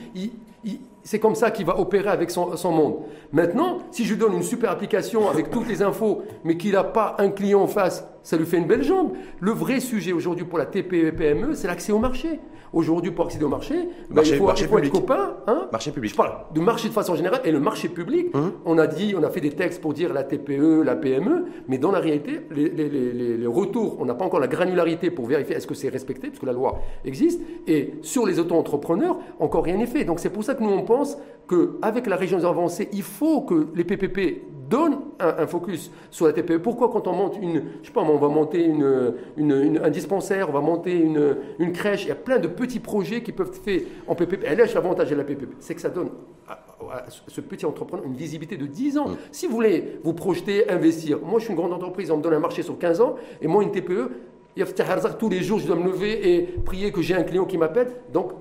c'est 1.03 1.19
comme 1.19 1.35
ça 1.35 1.51
qu'il 1.51 1.67
va 1.67 1.79
opérer 1.79 2.09
avec 2.09 2.31
son, 2.31 2.57
son, 2.57 2.73
monde. 2.73 2.97
Maintenant, 3.31 3.81
si 3.91 4.05
je 4.05 4.15
lui 4.15 4.19
donne 4.19 4.33
une 4.33 4.43
super 4.43 4.71
application 4.71 5.29
avec 5.29 5.51
toutes 5.51 5.69
les 5.69 5.83
infos, 5.83 6.23
mais 6.43 6.57
qu'il 6.57 6.73
n'a 6.73 6.85
pas 6.85 7.17
un 7.19 7.29
client 7.29 7.61
en 7.61 7.67
face, 7.67 8.09
ça 8.23 8.39
lui 8.39 8.47
fait 8.47 8.57
une 8.57 8.67
belle 8.67 8.83
jambe. 8.83 9.13
Le 9.41 9.53
vrai 9.53 9.81
sujet 9.81 10.13
aujourd'hui 10.13 10.47
pour 10.47 10.59
la 10.59 10.65
TPE 10.65 10.95
et 10.95 11.13
PME, 11.13 11.55
c'est 11.55 11.67
l'accès 11.67 11.93
au 11.93 11.99
marché. 11.99 12.41
Aujourd'hui, 12.75 13.13
pour 13.13 13.27
accéder 13.27 13.45
au 13.45 13.49
marché, 13.49 13.75
il 14.11 14.25
faut, 14.35 14.51
il 14.57 14.67
faut 14.67 14.79
être 14.79 14.91
copain. 14.91 15.37
Hein 15.47 15.69
marché 15.71 15.93
public. 15.93 16.11
Je 16.11 16.17
parle 16.17 16.33
de 16.53 16.61
marché 16.61 16.89
de 16.89 16.93
façon 16.93 17.15
générale 17.15 17.41
et 17.45 17.53
le 17.53 17.61
marché 17.61 17.89
public. 17.89 18.35
Hum. 18.35 18.53
On 18.65 18.79
a 18.79 18.87
dit, 18.87 19.15
on 19.17 19.23
a 19.23 19.31
fait 19.31 19.41
des 19.41 19.51
textes 19.51 19.81
pour 19.81 19.95
dire 19.95 20.13
la 20.13 20.25
TPE, 20.25 20.83
la 20.83 20.97
PME, 20.97 21.47
mais 21.69 21.79
dans 21.79 21.93
la 21.93 22.01
réalité, 22.01 22.41
les, 22.51 22.69
les, 22.69 22.89
les, 22.89 23.37
les 23.37 23.47
retours, 23.47 23.97
on 24.01 24.05
n'a 24.05 24.15
pas 24.15 24.25
encore 24.25 24.41
la 24.41 24.49
granularité 24.49 25.11
pour 25.11 25.27
vérifier 25.27 25.57
est-ce 25.57 25.67
que 25.67 25.75
c'est 25.75 25.89
respecté, 25.89 26.29
parce 26.29 26.41
que 26.41 26.47
la 26.47 26.53
loi 26.53 26.81
existe. 27.05 27.41
Et 27.67 27.95
sur 28.03 28.27
les 28.27 28.39
auto-entrepreneurs, 28.39 29.19
encore 29.39 29.65
rien 29.65 29.77
n'est 29.77 29.87
fait. 29.87 30.05
Donc 30.05 30.19
c'est 30.19 30.31
pour 30.31 30.45
ça 30.45 30.55
que 30.55 30.63
nous, 30.63 30.71
on 30.71 30.83
pense 30.83 31.17
qu'avec 31.49 32.07
la 32.07 32.17
région 32.17 32.39
avancée, 32.39 32.89
il 32.93 33.03
faut 33.03 33.43
que 33.43 33.69
les 33.75 33.85
PPP 33.85 34.43
donnent 34.69 34.99
un, 35.21 35.47
focus 35.47 35.91
sur 36.11 36.27
la 36.27 36.33
TPE. 36.33 36.59
Pourquoi 36.59 36.89
quand 36.91 37.07
on 37.07 37.13
monte 37.13 37.39
une, 37.41 37.63
je 37.83 37.87
sais 37.87 37.93
pas, 37.93 38.03
on 38.03 38.17
va 38.17 38.29
monter 38.29 38.65
une, 38.65 39.15
une, 39.37 39.81
un 39.83 39.91
dispensaire, 39.91 40.49
on 40.49 40.53
va 40.53 40.61
monter 40.61 40.97
une, 40.97 41.37
une 41.59 41.73
crèche, 41.73 42.05
il 42.05 42.09
y 42.09 42.13
a 42.13 42.17
plein 42.17 42.39
de 42.39 42.49
petits 42.49 42.81
projets 42.81 43.23
qui 43.23 43.33
peuvent 43.33 43.49
être 43.49 43.63
faits 43.63 43.85
en 44.07 44.15
PPP. 44.15 44.45
Elle 44.45 44.61
est 44.61 44.75
l'avantage 44.75 45.11
de 45.11 45.17
la 45.17 45.25
PPP, 45.25 45.55
c'est 45.61 45.75
que 45.75 45.81
ça 45.81 45.89
donne 45.91 46.11
à, 46.49 46.59
ce 47.29 47.41
petit 47.41 47.67
entrepreneur 47.67 48.05
une 48.05 48.15
visibilité 48.15 48.57
de 48.57 48.67
10 48.67 48.99
ans. 48.99 49.09
Mm. 49.09 49.17
Si 49.33 49.47
vous 49.47 49.55
voulez 49.55 49.99
vous 50.03 50.13
projeter, 50.13 50.71
investir, 50.71 51.19
moi 51.21 51.39
je 51.39 51.45
suis 51.45 51.53
une 51.53 51.59
grande 51.59 51.73
entreprise, 51.73 52.11
on 52.11 52.19
me 52.19 52.23
donne 52.23 52.35
un 52.35 52.41
marché 52.41 52.63
sur 52.63 52.79
15 52.79 53.01
ans, 53.01 53.17
et 53.41 53.47
moi 53.47 53.63
une 53.63 53.73
TPE, 53.73 54.11
tous 55.19 55.29
les 55.29 55.43
jours 55.43 55.59
je 55.59 55.67
dois 55.67 55.77
me 55.77 55.87
lever 55.87 56.35
et 56.35 56.43
prier 56.43 56.93
que 56.93 57.03
j'ai 57.03 57.15
un 57.15 57.25
client 57.25 57.45
qui 57.45 57.59
m'appelle. 57.59 57.89
Donc 58.13 58.33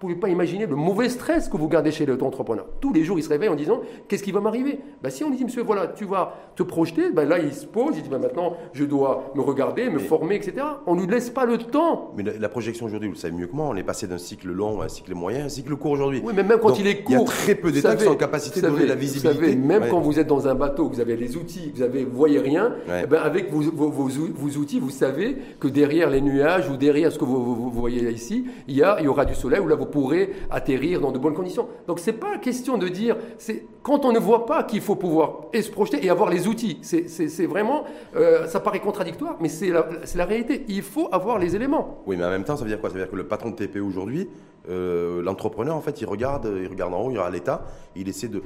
pouvez 0.00 0.14
pas 0.14 0.28
imaginer 0.28 0.66
le 0.66 0.76
mauvais 0.76 1.10
stress 1.10 1.48
que 1.48 1.58
vous 1.58 1.68
gardez 1.68 1.92
chez 1.92 2.06
l'auto-entrepreneur. 2.06 2.66
Tous 2.80 2.92
les 2.92 3.04
jours, 3.04 3.18
il 3.18 3.22
se 3.22 3.28
réveille 3.28 3.50
en 3.50 3.54
disant 3.54 3.82
Qu'est-ce 4.08 4.22
qui 4.22 4.32
va 4.32 4.40
m'arriver? 4.40 4.80
Bah, 5.02 5.10
Si 5.10 5.22
on 5.22 5.30
dit 5.30 5.44
Monsieur, 5.44 5.62
voilà, 5.62 5.88
tu 5.88 6.06
vas 6.06 6.34
te 6.56 6.62
projeter, 6.62 7.10
bah, 7.10 7.24
là, 7.24 7.38
il 7.38 7.52
se 7.52 7.66
pose, 7.66 7.94
il 7.96 8.02
dit 8.02 8.08
bah, 8.08 8.18
Maintenant, 8.18 8.56
je 8.72 8.84
dois 8.84 9.30
me 9.34 9.42
regarder, 9.42 9.90
me 9.90 9.98
former, 9.98 10.36
etc. 10.36 10.54
On 10.86 10.94
ne 10.94 11.02
lui 11.02 11.06
laisse 11.06 11.28
pas 11.28 11.44
le 11.44 11.58
temps. 11.58 12.12
Mais 12.16 12.22
la, 12.22 12.48
projection 12.48 12.86
aujourd'hui, 12.86 13.08
vous 13.08 13.14
le 13.14 13.20
savez 13.20 13.36
mieux 13.36 13.46
que 13.46 13.54
moi, 13.54 13.66
on 13.68 13.76
est 13.76 13.82
passé 13.82 14.06
d'un 14.06 14.18
cycle 14.18 14.50
long 14.50 14.80
à 14.80 14.86
un 14.86 14.88
cycle 14.88 15.14
moyen, 15.14 15.44
un 15.44 15.48
cycle 15.50 15.76
court 15.76 15.92
aujourd'hui. 15.92 16.22
Oui, 16.24 16.32
mais 16.34 16.42
même 16.42 16.58
quand 16.60 16.78
il 16.78 16.86
est 16.86 17.02
court. 17.02 17.16
Il 17.16 17.18
y 17.18 17.22
a 17.22 17.24
très 17.24 17.54
peu 17.54 17.70
d'États 17.70 17.94
qui 17.94 18.04
sont 18.04 18.12
en 18.12 18.16
capacité 18.16 18.62
de 18.62 18.68
donner 18.68 18.86
la 18.86 18.94
visibilité. 18.94 19.28
Vous 19.28 19.44
savez, 19.44 19.56
même 19.56 19.84
quand 19.90 20.00
vous 20.00 20.18
êtes 20.18 20.26
dans 20.26 20.48
un 20.48 20.54
bateau, 20.54 20.88
vous 20.88 21.00
avez 21.00 21.16
les 21.16 21.36
outils, 21.36 21.72
vous 21.76 21.84
ne 21.84 22.04
voyez 22.06 22.38
rien, 22.38 22.74
eh 22.88 23.06
ben, 23.06 23.20
avec 23.20 23.52
vos, 23.52 23.90
vos, 23.90 24.56
outils, 24.56 24.80
vous 24.80 24.90
savez 24.90 25.36
que 25.60 25.68
derrière 25.68 26.08
les 26.08 26.22
nuages 26.22 26.70
ou 26.70 26.78
derrière 26.78 27.12
ce 27.12 27.18
que 27.18 27.24
vous, 27.26 27.70
voyez 27.70 28.10
ici, 28.10 28.46
il 28.66 28.76
y, 28.76 28.82
a, 28.82 28.96
il 28.98 29.04
y 29.04 29.08
aura 29.08 29.26
du 29.26 29.34
soleil 29.34 29.60
où 29.60 29.68
là, 29.68 29.74
vous 29.74 29.89
pourrez 29.90 30.32
atterrir 30.50 31.00
dans 31.00 31.12
de 31.12 31.18
bonnes 31.18 31.34
conditions. 31.34 31.68
Donc 31.86 31.98
c'est 31.98 32.12
pas 32.12 32.38
question 32.38 32.78
de 32.78 32.88
dire, 32.88 33.16
c'est 33.38 33.64
quand 33.82 34.04
on 34.04 34.12
ne 34.12 34.18
voit 34.18 34.46
pas 34.46 34.62
qu'il 34.62 34.80
faut 34.80 34.96
pouvoir 34.96 35.46
se 35.54 35.70
projeter 35.70 36.04
et 36.04 36.10
avoir 36.10 36.30
les 36.30 36.46
outils. 36.46 36.78
C'est 36.82 37.46
vraiment, 37.46 37.84
euh, 38.16 38.46
ça 38.46 38.60
paraît 38.60 38.80
contradictoire, 38.80 39.36
mais 39.40 39.48
c'est 39.48 39.70
la, 39.70 39.88
la, 40.14 40.24
réalité. 40.24 40.64
Il 40.68 40.82
faut 40.82 41.08
avoir 41.12 41.38
les 41.38 41.56
éléments. 41.56 42.02
Oui, 42.06 42.16
mais 42.16 42.24
en 42.24 42.30
même 42.30 42.44
temps, 42.44 42.56
ça 42.56 42.64
veut 42.64 42.70
dire 42.70 42.80
quoi? 42.80 42.90
Ça 42.90 42.94
veut 42.94 43.02
dire 43.02 43.10
que 43.10 43.16
le 43.16 43.26
patron 43.26 43.50
de 43.50 43.56
TPE 43.56 43.80
aujourd'hui, 43.80 44.28
euh, 44.68 45.22
l'entrepreneur, 45.22 45.74
en 45.76 45.80
fait, 45.80 46.00
il 46.00 46.06
regarde, 46.06 46.50
il 46.60 46.68
regarde 46.68 46.92
en 46.92 47.02
haut, 47.02 47.10
il 47.10 47.18
regarde 47.18 47.32
l'État, 47.32 47.64
il 47.96 48.08
essaie 48.08 48.28
de, 48.28 48.42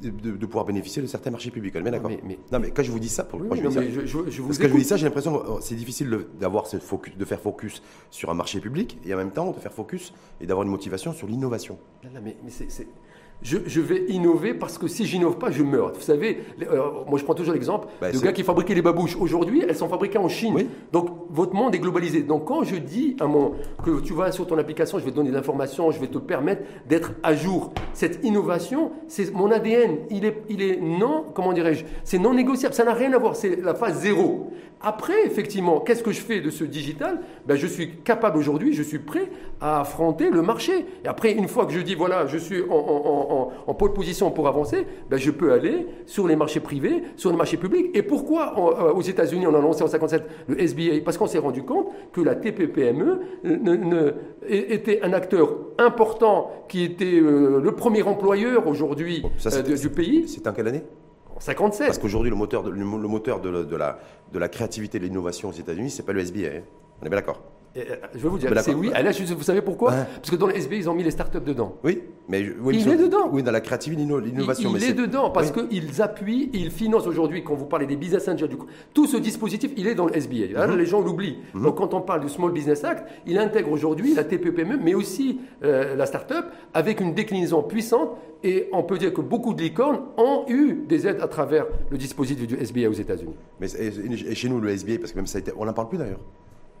de, 0.00 0.46
pouvoir 0.46 0.64
bénéficier 0.64 1.02
de 1.02 1.06
certains 1.06 1.30
marchés 1.30 1.50
publics. 1.50 1.74
Mais 1.74 1.90
d'accord. 1.90 2.10
Mais, 2.24 2.38
non, 2.52 2.60
mais 2.60 2.70
quand 2.70 2.82
je 2.82 2.90
vous 2.90 3.00
dis 3.00 3.08
ça, 3.08 3.24
pour 3.24 3.40
je, 3.40 3.44
vous 3.46 4.46
parce 4.46 4.58
que 4.58 4.68
je 4.68 4.72
vous 4.72 4.78
dis 4.78 4.84
ça, 4.84 4.96
j'ai 4.96 5.06
l'impression 5.06 5.38
que 5.38 5.62
c'est 5.62 5.74
difficile 5.74 6.26
d'avoir 6.38 6.66
focus, 6.66 7.16
de 7.16 7.24
faire 7.24 7.40
focus 7.40 7.82
sur 8.10 8.30
un 8.30 8.34
marché 8.34 8.60
public 8.60 8.98
et 9.04 9.12
en 9.14 9.16
même 9.16 9.32
temps 9.32 9.50
de 9.50 9.58
faire 9.58 9.72
focus 9.72 10.12
et 10.40 10.46
d'avoir 10.46 10.64
une 10.64 10.70
motivation 10.70 11.12
sur 11.12 11.26
l'innovation. 11.26 11.78
Mais, 12.04 12.36
mais 12.42 12.50
c'est 12.50 12.86
je, 13.42 13.80
vais 13.80 14.04
innover 14.08 14.52
parce 14.52 14.78
que 14.78 14.88
si 14.88 15.06
j'innove 15.06 15.38
pas, 15.38 15.50
je 15.50 15.62
meurs. 15.62 15.92
Vous 15.92 16.00
savez, 16.00 16.44
euh, 16.62 16.82
moi 17.08 17.18
je 17.18 17.24
prends 17.24 17.34
toujours 17.34 17.54
l'exemple 17.54 17.86
bah, 18.00 18.10
de 18.10 18.18
gars 18.18 18.32
qui 18.32 18.42
fabriquaient 18.42 18.74
les 18.74 18.82
babouches. 18.82 19.16
Aujourd'hui, 19.16 19.62
elles 19.66 19.76
sont 19.76 19.88
fabriquées 19.88 20.18
en 20.18 20.28
Chine. 20.28 20.66
Donc 20.92 21.10
votre 21.30 21.54
monde 21.54 21.74
est 21.74 21.78
globalisé. 21.78 22.22
Donc 22.22 22.46
quand 22.46 22.64
je 22.64 22.76
dis 22.76 23.16
à 23.20 23.26
mon, 23.26 23.52
que 23.84 24.00
tu 24.00 24.12
vas 24.12 24.32
sur 24.32 24.46
ton 24.46 24.58
application, 24.58 24.98
je 24.98 25.04
vais 25.04 25.10
te 25.10 25.16
donner 25.16 25.30
de 25.30 25.34
l'information, 25.34 25.90
je 25.90 26.00
vais 26.00 26.08
te 26.08 26.18
permettre 26.18 26.62
d'être 26.88 27.12
à 27.22 27.34
jour. 27.34 27.72
Cette 27.92 28.24
innovation, 28.24 28.90
c'est 29.06 29.32
mon 29.32 29.50
ADN. 29.50 29.98
Il 30.10 30.24
est, 30.24 30.42
il 30.48 30.62
est 30.62 30.80
non, 30.80 31.24
comment 31.32 31.52
dirais-je, 31.52 31.84
c'est 32.02 32.18
non 32.18 32.34
négociable. 32.34 32.74
Ça 32.74 32.84
n'a 32.84 32.94
rien 32.94 33.12
à 33.12 33.18
voir. 33.18 33.36
C'est 33.36 33.56
la 33.62 33.74
phase 33.74 34.00
zéro. 34.00 34.50
Après, 34.80 35.26
effectivement, 35.26 35.80
qu'est-ce 35.80 36.02
que 36.04 36.12
je 36.12 36.20
fais 36.20 36.40
de 36.40 36.50
ce 36.50 36.62
digital? 36.62 37.20
Ben, 37.46 37.56
Je 37.56 37.66
suis 37.66 37.96
capable 37.96 38.38
aujourd'hui, 38.38 38.72
je 38.74 38.82
suis 38.82 39.00
prêt 39.00 39.28
à 39.60 39.80
affronter 39.80 40.30
le 40.30 40.40
marché. 40.40 40.86
Et 41.04 41.08
après, 41.08 41.32
une 41.32 41.48
fois 41.48 41.66
que 41.66 41.72
je 41.72 41.80
dis, 41.80 41.96
voilà, 41.96 42.26
je 42.26 42.38
suis 42.38 42.62
en, 42.70 43.50
en, 43.66 43.74
pole 43.74 43.92
position 43.92 44.30
pour 44.30 44.46
avancer, 44.46 44.86
ben, 45.10 45.16
je 45.16 45.30
peux 45.30 45.52
aller 45.52 45.86
sur 46.06 46.28
les 46.28 46.36
marchés 46.36 46.60
privés, 46.60 47.02
sur 47.16 47.30
les 47.30 47.36
marchés 47.36 47.56
publics. 47.56 47.90
Et 47.94 48.02
pourquoi 48.02 48.54
euh, 48.56 48.92
aux 48.92 49.02
États-Unis, 49.02 49.46
on 49.46 49.54
a 49.54 49.60
lancé 49.60 49.82
en 49.82 49.88
57 49.88 50.22
le 50.46 50.60
SBA 50.60 51.00
Parce 51.04 51.18
qu'on 51.18 51.26
s'est 51.26 51.38
rendu 51.38 51.64
compte 51.64 51.88
que 52.12 52.20
la 52.20 52.36
TPPME 52.36 53.20
ne, 53.44 54.12
était 54.48 55.02
un 55.02 55.12
acteur 55.12 55.56
important 55.78 56.50
qui 56.68 56.84
était 56.84 57.20
euh, 57.20 57.60
le 57.60 57.72
premier 57.72 58.02
employeur 58.02 58.66
aujourd'hui 58.68 59.24
euh, 59.46 59.76
du 59.76 59.90
pays. 59.90 60.28
C'est 60.28 60.46
en 60.46 60.52
quelle 60.52 60.68
année? 60.68 60.84
57. 61.40 61.86
Parce 61.86 61.98
qu'aujourd'hui, 61.98 62.30
le 62.30 62.36
moteur, 62.36 62.62
de, 62.62 62.70
le, 62.70 62.84
moteur 62.84 63.40
de, 63.40 63.76
la, 63.76 63.98
de 64.32 64.38
la 64.38 64.48
créativité 64.48 64.96
et 64.96 65.00
de 65.00 65.06
l'innovation 65.06 65.48
aux 65.48 65.52
États-Unis, 65.52 65.90
c'est 65.90 66.04
pas 66.04 66.12
le 66.12 66.20
SBA. 66.20 66.48
Hein. 66.48 66.62
On 67.00 67.06
est 67.06 67.08
bien 67.08 67.18
d'accord 67.18 67.40
je 67.76 68.18
vais 68.18 68.28
vous 68.28 68.38
dire, 68.38 68.50
c'est 68.60 68.74
oui. 68.74 68.90
Là, 68.90 69.10
vous 69.12 69.42
savez 69.42 69.62
pourquoi 69.62 69.92
Parce 69.92 70.30
que 70.30 70.36
dans 70.36 70.46
le 70.46 70.56
SB, 70.56 70.76
ils 70.76 70.90
ont 70.90 70.94
mis 70.94 71.02
les 71.02 71.10
startups 71.10 71.40
dedans. 71.40 71.76
Oui, 71.84 72.02
mais 72.28 72.40
il 72.72 72.88
est 72.88 72.96
dedans. 72.96 73.28
Oui, 73.32 73.42
dans 73.42 73.52
la 73.52 73.60
créativité, 73.60 74.02
l'innovation. 74.02 74.72
Il, 74.74 74.84
est 74.84 74.92
dedans 74.92 75.30
parce 75.30 75.50
qu'ils 75.50 76.02
appuient, 76.02 76.50
ils 76.52 76.70
financent 76.70 77.06
aujourd'hui. 77.06 77.42
Quand 77.44 77.54
vous 77.54 77.66
parlez 77.66 77.86
des 77.86 77.96
business 77.96 78.28
angels, 78.28 78.50
tout 78.94 79.06
ce 79.06 79.16
dispositif, 79.16 79.72
il 79.76 79.86
est 79.86 79.94
dans 79.94 80.06
le 80.06 80.16
SBA. 80.16 80.66
Mhm. 80.66 80.76
les 80.76 80.86
gens 80.86 81.00
l'oublient. 81.00 81.38
Mhm. 81.54 81.62
Donc, 81.62 81.76
quand 81.76 81.94
on 81.94 82.00
parle 82.00 82.20
du 82.20 82.28
Small 82.28 82.52
Business 82.52 82.84
Act, 82.84 83.08
il 83.26 83.38
intègre 83.38 83.70
aujourd'hui 83.70 84.14
la 84.14 84.24
TPE-PME, 84.24 84.78
mais 84.82 84.94
aussi 84.94 85.40
euh, 85.64 85.96
la 85.96 86.06
startup, 86.06 86.46
avec 86.74 87.00
une 87.00 87.14
déclinaison 87.14 87.62
puissante. 87.62 88.10
Et 88.44 88.68
on 88.72 88.84
peut 88.84 88.98
dire 88.98 89.12
que 89.12 89.20
beaucoup 89.20 89.52
de 89.52 89.62
licornes 89.62 90.00
ont 90.16 90.44
eu 90.48 90.84
des 90.88 91.08
aides 91.08 91.20
à 91.20 91.26
travers 91.26 91.66
le 91.90 91.98
dispositif 91.98 92.46
du 92.46 92.56
SBA 92.56 92.88
aux 92.88 92.92
États-Unis. 92.92 93.34
Mais 93.60 93.66
et, 93.76 94.34
chez 94.34 94.48
nous, 94.48 94.60
le 94.60 94.70
SBA, 94.70 94.98
parce 95.00 95.10
que 95.12 95.16
même 95.16 95.26
ça 95.26 95.38
a 95.38 95.40
été, 95.40 95.52
on 95.56 95.64
n'en 95.64 95.72
parle 95.72 95.88
plus 95.88 95.98
d'ailleurs. 95.98 96.20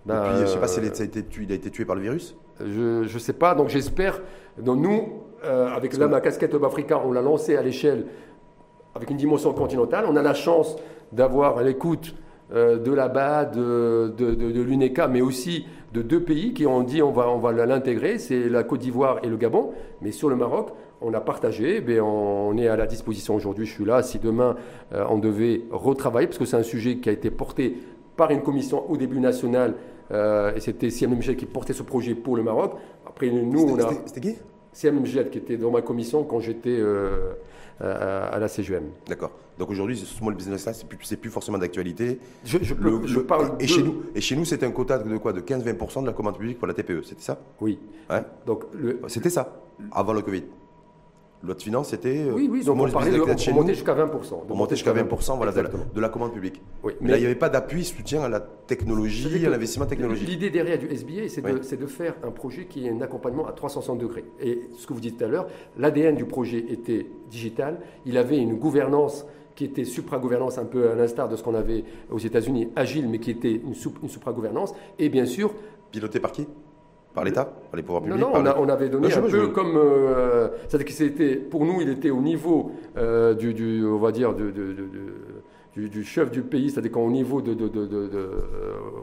Ben, 0.08 0.36
je 0.36 0.42
ne 0.42 0.46
sais 0.46 0.58
pas 0.58 0.68
s'il 0.68 0.84
a, 0.84 0.86
été 0.86 1.22
tué, 1.22 1.44
il 1.44 1.52
a 1.52 1.54
été 1.54 1.70
tué 1.70 1.84
par 1.84 1.94
le 1.94 2.00
virus 2.00 2.34
Je 2.60 3.02
ne 3.02 3.18
sais 3.18 3.34
pas, 3.34 3.54
donc 3.54 3.68
j'espère. 3.68 4.22
Nous, 4.62 5.22
euh, 5.44 5.68
avec 5.68 5.96
la, 5.96 6.08
ma 6.08 6.20
casquette 6.20 6.54
Hub 6.54 6.64
Africa, 6.64 7.00
on 7.04 7.12
l'a 7.12 7.20
lancé 7.20 7.56
à 7.56 7.62
l'échelle 7.62 8.06
avec 8.94 9.10
une 9.10 9.18
dimension 9.18 9.52
continentale. 9.52 10.06
On 10.08 10.16
a 10.16 10.22
la 10.22 10.34
chance 10.34 10.76
d'avoir 11.12 11.62
l'écoute 11.62 12.14
euh, 12.52 12.78
de 12.78 12.90
la 12.90 13.08
BAD, 13.08 13.56
de, 13.56 14.14
de, 14.16 14.62
l'UNECA, 14.62 15.06
mais 15.08 15.20
aussi 15.20 15.66
de 15.92 16.00
deux 16.00 16.22
pays 16.22 16.54
qui 16.54 16.66
ont 16.66 16.82
dit 16.82 17.02
on 17.02 17.12
va, 17.12 17.28
on 17.28 17.38
va 17.38 17.52
l'intégrer, 17.52 18.18
c'est 18.18 18.48
la 18.48 18.62
Côte 18.62 18.80
d'Ivoire 18.80 19.18
et 19.22 19.28
le 19.28 19.36
Gabon. 19.36 19.72
Mais 20.00 20.10
sur 20.10 20.30
le 20.30 20.36
Maroc, 20.36 20.70
on 21.02 21.12
a 21.12 21.20
partagé, 21.20 21.82
mais 21.86 22.00
on 22.00 22.56
est 22.56 22.68
à 22.68 22.76
la 22.76 22.86
disposition 22.86 23.34
aujourd'hui, 23.34 23.66
je 23.66 23.72
suis 23.72 23.84
là. 23.84 24.02
Si 24.02 24.18
demain 24.18 24.56
euh, 24.94 25.04
on 25.10 25.18
devait 25.18 25.62
retravailler, 25.70 26.26
parce 26.26 26.38
que 26.38 26.46
c'est 26.46 26.56
un 26.56 26.62
sujet 26.62 26.96
qui 26.96 27.10
a 27.10 27.12
été 27.12 27.30
porté 27.30 27.76
par 28.16 28.30
une 28.30 28.42
commission 28.42 28.90
au 28.90 28.96
début 28.96 29.20
nationale, 29.20 29.74
euh, 30.10 30.54
et 30.54 30.60
c'était 30.60 30.90
Siam 30.90 31.14
Michel 31.14 31.36
qui 31.36 31.46
portait 31.46 31.72
ce 31.72 31.82
projet 31.82 32.14
pour 32.14 32.36
le 32.36 32.42
Maroc. 32.42 32.74
Après, 33.06 33.30
nous, 33.30 33.62
on 33.62 33.78
a. 33.78 33.90
C'était 34.06 34.20
qui? 34.20 34.36
Siam 34.72 35.00
Michel 35.00 35.30
qui 35.30 35.38
était 35.38 35.56
dans 35.56 35.70
ma 35.70 35.82
commission 35.82 36.24
quand 36.24 36.40
j'étais 36.40 36.76
euh, 36.78 37.32
à, 37.80 38.38
la 38.38 38.48
CGM. 38.48 38.84
D'accord. 39.08 39.32
Donc 39.58 39.70
aujourd'hui, 39.70 39.96
ce 39.96 40.06
small 40.06 40.34
business 40.34 40.66
là, 40.66 40.72
c'est 40.72 40.86
plus, 40.86 41.16
plus 41.16 41.30
forcément 41.30 41.58
d'actualité. 41.58 42.20
Je, 42.44 42.58
je, 42.62 42.74
parle. 43.18 43.56
Et, 43.58 43.66
chez 43.66 43.82
nous, 43.82 44.04
et 44.14 44.20
chez 44.20 44.36
nous, 44.36 44.44
c'était 44.44 44.66
un 44.66 44.70
quota 44.70 44.98
de 44.98 45.16
quoi? 45.16 45.32
De 45.32 45.40
15-20% 45.40 46.02
de 46.02 46.06
la 46.06 46.12
commande 46.12 46.36
publique 46.36 46.58
pour 46.58 46.68
la 46.68 46.74
TPE, 46.74 47.02
c'était 47.02 47.22
ça? 47.22 47.38
Oui. 47.60 47.78
Ouais. 48.08 48.22
Donc 48.46 48.64
le... 48.72 49.00
C'était 49.08 49.30
ça, 49.30 49.60
avant 49.90 50.12
le 50.12 50.22
Covid. 50.22 50.44
Loi 51.42 51.54
de 51.54 51.62
finances, 51.62 51.90
c'était. 51.90 52.26
Euh, 52.26 52.32
oui, 52.32 52.48
oui, 52.50 52.64
donc 52.64 52.80
on 52.80 52.90
parlait 52.90 53.12
de, 53.12 53.52
monter 53.52 53.74
jusqu'à 53.74 53.94
20%. 53.94 54.42
On 54.48 54.54
monter 54.56 54.74
jusqu'à 54.74 54.92
20%, 54.92 55.36
voilà, 55.36 55.52
de 55.52 56.00
la, 56.00 56.08
commande 56.08 56.32
publique. 56.32 56.60
mais, 57.00 57.10
là, 57.10 57.16
il 57.16 57.20
n'y 57.20 57.26
avait 57.26 57.36
pas 57.36 57.48
d'appui, 57.48 57.84
soutien 57.84 58.22
à 58.22 58.28
la 58.28 58.40
technologie, 58.40 59.46
à 59.46 59.50
l'investissement 59.50 59.86
technologique. 59.86 60.28
L'idée 60.28 60.50
derrière 60.50 60.78
du 60.78 60.88
SBA, 60.88 61.28
c'est 61.28 61.78
de, 61.78 61.86
faire 61.86 62.14
un 62.24 62.32
projet 62.32 62.64
qui 62.64 62.86
est 62.86 62.90
un 62.90 63.00
accompagnement 63.02 63.46
à 63.46 63.52
360 63.52 63.98
degrés. 63.98 64.24
Et 64.40 64.62
ce 64.76 64.86
que 64.88 64.92
vous 64.92 65.00
dites 65.00 65.18
tout 65.18 65.24
à 65.24 65.28
l'heure, 65.28 65.46
l'ADN 65.78 66.16
du 66.16 66.24
projet 66.24 66.58
était 66.58 67.06
digital. 67.30 67.80
Il 68.04 68.18
avait 68.18 68.38
une 68.38 68.56
gouvernance 68.56 69.24
qui 69.54 69.64
était 69.64 69.84
supra-gouvernance, 69.84 70.58
un 70.58 70.64
peu 70.64 70.90
à 70.90 70.94
l'instar 70.96 71.28
de 71.28 71.36
ce 71.36 71.42
qu'on 71.44 71.54
avait 71.54 71.84
aux 72.10 72.18
États-Unis, 72.18 72.68
agile, 72.74 73.08
mais 73.08 73.20
qui 73.20 73.30
était 73.30 73.52
une, 73.52 73.74
une 74.02 74.08
supra-gouvernance. 74.08 74.74
Et 74.98 75.08
bien 75.08 75.24
sûr. 75.24 75.54
Piloté 75.92 76.18
par 76.18 76.32
qui? 76.32 76.48
Par 77.14 77.24
l'État 77.24 77.44
Par 77.44 77.76
les 77.76 77.82
pouvoirs 77.82 78.02
publics 78.02 78.20
Non, 78.20 78.42
non 78.42 78.54
on, 78.58 78.68
avait 78.68 78.88
donné 78.88 79.12
un 79.12 79.20
peu 79.22 79.48
comme. 79.48 79.76
Euh, 79.76 80.48
c'est-à-dire 80.68 80.86
que 80.86 80.92
c'était, 80.92 81.36
pour 81.36 81.64
nous, 81.64 81.80
il 81.80 81.88
était 81.88 82.10
au 82.10 82.20
niveau 82.20 82.72
euh, 82.96 83.34
du, 83.34 83.54
du, 83.54 83.84
on 83.84 83.98
va 83.98 84.12
dire, 84.12 84.34
de, 84.34 84.50
de, 84.50 84.74
du, 85.86 86.02
chef 86.02 86.30
du 86.30 86.42
pays, 86.42 86.70
c'est-à-dire 86.70 86.90
qu'au 86.90 87.10
niveau 87.10 87.40
de, 87.40 87.56
euh, 87.60 88.28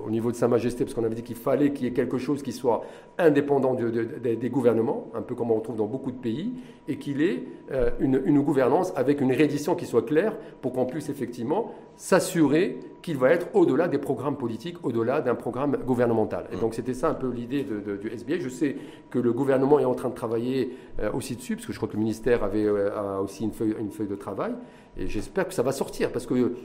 au 0.05 0.09
niveau 0.09 0.31
de 0.31 0.35
Sa 0.35 0.47
Majesté, 0.47 0.83
parce 0.83 0.93
qu'on 0.93 1.03
avait 1.03 1.15
dit 1.15 1.23
qu'il 1.23 1.35
fallait 1.35 1.71
qu'il 1.71 1.85
y 1.85 1.87
ait 1.87 1.93
quelque 1.93 2.17
chose 2.17 2.43
qui 2.43 2.51
soit 2.51 2.83
indépendant 3.17 3.75
des 3.75 4.49
gouvernements, 4.49 5.09
un 5.13 5.21
peu 5.21 5.35
comme 5.35 5.51
on 5.51 5.55
retrouve 5.55 5.77
dans 5.77 5.85
beaucoup 5.85 6.11
de 6.11 6.17
pays, 6.17 6.53
et 6.87 6.97
qu'il 6.97 7.21
ait 7.21 7.43
euh, 7.71 7.91
une, 7.99 8.41
gouvernance 8.41 8.91
avec 8.95 9.21
une 9.21 9.31
réédition 9.31 9.75
qui 9.75 9.85
soit 9.85 10.05
claire 10.05 10.35
pour 10.61 10.73
qu'on 10.73 10.85
puisse 10.85 11.09
effectivement 11.09 11.73
s'assurer 11.97 12.79
qu'il 13.01 13.17
va 13.17 13.29
être 13.29 13.47
au-delà 13.53 13.87
des 13.87 13.97
programmes 13.97 14.35
politiques, 14.35 14.83
au-delà 14.83 15.21
d'un 15.21 15.35
programme 15.35 15.77
gouvernemental. 15.85 16.47
Et 16.51 16.57
donc 16.57 16.73
c'était 16.73 16.93
ça 16.93 17.09
un 17.09 17.13
peu 17.13 17.29
l'idée 17.29 17.63
du 17.63 18.09
SBA. 18.09 18.39
Je 18.39 18.49
sais 18.49 18.75
que 19.11 19.19
le 19.19 19.31
gouvernement 19.31 19.79
est 19.79 19.85
en 19.85 19.93
train 19.93 20.09
de 20.09 20.15
travailler 20.15 20.75
euh, 20.99 21.11
aussi 21.13 21.35
dessus, 21.35 21.55
parce 21.55 21.67
que 21.67 21.73
je 21.73 21.77
crois 21.77 21.87
que 21.87 21.93
le 21.93 21.99
ministère 21.99 22.43
avait 22.43 22.67
aussi 23.21 23.43
une 23.43 23.51
feuille, 23.51 23.75
une 23.79 23.91
feuille 23.91 24.07
de 24.07 24.15
travail. 24.15 24.53
Et 24.97 25.07
j'espère 25.07 25.47
que 25.47 25.53
ça 25.53 25.61
va 25.61 25.71
sortir 25.71 26.11
parce 26.11 26.25
que 26.25 26.55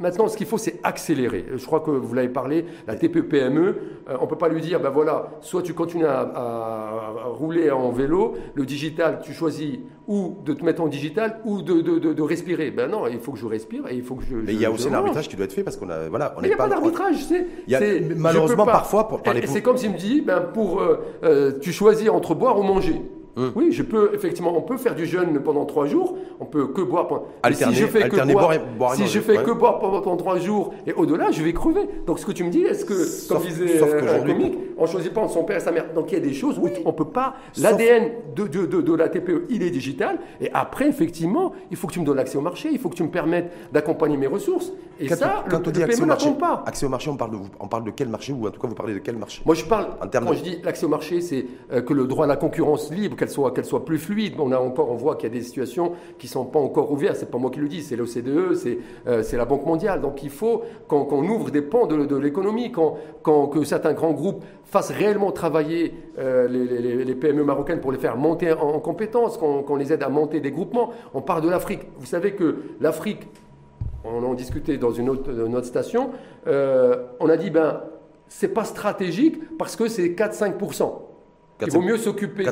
Maintenant, 0.00 0.26
ce 0.26 0.36
qu'il 0.36 0.46
faut, 0.46 0.58
c'est 0.58 0.80
accélérer. 0.82 1.46
Je 1.54 1.64
crois 1.64 1.80
que 1.80 1.90
vous 1.90 2.12
l'avez 2.12 2.28
parlé, 2.28 2.64
la 2.88 2.96
TPE-PME, 2.96 3.60
euh, 3.60 4.16
on 4.18 4.24
ne 4.24 4.28
peut 4.28 4.36
pas 4.36 4.48
lui 4.48 4.60
dire, 4.60 4.80
ben 4.80 4.90
voilà, 4.90 5.30
soit 5.42 5.62
tu 5.62 5.74
continues 5.74 6.06
à, 6.06 7.12
rouler 7.26 7.70
en 7.70 7.90
vélo, 7.90 8.34
le 8.54 8.66
digital, 8.66 9.20
tu 9.22 9.32
choisis 9.32 9.78
ou 10.06 10.36
de 10.44 10.52
te 10.52 10.64
mettre 10.64 10.82
en 10.82 10.88
digital 10.88 11.40
ou 11.44 11.62
de, 11.62 11.80
de, 11.80 12.22
respirer. 12.22 12.70
Ben 12.70 12.90
non, 12.90 13.06
il 13.06 13.20
faut 13.20 13.32
que 13.32 13.38
je 13.38 13.46
respire 13.46 13.84
et 13.88 13.94
il 13.94 14.02
faut 14.02 14.16
que 14.16 14.24
je. 14.24 14.36
Mais 14.36 14.52
il 14.52 14.60
y 14.60 14.64
a 14.64 14.70
aussi 14.70 14.90
l'arbitrage 14.90 15.28
qui 15.28 15.36
doit 15.36 15.44
être 15.44 15.52
fait 15.52 15.62
parce 15.62 15.76
qu'on 15.76 15.88
a, 15.88 16.08
voilà, 16.08 16.34
on 16.36 16.42
Il 16.42 16.48
n'y 16.48 16.54
a 16.54 16.56
pas 16.56 16.68
d'arbitrage, 16.68 17.16
c'est. 17.24 18.14
Malheureusement, 18.16 18.66
parfois, 18.66 19.08
pour 19.08 19.22
parler. 19.22 19.46
C'est 19.46 19.62
comme 19.62 19.76
s'il 19.76 19.92
me 19.92 19.98
dit, 19.98 20.20
ben 20.20 20.40
pour, 20.40 20.80
euh, 20.80 21.04
euh, 21.22 21.52
tu 21.60 21.72
choisis 21.72 22.08
entre 22.08 22.34
boire 22.34 22.58
ou 22.58 22.62
manger. 22.62 23.00
Hum. 23.36 23.52
Oui, 23.56 23.72
je 23.72 23.82
peux 23.82 24.10
effectivement, 24.14 24.56
on 24.56 24.62
peut 24.62 24.76
faire 24.76 24.94
du 24.94 25.06
jeûne 25.06 25.40
pendant 25.40 25.64
trois 25.64 25.86
jours. 25.86 26.16
On 26.38 26.44
peut 26.44 26.68
que 26.68 26.82
boire. 26.82 27.08
Pendant... 27.08 27.26
Alterner, 27.42 27.74
si 27.74 27.80
je 27.80 27.86
fais 27.86 28.08
que 28.08 28.32
boire, 28.32 28.52
boire, 28.78 28.94
si 28.94 29.06
je 29.06 29.20
fais 29.20 29.42
que 29.42 29.50
boire 29.50 29.78
pendant 29.80 30.16
trois 30.16 30.38
jours 30.38 30.72
et 30.86 30.92
au-delà, 30.92 31.30
je 31.30 31.42
vais 31.42 31.52
crever. 31.52 31.88
Donc 32.06 32.18
ce 32.18 32.26
que 32.26 32.32
tu 32.32 32.44
me 32.44 32.50
dis, 32.50 32.62
est-ce 32.62 32.84
que, 32.84 33.28
comme 33.28 33.42
disait 33.42 33.82
un 33.82 34.20
comique, 34.20 34.58
on 34.78 34.86
choisit 34.86 35.12
pas 35.12 35.26
son 35.28 35.44
père 35.44 35.56
et 35.56 35.60
sa 35.60 35.72
mère. 35.72 35.92
Donc 35.94 36.12
il 36.12 36.14
y 36.14 36.16
a 36.16 36.20
des 36.20 36.32
choses 36.32 36.58
où 36.58 36.68
on 36.84 36.92
peut 36.92 37.04
pas. 37.06 37.34
L'ADN 37.58 38.10
de, 38.36 38.46
de, 38.46 38.66
de, 38.66 38.80
de, 38.80 38.94
la 38.94 39.08
TPE, 39.08 39.46
il 39.50 39.62
est 39.62 39.70
digital. 39.70 40.18
Et 40.40 40.50
après, 40.52 40.88
effectivement, 40.88 41.52
il 41.70 41.76
faut 41.76 41.86
que 41.86 41.92
tu 41.92 42.00
me 42.00 42.04
donnes 42.04 42.16
l'accès 42.16 42.38
au 42.38 42.42
marché. 42.42 42.68
Il 42.72 42.78
faut 42.78 42.88
que 42.88 42.96
tu 42.96 43.02
me 43.02 43.10
permettes 43.10 43.52
d'accompagner 43.72 44.16
mes 44.16 44.26
ressources. 44.26 44.72
Et 45.00 45.08
ça, 45.08 45.44
quand 45.50 45.58
le, 45.58 45.68
on 45.68 45.70
dit 45.70 45.82
accès 45.82 46.02
au 46.02 46.06
marché, 46.06 46.30
pas. 46.38 46.62
Accès 46.66 46.86
au 46.86 46.88
marché, 46.88 47.10
on 47.10 47.16
parle 47.16 47.32
de 47.32 47.36
on 47.58 47.66
parle 47.66 47.84
de 47.84 47.90
quel 47.90 48.08
marché 48.08 48.32
ou 48.32 48.46
en 48.46 48.50
tout 48.50 48.60
cas 48.60 48.68
vous 48.68 48.74
parlez 48.74 48.94
de 48.94 48.98
quel 49.00 49.16
marché? 49.16 49.42
Moi, 49.44 49.54
je 49.54 49.64
parle. 49.64 49.88
En 50.00 50.06
termes 50.06 50.26
quand 50.26 50.34
je 50.34 50.42
dis 50.42 50.58
l'accès 50.62 50.86
au 50.86 50.88
marché, 50.88 51.20
c'est 51.20 51.46
euh, 51.72 51.82
que 51.82 51.92
le 51.92 52.06
droit 52.06 52.24
à 52.24 52.28
la 52.28 52.36
concurrence 52.36 52.92
libre, 52.92 53.16
qu'elle 53.26 53.64
soit 53.64 53.74
soit 53.74 53.84
plus 53.84 53.98
fluide. 53.98 54.34
On, 54.38 54.52
a 54.52 54.58
encore, 54.58 54.90
on 54.90 54.96
voit 54.96 55.16
qu'il 55.16 55.28
y 55.28 55.32
a 55.32 55.34
des 55.34 55.42
situations 55.42 55.92
qui 56.18 56.26
ne 56.26 56.30
sont 56.30 56.44
pas 56.44 56.58
encore 56.58 56.92
ouvertes. 56.92 57.16
Ce 57.16 57.24
n'est 57.24 57.30
pas 57.30 57.38
moi 57.38 57.50
qui 57.50 57.60
le 57.60 57.68
dis, 57.68 57.82
c'est 57.82 57.96
l'OCDE, 57.96 58.56
euh, 59.06 59.22
c'est 59.22 59.36
la 59.36 59.44
Banque 59.44 59.66
mondiale. 59.66 60.00
Donc 60.00 60.22
il 60.22 60.30
faut 60.30 60.62
qu'on 60.86 61.28
ouvre 61.28 61.50
des 61.50 61.62
pans 61.62 61.86
de, 61.86 62.16
l'économie, 62.16 62.70
que 62.70 63.64
certains 63.64 63.92
grands 63.92 64.12
groupes 64.12 64.44
fassent 64.64 64.90
réellement 64.90 65.32
travailler 65.32 65.94
euh, 66.18 66.48
les, 66.48 67.14
PME 67.14 67.44
marocaines 67.44 67.80
pour 67.80 67.92
les 67.92 67.98
faire 67.98 68.16
monter 68.16 68.52
en, 68.52 68.78
compétences, 68.80 69.38
qu'on 69.38 69.76
les 69.76 69.92
aide 69.92 70.02
à 70.02 70.08
monter 70.08 70.40
des 70.40 70.50
groupements. 70.50 70.90
On 71.14 71.22
parle 71.22 71.42
de 71.42 71.48
l'Afrique. 71.48 71.82
Vous 71.98 72.06
savez 72.06 72.32
que 72.32 72.62
l'Afrique, 72.80 73.28
on 74.04 74.22
en 74.22 74.34
discutait 74.34 74.76
dans 74.76 74.92
une 74.92 75.08
autre, 75.08 75.64
station, 75.64 76.10
euh, 76.46 77.06
on 77.20 77.28
a 77.28 77.36
dit, 77.36 77.50
ben, 77.50 77.80
c'est 78.28 78.48
pas 78.48 78.64
stratégique 78.64 79.56
parce 79.58 79.76
que 79.76 79.88
c'est 79.88 80.08
4-5%. 80.08 81.13
Il 81.62 81.70
vaut 81.70 81.80
mieux 81.80 81.96
s'occuper 81.96 82.44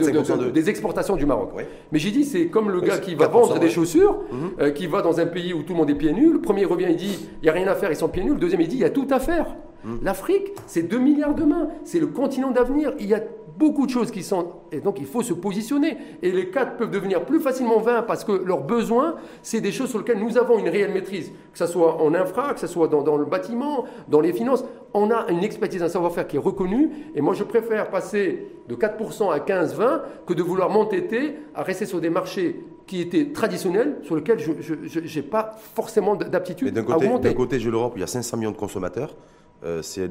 des 0.52 0.70
exportations 0.70 1.16
du 1.16 1.26
Maroc. 1.26 1.50
Mais 1.90 1.98
j'ai 1.98 2.10
dit, 2.10 2.24
c'est 2.24 2.46
comme 2.46 2.70
le 2.70 2.80
gars 2.80 2.98
qui 2.98 3.14
va 3.14 3.28
vendre 3.28 3.58
des 3.58 3.70
chaussures, 3.70 4.20
mhm. 4.30 4.50
euh, 4.60 4.70
qui 4.70 4.86
va 4.86 5.02
dans 5.02 5.20
un 5.20 5.26
pays 5.26 5.52
où 5.52 5.62
tout 5.62 5.72
le 5.72 5.78
monde 5.78 5.90
est 5.90 5.94
pieds 5.94 6.12
nus. 6.12 6.32
Le 6.32 6.40
premier 6.40 6.64
revient, 6.64 6.86
il 6.90 6.96
dit, 6.96 7.28
il 7.40 7.44
n'y 7.44 7.48
a 7.48 7.52
rien 7.52 7.66
à 7.66 7.74
faire, 7.74 7.90
ils 7.90 7.96
sont 7.96 8.08
pieds 8.08 8.22
nus. 8.22 8.32
Le 8.34 8.38
deuxième, 8.38 8.60
il 8.60 8.68
dit, 8.68 8.76
il 8.76 8.82
y 8.82 8.84
a 8.84 8.90
tout 8.90 9.06
à 9.10 9.18
faire. 9.18 9.46
Mhm. 9.84 10.00
L'Afrique, 10.02 10.52
c'est 10.66 10.82
2 10.82 10.98
milliards 10.98 11.34
de 11.34 11.44
mains. 11.44 11.68
C'est 11.84 12.00
le 12.00 12.06
continent 12.06 12.50
d'avenir. 12.50 12.92
Il 12.98 13.06
y 13.06 13.14
a 13.14 13.20
beaucoup 13.58 13.86
de 13.86 13.90
choses 13.90 14.10
qui 14.10 14.22
sont... 14.22 14.46
Et 14.70 14.80
donc, 14.80 14.98
il 14.98 15.06
faut 15.06 15.22
se 15.22 15.32
positionner. 15.34 15.98
Et 16.22 16.32
les 16.32 16.50
quatre 16.50 16.76
peuvent 16.76 16.90
devenir 16.90 17.24
plus 17.24 17.40
facilement 17.40 17.78
20 17.78 18.02
parce 18.02 18.24
que 18.24 18.32
leurs 18.32 18.62
besoins, 18.62 19.16
c'est 19.42 19.60
des 19.60 19.72
choses 19.72 19.90
sur 19.90 19.98
lesquelles 19.98 20.18
nous 20.18 20.38
avons 20.38 20.58
une 20.58 20.68
réelle 20.68 20.92
maîtrise. 20.92 21.30
Que 21.52 21.58
ce 21.58 21.66
soit 21.66 22.02
en 22.02 22.14
infra, 22.14 22.54
que 22.54 22.60
ce 22.60 22.66
soit 22.66 22.88
dans, 22.88 23.02
dans 23.02 23.16
le 23.16 23.24
bâtiment, 23.24 23.84
dans 24.08 24.20
les 24.20 24.32
finances. 24.32 24.64
On 24.94 25.10
a 25.10 25.26
une 25.30 25.44
expertise, 25.44 25.82
un 25.82 25.88
savoir-faire 25.88 26.26
qui 26.26 26.36
est 26.36 26.40
reconnu. 26.40 26.90
Et 27.14 27.20
moi, 27.20 27.34
je 27.34 27.44
préfère 27.44 27.90
passer 27.90 28.46
de 28.68 28.74
4% 28.74 29.32
à 29.32 29.38
15-20 29.38 30.00
que 30.26 30.34
de 30.34 30.42
vouloir 30.42 30.70
m'entêter 30.70 31.34
à 31.54 31.62
rester 31.62 31.86
sur 31.86 32.00
des 32.00 32.10
marchés 32.10 32.64
qui 32.86 33.00
étaient 33.00 33.32
traditionnels, 33.32 33.98
sur 34.02 34.16
lesquels 34.16 34.38
je 34.38 35.00
n'ai 35.00 35.22
pas 35.22 35.56
forcément 35.74 36.14
d'aptitude 36.14 36.76
à 36.76 36.80
augmenter. 36.96 37.28
D'un 37.28 37.34
côté, 37.34 37.58
j'ai 37.58 37.70
l'Europe, 37.70 37.92
il 37.96 38.00
y 38.00 38.04
a 38.04 38.08
500 38.08 38.36
millions 38.36 38.50
de 38.50 38.56
consommateurs. 38.56 39.14
Euh, 39.64 39.80
c'est 39.82 40.08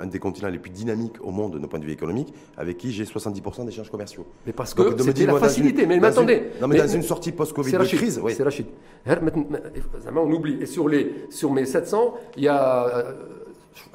un 0.00 0.06
des 0.06 0.18
continents 0.18 0.48
les 0.48 0.58
plus 0.58 0.70
dynamiques 0.70 1.16
au 1.22 1.30
monde 1.30 1.58
d'un 1.58 1.66
point 1.66 1.78
de 1.78 1.84
vue 1.84 1.92
économique, 1.92 2.32
avec 2.56 2.78
qui 2.78 2.90
j'ai 2.90 3.04
70% 3.04 3.66
d'échanges 3.66 3.90
commerciaux. 3.90 4.24
Mais 4.46 4.52
parce 4.52 4.72
que 4.72 5.02
c'était 5.02 5.26
la 5.26 5.38
facilité. 5.38 5.86
mais, 5.86 6.02
attendez. 6.02 6.44
non, 6.60 6.68
mais, 6.68 6.78
dans 6.78 6.88
une 6.88 7.02
sortie 7.02 7.32
post-Covid 7.32 7.72
de 7.72 7.84
crise. 7.84 8.20
Oui. 8.22 8.32
C'est 8.34 8.42
Rachid. 8.42 8.66
On 9.06 10.32
oublie. 10.32 10.58
Et 10.60 10.66
sur, 10.66 10.88
les, 10.88 11.26
sur 11.30 11.52
mes 11.52 11.66
700, 11.66 12.14
il 12.36 12.44
y 12.44 12.48
a. 12.48 12.86
Euh, 12.88 13.12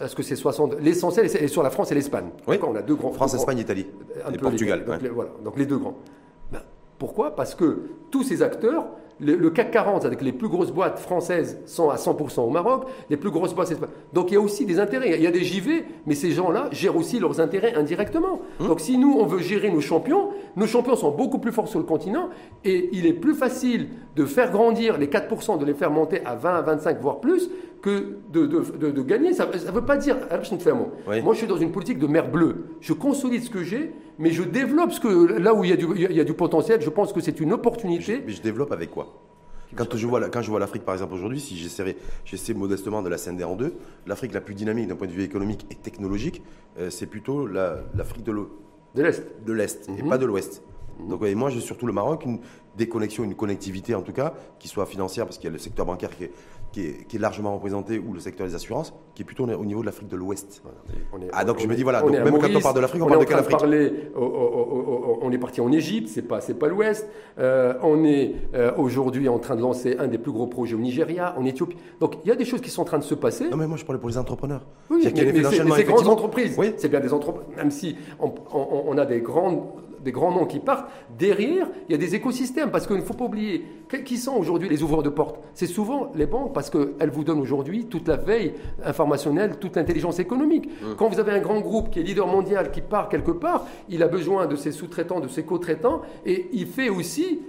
est-ce 0.01 0.15
que 0.15 0.23
c'est 0.23 0.35
60 0.35 0.79
L'essentiel 0.81 1.25
est 1.25 1.47
sur 1.47 1.63
la 1.63 1.69
France 1.69 1.91
et 1.91 1.95
l'Espagne. 1.95 2.29
Oui. 2.47 2.59
On 2.61 2.75
a 2.75 2.81
deux 2.81 2.95
grands. 2.95 3.13
France, 3.13 3.33
Espagne, 3.33 3.59
Italie. 3.59 3.87
et 4.31 4.37
Portugal. 4.37 4.85
donc, 4.85 5.01
les, 5.01 5.09
voilà, 5.09 5.31
donc 5.43 5.57
les 5.57 5.65
deux 5.65 5.77
grands. 5.77 5.95
Ben, 6.51 6.61
pourquoi? 6.97 7.35
Parce 7.35 7.55
que 7.55 7.83
tous 8.11 8.23
ces 8.23 8.41
acteurs 8.41 8.87
le, 9.21 9.49
CAC 9.49 9.71
40, 9.71 10.05
avec 10.05 10.21
les 10.21 10.31
plus 10.31 10.47
grosses 10.47 10.71
boîtes 10.71 10.99
françaises, 10.99 11.59
sont 11.65 11.89
à 11.89 11.95
100% 11.95 12.41
au 12.41 12.49
Maroc. 12.49 12.85
Les 13.09 13.17
plus 13.17 13.31
grosses 13.31 13.53
boîtes, 13.53 13.73
donc 14.13 14.31
il 14.31 14.35
y 14.35 14.37
a 14.37 14.41
aussi 14.41 14.65
des 14.65 14.79
intérêts. 14.79 15.15
Il 15.15 15.23
y 15.23 15.27
a 15.27 15.31
des 15.31 15.43
JV, 15.43 15.85
mais 16.05 16.15
ces 16.15 16.31
gens-là 16.31 16.69
gèrent 16.71 16.95
aussi 16.95 17.19
leurs 17.19 17.39
intérêts 17.39 17.73
indirectement. 17.75 18.41
Hum. 18.59 18.67
Donc 18.67 18.79
si 18.79 18.97
nous, 18.97 19.17
on 19.19 19.25
veut 19.25 19.39
gérer 19.39 19.69
nos 19.71 19.81
champions, 19.81 20.29
nos 20.55 20.67
champions 20.67 20.95
sont 20.95 21.11
beaucoup 21.11 21.39
plus 21.39 21.51
forts 21.51 21.67
sur 21.67 21.79
le 21.79 21.85
continent, 21.85 22.29
et 22.63 22.89
il 22.93 23.05
est 23.05 23.13
plus 23.13 23.35
facile 23.35 23.89
de 24.15 24.25
faire 24.25 24.51
grandir 24.51 24.97
les 24.97 25.07
4%, 25.07 25.57
de 25.57 25.65
les 25.65 25.73
faire 25.73 25.91
monter 25.91 26.21
à 26.25 26.35
20, 26.35 26.55
à 26.55 26.61
25, 26.61 27.01
voire 27.01 27.19
plus, 27.19 27.49
que 27.81 28.17
de, 28.29 29.01
gagner. 29.01 29.33
Ça 29.33 29.45
ne 29.45 29.71
veut 29.71 29.85
pas 29.85 29.97
dire. 29.97 30.17
Moi, 31.23 31.33
je 31.33 31.37
suis 31.37 31.47
dans 31.47 31.57
une 31.57 31.71
politique 31.71 31.99
de 31.99 32.07
mer 32.07 32.29
bleue. 32.29 32.65
Je 32.81 32.93
consolide 32.93 33.43
ce 33.43 33.49
que 33.49 33.63
j'ai, 33.63 33.91
mais 34.17 34.31
je 34.31 34.43
développe 34.43 34.91
ce 34.91 34.99
que, 34.99 35.37
là 35.39 35.53
où 35.53 35.63
il 35.63 35.69
y, 35.69 35.73
a 35.73 35.75
du, 35.75 35.85
il 35.95 36.15
y 36.15 36.19
a 36.19 36.23
du 36.23 36.33
potentiel. 36.33 36.81
Je 36.81 36.89
pense 36.89 37.13
que 37.13 37.21
c'est 37.21 37.39
une 37.39 37.53
opportunité. 37.53 38.23
Mais 38.25 38.33
je, 38.33 38.41
développe 38.41 38.71
avec 38.71 38.91
quoi? 38.91 39.21
Quand 39.75 39.95
je, 39.95 40.07
vois, 40.07 40.29
quand 40.29 40.41
je 40.41 40.49
vois 40.49 40.59
l'Afrique, 40.59 40.83
par 40.83 40.95
exemple, 40.95 41.13
aujourd'hui, 41.13 41.39
si 41.39 41.55
j'essaie 41.55 42.53
modestement 42.53 43.01
de 43.03 43.09
la 43.09 43.17
scinder 43.17 43.43
en 43.43 43.55
deux, 43.55 43.73
l'Afrique 44.07 44.33
la 44.33 44.41
plus 44.41 44.55
dynamique 44.55 44.87
d'un 44.87 44.95
point 44.95 45.07
de 45.07 45.11
vue 45.11 45.23
économique 45.23 45.65
et 45.69 45.75
technologique, 45.75 46.41
euh, 46.79 46.89
c'est 46.89 47.05
plutôt 47.05 47.45
l'Afrique 47.45 48.23
de 48.23 48.31
l'Est. 48.95 49.23
De 49.45 49.53
l'Est, 49.53 49.87
et 49.87 50.03
mhm. 50.03 50.09
pas 50.09 50.17
de 50.17 50.25
l'Ouest. 50.25 50.63
Donc 51.07 51.21
moi, 51.21 51.49
j'ai 51.49 51.61
surtout 51.61 51.87
le 51.87 51.93
Maroc, 51.93 52.25
une 52.25 52.39
déconnexion, 52.75 53.23
une 53.23 53.35
connectivité 53.35 53.95
en 53.95 54.01
tout 54.01 54.11
cas, 54.11 54.33
qui 54.57 54.67
soit 54.67 54.85
financière, 54.85 55.25
parce 55.25 55.37
qu'il 55.37 55.45
y 55.45 55.49
a 55.49 55.53
le 55.53 55.59
secteur 55.59 55.85
bancaire 55.85 56.15
qui 56.15 56.25
est, 56.25 56.31
qui 56.71 56.81
est, 56.81 57.19
largement 57.19 57.53
représenté, 57.53 57.99
ou 57.99 58.13
le 58.13 58.19
secteur 58.19 58.47
des 58.47 58.55
assurances, 58.55 58.93
qui 59.19 59.23
est 59.23 59.25
plutôt 59.25 59.43
au 59.43 59.65
niveau 59.65 59.81
de 59.81 59.85
l'Afrique 59.85 60.07
de 60.07 60.15
l'Ouest. 60.15 60.63
ah, 61.33 61.43
donc 61.43 61.59
je 61.59 61.67
me 61.67 61.75
dis, 61.75 61.83
voilà, 61.83 62.01
donc 62.01 62.11
même 62.11 62.39
quand 62.39 62.55
on 62.55 62.61
parle 62.61 62.75
de 62.75 62.79
l'Afrique, 62.79 63.03
on, 63.03 63.07
parle 63.07 63.19
de 63.19 63.25
quelle 63.25 63.37
Afrique 63.37 63.57
On 64.15 65.29
est 65.29 65.37
parti 65.37 65.59
en 65.59 65.73
Égypte, 65.73 66.07
c'est 66.07 66.21
pas, 66.21 66.39
pas 66.39 66.67
l'Ouest. 66.69 67.05
Euh, 67.37 67.73
on 67.83 68.05
est 68.05 68.35
euh, 68.55 68.71
aujourd'hui 68.77 69.27
en 69.27 69.37
train 69.37 69.57
de 69.57 69.61
lancer 69.61 69.97
un 69.99 70.07
des 70.07 70.19
plus 70.19 70.31
gros 70.31 70.47
projets 70.47 70.75
au 70.75 70.79
Nigeria, 70.79 71.35
en 71.37 71.43
Éthiopie. 71.43 71.75
Donc 71.99 72.15
il 72.23 72.29
y 72.29 72.31
a 72.31 72.35
des 72.37 72.45
choses 72.45 72.61
qui 72.61 72.69
sont 72.69 72.83
en 72.83 72.85
train 72.85 72.97
de 72.97 73.03
se 73.03 73.13
passer. 73.13 73.49
Non, 73.49 73.57
mais 73.57 73.67
moi 73.67 73.75
je 73.75 73.83
parlais 73.83 73.99
pour 73.99 74.07
les 74.07 74.17
entrepreneurs. 74.17 74.65
Oui, 74.89 75.01
mais, 75.03 75.43
c'est 75.43 75.83
grandes 75.83 76.07
entreprises. 76.07 76.55
Oui. 76.57 76.73
C'est 76.77 76.87
bien 76.87 77.01
des 77.01 77.11
entreprises, 77.11 77.57
même 77.57 77.71
si 77.71 77.97
on, 78.21 78.33
on 78.53 78.97
a 78.97 79.05
des 79.05 79.19
grandes 79.19 79.63
des 80.03 80.11
grands 80.11 80.31
noms 80.31 80.45
qui 80.45 80.59
partent, 80.59 80.89
derrière, 81.17 81.67
il 81.87 81.91
y 81.91 81.95
a 81.95 81.97
des 81.97 82.15
écosystèmes. 82.15 82.71
Parce 82.71 82.87
qu'il 82.87 82.97
ne 82.97 83.01
faut 83.01 83.13
pas 83.13 83.25
oublier, 83.25 83.65
qui 84.05 84.17
sont 84.17 84.35
aujourd'hui 84.35 84.69
les 84.69 84.83
ouvreurs 84.83 85.03
de 85.03 85.09
portes? 85.09 85.39
C'est 85.53 85.67
souvent 85.67 86.11
les 86.15 86.25
banques, 86.25 86.53
parce 86.53 86.69
qu'elles 86.69 87.09
vous 87.09 87.23
donnent 87.23 87.39
aujourd'hui 87.39 87.85
toute 87.85 88.07
la 88.07 88.17
veille 88.17 88.53
toute 89.59 89.75
l'intelligence 89.75 90.19
économique. 90.19 90.67
Mmh. 90.67 90.95
Quand 90.97 91.07
vous 91.09 91.19
avez 91.19 91.31
un 91.31 91.39
grand 91.39 91.59
groupe 91.59 91.89
qui 91.89 91.99
est 91.99 92.03
leader 92.03 92.27
mondial, 92.27 92.71
qui 92.71 92.81
part 92.81 93.09
quelque 93.09 93.31
part, 93.31 93.65
il 93.89 94.03
a 94.03 94.07
besoin 94.07 94.45
de 94.45 94.55
ses 94.55 94.71
sous-traitants, 94.71 95.19
de 95.19 95.27
ses 95.27 95.43
co-traitants, 95.43 96.01
et 96.25 96.47
il 96.53 96.67
fait 96.67 96.89
aussi 96.89 97.39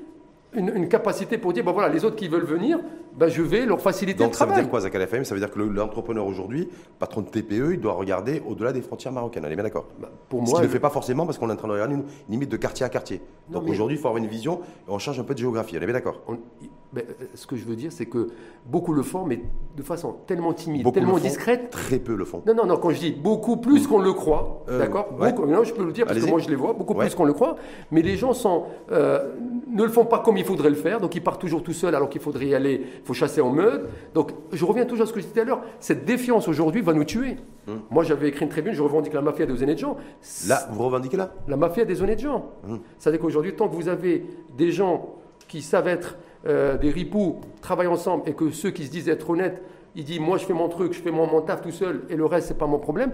une, 0.55 0.88
capacité 0.88 1.38
pour 1.38 1.53
dire, 1.53 1.64
bon 1.64 1.73
voilà, 1.73 1.88
les 1.88 2.05
autres 2.05 2.16
qui 2.16 2.29
veulent 2.29 2.44
venir, 2.44 2.79
ben 3.17 3.29
je 3.29 3.42
vais 3.42 3.67
leur 3.67 3.81
faciliter 3.81 4.25
le 4.25 4.31
travail. 4.31 4.31
Donc 4.31 4.35
ça 4.35 4.46
veut 4.46 4.63
dire 4.63 4.71
quoi, 4.71 4.81
Zaka 4.81 4.98
FM 5.00 5.25
Ça 5.25 5.35
veut 5.35 5.40
dire 5.40 5.50
que 5.50 5.58
l'entrepreneur 5.58 6.27
aujourd'hui, 6.27 6.69
patron 6.98 7.23
de 7.23 7.29
TPE, 7.29 7.73
il 7.75 7.81
doit 7.81 7.92
regarder 7.92 8.42
au-delà 8.46 8.73
des 8.73 8.83
frontières 8.83 9.13
marocaines. 9.13 9.44
On 9.46 9.50
est 9.50 9.54
bien 9.54 9.65
d'accord? 9.65 9.87
Bah, 10.00 10.11
Pour 10.29 10.40
moi, 10.40 10.48
Ce 10.48 10.54
qu'il 10.54 10.65
ne 10.65 10.69
fait 10.69 10.81
pas 10.81 10.90
forcément 10.90 11.27
parce 11.27 11.38
qu'on 11.38 11.48
est 11.50 11.52
en 11.52 11.56
train 11.56 11.69
de 11.69 11.73
regarder 11.73 11.94
une 11.94 12.04
limite 12.29 12.50
de 12.50 12.56
quartier 12.56 12.87
à 12.87 12.88
quartier. 12.88 13.21
Donc 13.48 13.69
aujourd'hui, 13.69 13.96
il 13.96 14.00
faut 14.00 14.08
avoir 14.08 14.23
une 14.23 14.29
vision 14.29 14.61
et 14.88 14.90
on 14.90 14.98
change 14.98 15.19
un 15.19 15.25
peu 15.25 15.35
de 15.35 15.38
géographie. 15.38 15.77
On 15.79 15.83
est 15.83 15.87
bien 15.87 15.94
d'accord? 15.94 16.21
Ben, 16.92 17.04
euh, 17.08 17.25
ce 17.35 17.46
que 17.46 17.54
je 17.54 17.65
veux 17.65 17.77
dire, 17.77 17.92
c'est 17.92 18.06
que 18.06 18.29
beaucoup 18.67 18.92
le 18.92 19.04
font, 19.04 19.25
mais 19.25 19.40
de 19.77 19.83
façon 19.83 20.17
tellement 20.27 20.52
timide, 20.52 20.92
tellement 20.92 21.19
discrète. 21.19 21.71
Très 21.71 22.00
peu 22.00 22.17
le 22.17 22.25
font. 22.25 22.42
Non, 22.46 22.54
non, 22.54 22.67
non, 22.67 22.79
quand 22.79 22.90
je 22.90 22.98
dis 22.98 23.13
beaucoup 23.13 23.58
plus 23.58 23.87
qu'on 23.87 24.00
le 24.00 24.13
croit, 24.13 24.65
euh, 24.69 24.81
d'accord? 24.81 25.15
Non, 25.46 25.63
je 25.63 25.73
peux 25.73 25.85
le 25.85 25.92
dire 25.92 26.04
parce 26.06 26.19
que 26.19 26.27
moi 26.29 26.40
je 26.40 26.48
les 26.48 26.56
vois, 26.56 26.73
beaucoup 26.73 26.94
plus 26.94 27.15
qu'on 27.15 27.25
le 27.25 27.33
croit, 27.33 27.56
mais 27.92 28.02
les 28.02 28.17
gens 28.17 28.33
sont, 28.33 28.65
euh, 28.90 29.35
ne 29.73 29.85
le 29.85 29.88
font 29.88 30.04
pas 30.04 30.19
comme 30.19 30.37
il 30.37 30.44
faudrait 30.44 30.71
le 30.71 30.75
faire, 30.75 31.00
donc 31.00 31.15
ils 31.15 31.23
partent 31.23 31.40
toujours 31.40 31.63
tout 31.63 31.73
seuls 31.73 31.94
alors 31.94 32.08
qu'il 32.08 32.21
faudrait 32.21 32.46
y 32.46 32.54
aller, 32.56 32.85
il 33.01 33.07
faut 33.07 33.15
chasser 33.15 33.40
en 33.40 33.51
meute. 33.51 33.88
Donc 34.15 34.33
je 34.53 34.65
reviens 34.65 34.85
toujours 34.85 35.05
à 35.05 35.07
ce 35.07 35.13
que 35.13 35.21
je 35.21 35.27
disais 35.27 35.35
tout 35.35 35.40
à 35.40 35.44
l'heure, 35.44 35.63
cette 35.81 36.05
défiance 36.05 36.48
aujourd'hui 36.48 36.83
va 36.83 36.92
nous 36.92 37.05
tuer. 37.05 37.37
Hum. 37.69 37.81
Moi 37.90 38.05
j'avais 38.05 38.29
écrit 38.29 38.44
une 38.44 38.51
tribune, 38.51 38.73
je 38.73 38.83
revendique 38.83 39.15
la 39.15 39.23
mafia 39.23 39.46
des 39.46 39.63
honnêtes 39.63 39.79
gens. 39.79 39.96
Là, 40.46 40.69
vous 40.71 40.83
revendiquez 40.85 41.17
là? 41.17 41.33
La 41.48 41.57
mafia 41.57 41.85
des 41.85 42.03
honnêtes 42.03 42.21
gens. 42.21 42.51
Hum. 42.69 42.81
C'est-à-dire 42.98 43.21
qu'aujourd'hui, 43.21 43.55
tant 43.55 43.69
que 43.69 43.75
vous 43.75 43.88
avez 43.88 44.27
des 44.57 44.71
gens 44.71 45.15
qui 45.48 45.63
savent 45.63 45.88
être 45.88 46.17
euh, 46.46 46.79
des 46.79 46.90
ripoux 46.90 47.40
travaillent 47.61 47.87
ensemble 47.87 48.23
et 48.27 48.35
que 48.35 48.51
ceux 48.51 48.71
qui 48.71 48.85
se 48.87 48.90
disent 48.90 49.09
être 49.09 49.29
honnêtes, 49.31 49.63
ils 49.94 50.05
disent 50.05 50.21
moi 50.21 50.38
je 50.38 50.44
fais 50.44 50.55
mon 50.55 50.69
truc, 50.69 50.92
je 50.92 51.01
fais 51.01 51.11
mon, 51.11 51.27
mon 51.27 51.40
taf 51.40 51.63
tout 51.63 51.73
seul 51.73 52.03
et 52.09 52.17
le 52.17 52.25
reste 52.25 52.48
c'est 52.48 52.59
pas 52.59 52.67
mon 52.67 52.79
problème. 52.79 53.13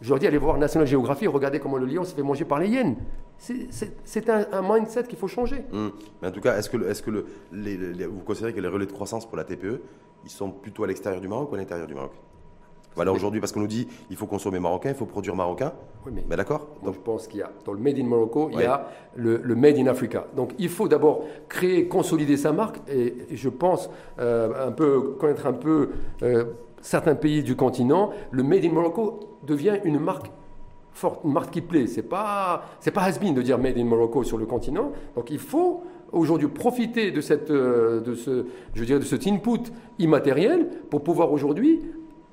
Je 0.00 0.08
leur 0.08 0.18
dis 0.18 0.26
allez 0.26 0.38
voir 0.38 0.56
National 0.56 0.86
Geographic, 0.86 1.28
regardez 1.28 1.58
comment 1.58 1.76
le 1.76 1.86
lion 1.86 2.04
se 2.04 2.14
fait 2.14 2.22
manger 2.22 2.44
par 2.44 2.58
les 2.58 2.68
hyènes. 2.68 2.96
C'est 3.40 4.28
un, 4.28 4.62
mindset 4.62 5.04
qu'il 5.04 5.18
faut 5.18 5.28
changer. 5.28 5.64
Hum. 5.72 5.92
Mais 6.20 6.28
en 6.28 6.30
tout 6.30 6.40
cas, 6.40 6.58
est-ce 6.58 6.68
que, 6.68 6.76
est 6.76 6.92
-ce 6.92 7.02
que 7.02 7.10
le, 7.10 8.06
vous 8.06 8.20
considérez 8.20 8.52
que 8.52 8.60
les 8.60 8.68
relais 8.68 8.86
de 8.86 8.92
croissance 8.92 9.26
pour 9.26 9.36
la 9.36 9.44
TPE, 9.44 9.80
ils 10.24 10.30
sont 10.30 10.50
plutôt 10.50 10.84
à 10.84 10.86
l'extérieur 10.86 11.20
du 11.20 11.28
Maroc 11.28 11.50
ou 11.50 11.54
à 11.54 11.58
l'intérieur 11.58 11.86
du 11.86 11.94
Maroc? 11.94 12.12
Voilà, 12.96 13.12
aujourd'hui, 13.12 13.40
parce 13.40 13.52
qu'on 13.52 13.60
nous 13.60 13.66
dit 13.66 13.86
il 14.10 14.16
faut 14.16 14.26
consommer 14.26 14.58
marocain, 14.58 14.90
il 14.90 14.94
faut 14.94 15.06
produire 15.06 15.34
marocain. 15.36 15.72
Oui, 16.04 16.12
mais, 16.28 16.36
d'accord? 16.36 16.66
Donc, 16.84 16.94
je 16.94 17.00
pense 17.00 17.28
qu'il 17.28 17.40
y 17.40 17.42
a, 17.42 17.50
dans 17.64 17.72
le 17.72 17.78
Made 17.78 17.98
in 17.98 18.04
Morocco, 18.04 18.50
il 18.52 18.60
y 18.60 18.64
a 18.64 18.88
le, 19.16 19.54
Made 19.54 19.78
in 19.78 19.86
Africa. 19.86 20.26
Donc, 20.34 20.52
il 20.58 20.68
faut 20.68 20.88
d'abord 20.88 21.24
créer, 21.48 21.88
consolider 21.88 22.36
sa 22.36 22.52
marque. 22.52 22.78
Et, 22.88 23.26
je 23.30 23.48
pense 23.48 23.88
euh, 24.18 24.68
un 24.68 24.72
peu, 24.72 25.12
connaître 25.18 25.46
un 25.46 25.52
peu 25.52 25.90
euh, 26.22 26.44
certains 26.80 27.14
pays 27.14 27.42
du 27.42 27.54
continent. 27.54 28.10
Le 28.32 28.42
Made 28.42 28.64
in 28.64 28.72
Morocco 28.72 29.38
devient 29.46 29.78
une 29.84 29.98
marque 29.98 30.30
forte, 30.92 31.24
une 31.24 31.32
marque 31.32 31.50
qui 31.50 31.60
plaît. 31.60 31.86
C'est 31.86 32.02
pas, 32.02 32.64
pas 32.92 33.02
has-been 33.02 33.34
de 33.34 33.42
dire 33.42 33.58
Made 33.58 33.78
in 33.78 33.84
Morocco 33.84 34.22
sur 34.22 34.38
le 34.38 34.46
continent. 34.46 34.92
Donc, 35.14 35.30
il 35.30 35.38
faut 35.38 35.82
aujourd'hui 36.12 36.48
profiter 36.48 37.10
de, 37.10 37.20
cette, 37.20 37.50
euh, 37.50 38.00
de, 38.00 38.14
ce, 38.14 38.46
je 38.74 38.84
dirais, 38.84 38.98
de 38.98 39.04
cet 39.04 39.26
input 39.26 39.70
immatériel 39.98 40.68
pour 40.90 41.02
pouvoir 41.02 41.32
aujourd'hui 41.32 41.80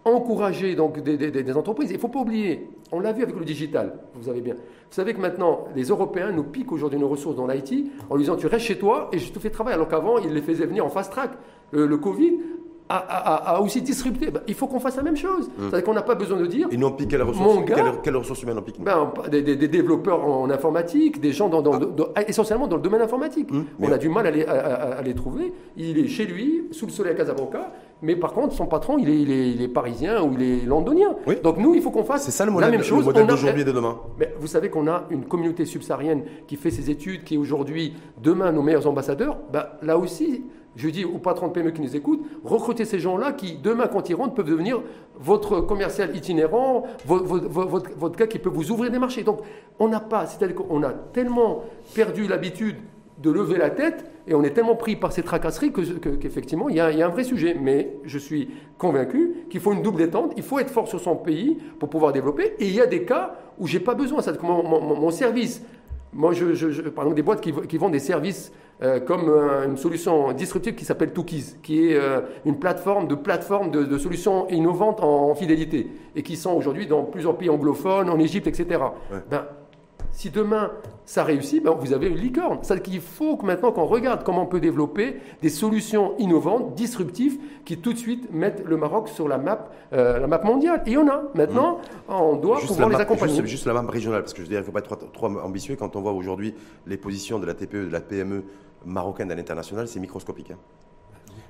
encourager 0.06 0.76
donc 0.76 1.02
des, 1.02 1.58
entreprises. 1.58 1.90
Il 1.92 1.96
ne 1.96 2.00
faut 2.00 2.08
pas 2.08 2.22
oublier, 2.22 2.70
on 2.92 3.02
l'a 3.02 3.12
vu 3.12 3.24
avec 3.24 3.36
le 3.36 3.44
digital, 3.44 4.00
vous 4.16 4.24
savez 4.24 4.40
bien. 4.40 4.54
Vous 4.56 4.96
savez 4.96 5.14
que 5.14 5.20
maintenant, 5.20 5.66
les 5.76 5.84
Européens 5.86 6.32
nous 6.32 6.46
piquent 6.46 6.72
aujourd'hui 6.72 6.98
nos 6.98 7.10
ressources 7.10 7.36
dans 7.36 7.46
l'IT 7.46 7.92
en 8.10 8.16
lui 8.16 8.24
disant 8.24 8.38
tu 8.38 8.48
restes 8.48 8.66
chez 8.66 8.78
toi 8.80 9.10
et 9.12 9.20
je 9.20 9.34
te 9.34 9.40
fais 9.40 9.50
travailler. 9.50 9.76
Alors 9.76 9.90
qu'avant, 9.90 10.18
ils 10.18 10.32
les 10.32 10.42
faisaient 10.42 10.66
venir 10.66 10.86
en 10.86 10.90
fast 10.90 11.12
track. 11.12 11.32
le 11.74 11.98
Covid, 11.98 12.38
a, 12.90 13.62
aussi 13.62 13.82
disrupté. 13.82 14.32
Ben, 14.32 14.42
il 14.48 14.54
faut 14.54 14.68
qu'on 14.68 14.80
fasse 14.80 14.96
la 14.98 15.04
même 15.04 15.18
chose. 15.18 15.46
Hum. 15.58 15.70
C'est-à-dire 15.70 15.84
qu'on 15.84 15.94
n'a 15.94 16.02
pas 16.02 16.16
besoin 16.16 16.40
de 16.40 16.46
dire. 16.46 16.68
Ils 16.72 16.80
n'ont 16.80 16.92
piqué 16.92 17.18
quelle 17.18 17.24
ressource, 17.24 17.66
quelle, 18.04 18.16
ressource 18.16 18.44
humaine 18.44 18.58
ont 18.58 18.62
piqué 18.62 18.82
ben, 18.82 19.12
des, 19.30 19.68
développeurs 19.68 20.26
en 20.26 20.50
informatique, 20.50 21.20
des 21.20 21.32
gens 21.32 21.50
dans, 21.50 21.64
ah. 22.16 22.22
essentiellement 22.28 22.68
dans 22.68 22.78
le 22.78 22.82
domaine 22.82 23.02
informatique. 23.02 23.52
Hum, 23.52 23.66
on 23.80 23.92
a 23.92 23.98
du 23.98 24.10
mal 24.10 24.28
à 24.28 24.32
les, 24.32 24.46
à, 24.46 25.02
les, 25.02 25.14
trouver. 25.14 25.54
Il 25.76 25.98
est 25.98 26.08
chez 26.08 26.26
lui, 26.26 26.68
sous 26.72 26.86
le 26.86 26.92
soleil 26.92 27.14
à 27.14 27.16
Casablanca, 27.16 27.72
mais 28.02 28.16
par 28.16 28.34
contre, 28.34 28.54
son 28.54 28.68
patron, 28.68 28.98
il 28.98 29.10
est, 29.10 29.52
il 29.52 29.62
est, 29.62 29.68
parisien 29.68 30.22
ou 30.22 30.34
il 30.34 30.44
est 30.44 30.66
londonien. 30.66 31.16
Donc 31.44 31.58
nous, 31.58 31.76
il 31.76 31.82
faut 31.82 31.92
qu'on 31.92 32.04
fasse 32.04 32.30
ça, 32.30 32.46
le 32.46 32.52
modèle, 32.52 32.72
la 32.72 32.78
même 32.78 32.86
chose. 32.86 33.00
Le 33.00 33.06
modèle 33.06 33.28
d'aujourd'hui 33.28 33.62
et 33.62 33.66
de 33.66 33.72
demain. 33.72 33.98
Mais 34.20 34.34
vous 34.40 34.48
savez 34.48 34.70
qu'on 34.70 34.88
a 34.88 35.06
une 35.10 35.26
communauté 35.26 35.66
subsaharienne 35.66 36.24
qui 36.48 36.56
fait 36.56 36.72
ses 36.72 36.90
études, 36.90 37.24
qui 37.24 37.36
est 37.36 37.38
aujourd'hui, 37.38 37.94
demain, 38.22 38.52
nos 38.52 38.62
meilleurs 38.62 38.88
ambassadeurs. 38.88 39.38
Ben, 39.52 39.66
là 39.82 39.98
aussi, 39.98 40.44
je 40.78 40.90
dis 40.90 41.04
aux 41.04 41.18
patrons 41.18 41.48
de 41.48 41.54
PME 41.54 41.72
qui 41.72 41.82
nous 41.82 41.96
écoutent, 41.96 42.24
recrutez 42.44 42.86
ces 42.86 43.00
gens-là 43.00 43.34
qui, 43.34 43.58
demain, 43.58 43.88
quand 43.88 44.10
ils 44.10 44.14
rentrent, 44.14 44.36
peuvent 44.36 44.50
devenir 44.50 44.82
votre 45.20 45.60
commercial 45.60 46.16
itinérant, 46.16 46.84
votre, 47.06 48.16
gars 48.16 48.28
qui 48.28 48.38
peut 48.38 48.50
vous 48.50 48.72
ouvrir 48.72 48.92
des 48.92 49.00
marchés. 49.00 49.24
Donc, 49.24 49.40
on 49.80 49.90
n'a 49.90 50.00
pas, 50.00 50.28
c'est-à-dire 50.28 50.56
qu'on 50.56 50.84
a 50.84 50.92
tellement 50.92 51.64
perdu 51.96 52.28
l'habitude 52.28 52.78
de 53.18 53.32
lever 53.32 53.58
la 53.58 53.72
tête 53.72 54.06
et 54.28 54.36
on 54.36 54.44
est 54.44 54.52
tellement 54.52 54.76
pris 54.76 54.96
par 54.96 55.12
ces 55.12 55.24
tracasseries 55.24 55.72
qu'effectivement, 55.72 56.66
que, 56.66 56.72
il, 56.72 56.78
y 56.78 56.80
a, 56.80 57.06
un 57.06 57.10
vrai 57.10 57.24
sujet. 57.24 57.58
Mais 57.60 57.94
je 58.04 58.20
suis 58.20 58.50
convaincu 58.78 59.48
qu'il 59.50 59.60
faut 59.60 59.74
une 59.74 59.82
double 59.82 59.98
détente, 59.98 60.34
il 60.38 60.44
faut 60.44 60.60
être 60.60 60.70
fort 60.70 60.88
sur 60.88 61.00
son 61.00 61.16
pays 61.16 61.58
pour 61.80 61.90
pouvoir 61.90 62.14
développer. 62.14 62.54
Et 62.60 62.68
il 62.68 62.76
y 62.76 62.82
a 62.82 62.86
des 62.86 63.04
cas 63.04 63.36
où 63.58 63.66
j'ai 63.66 63.80
pas 63.80 63.96
besoin. 63.96 64.22
Ça, 64.22 64.34
mon, 64.44 65.10
service, 65.10 65.64
moi, 66.14 66.34
je, 66.34 66.46
exemple, 66.52 67.16
des 67.16 67.24
boîtes 67.24 67.42
qui 67.42 67.78
vendent 67.78 67.94
des 67.94 68.00
services 68.00 68.52
euh, 68.84 69.00
comme 69.00 69.28
euh, 69.28 69.66
une 69.66 69.76
solution 69.76 70.32
disruptive 70.34 70.76
qui 70.76 70.86
s'appelle 70.86 71.12
Tookies, 71.12 71.56
qui 71.64 71.90
est 71.90 71.96
euh, 71.96 72.22
une 72.46 72.60
plateforme 72.60 73.08
de 73.08 73.16
plateforme 73.16 73.72
de, 73.72 73.98
solutions 73.98 74.48
innovantes 74.50 75.02
en, 75.02 75.34
fidélité 75.34 75.88
et 76.16 76.22
qui 76.22 76.36
sont 76.36 76.52
aujourd'hui 76.52 76.86
dans 76.86 77.04
plusieurs 77.04 77.36
pays 77.38 77.50
anglophones, 77.50 78.08
en 78.08 78.20
Égypte, 78.20 78.46
etc. 78.46 78.82
Ben, 79.32 79.46
si 80.12 80.30
demain 80.30 80.72
ça 81.06 81.24
réussit, 81.24 81.64
ben 81.64 81.72
vous 81.72 81.94
avez 81.94 82.08
une 82.08 82.18
licorne. 82.18 82.60
C'est-à-dire 82.62 82.84
qu'il 82.84 83.02
faut 83.02 83.36
que 83.36 83.46
maintenant 83.46 83.72
qu'on 83.72 83.86
regarde 83.86 84.24
comment 84.24 84.44
on 84.44 84.48
peut 84.48 84.60
développer 84.60 85.18
des 85.42 85.50
solutions 85.50 86.16
innovantes, 86.20 86.76
disruptives, 86.76 87.40
qui 87.66 87.78
tout 87.78 87.94
de 87.94 87.98
suite 87.98 88.32
mettent 88.32 88.64
le 88.66 88.78
Maroc 88.78 89.10
sur 89.10 89.28
la 89.28 89.38
map, 89.38 89.70
la 89.92 90.28
map 90.28 90.42
mondiale. 90.44 90.84
Et 90.86 90.98
en 90.98 91.08
a. 91.08 91.24
Maintenant, 91.36 91.78
mmh. 92.10 92.14
on 92.14 92.36
doit 92.36 92.60
pouvoir 92.60 92.90
les 92.90 92.96
accompagner. 92.96 93.36
Juste, 93.36 93.48
juste, 93.48 93.66
la 93.68 93.74
map 93.74 93.90
régionale, 93.90 94.22
parce 94.22 94.34
que 94.34 94.40
je 94.40 94.44
veux 94.44 94.50
dire, 94.50 94.58
il 94.58 94.62
ne 94.62 94.66
faut 94.66 94.72
pas 94.72 94.80
être 94.80 95.12
trop, 95.12 95.28
ambitieux 95.28 95.76
quand 95.76 95.96
on 95.96 96.02
voit 96.02 96.14
aujourd'hui 96.14 96.54
les 96.88 96.98
positions 96.98 97.40
de 97.40 97.46
la 97.46 97.54
TPE, 97.54 97.86
de 97.86 97.92
la 97.92 98.02
PME 98.02 98.44
marocaine 98.86 99.32
à 99.32 99.36
l'international, 99.36 99.88
c'est 99.88 100.00
microscopique. 100.00 100.52
Hein. 100.52 100.58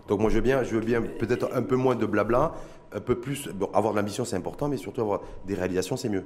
Donc 0.07 0.19
moi 0.19 0.30
je 0.30 0.36
veux 0.36 0.41
bien, 0.41 0.63
je 0.63 0.75
veux 0.75 0.82
bien 0.82 1.01
peut-être 1.01 1.49
un 1.53 1.61
peu 1.61 1.75
moins 1.75 1.95
de 1.95 2.05
blabla, 2.05 2.53
un 2.93 3.01
peu 3.01 3.19
plus. 3.19 3.49
avoir 3.73 3.93
de 3.93 3.99
l'ambition 3.99 4.25
c'est 4.25 4.36
important, 4.36 4.69
mais 4.69 4.78
surtout 4.78 5.01
avoir 5.01 5.21
des 5.45 5.55
réalisations 5.55 5.97
c'est 5.97 6.09
mieux. 6.09 6.25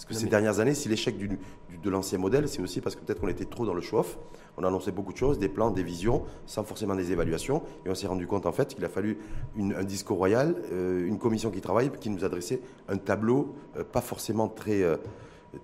Parce 0.00 0.06
que 0.06 0.14
ces 0.14 0.30
dernières 0.30 0.60
années, 0.60 0.72
si 0.72 0.88
l'échec 0.88 1.14
de 1.18 1.90
l'ancien 1.90 2.16
modèle, 2.16 2.48
c'est 2.48 2.62
aussi 2.62 2.80
parce 2.80 2.96
que 2.96 3.02
peut-être 3.02 3.20
qu'on 3.20 3.28
était 3.28 3.44
trop 3.44 3.66
dans 3.66 3.74
le 3.74 3.82
show-off. 3.82 4.18
On 4.56 4.64
a 4.64 4.68
annoncé 4.68 4.92
beaucoup 4.92 5.12
de 5.12 5.18
choses, 5.18 5.38
des 5.38 5.50
plans, 5.50 5.70
des 5.70 5.82
visions, 5.82 6.22
sans 6.46 6.64
forcément 6.64 6.94
des 6.94 7.12
évaluations. 7.12 7.62
Et 7.84 7.90
on 7.90 7.94
s'est 7.94 8.06
rendu 8.06 8.26
compte 8.26 8.46
en 8.46 8.52
fait 8.52 8.74
qu'il 8.74 8.82
a 8.86 8.88
fallu 8.88 9.18
un 9.58 9.84
discours 9.84 10.16
royal, 10.16 10.54
euh, 10.72 11.06
une 11.06 11.18
commission 11.18 11.50
qui 11.50 11.60
travaille, 11.60 11.90
qui 12.00 12.08
nous 12.08 12.24
adressait 12.24 12.62
un 12.88 12.96
tableau 12.96 13.54
euh, 13.76 13.84
pas 13.84 14.00
forcément 14.00 14.48
très, 14.48 14.82
euh, 14.82 14.96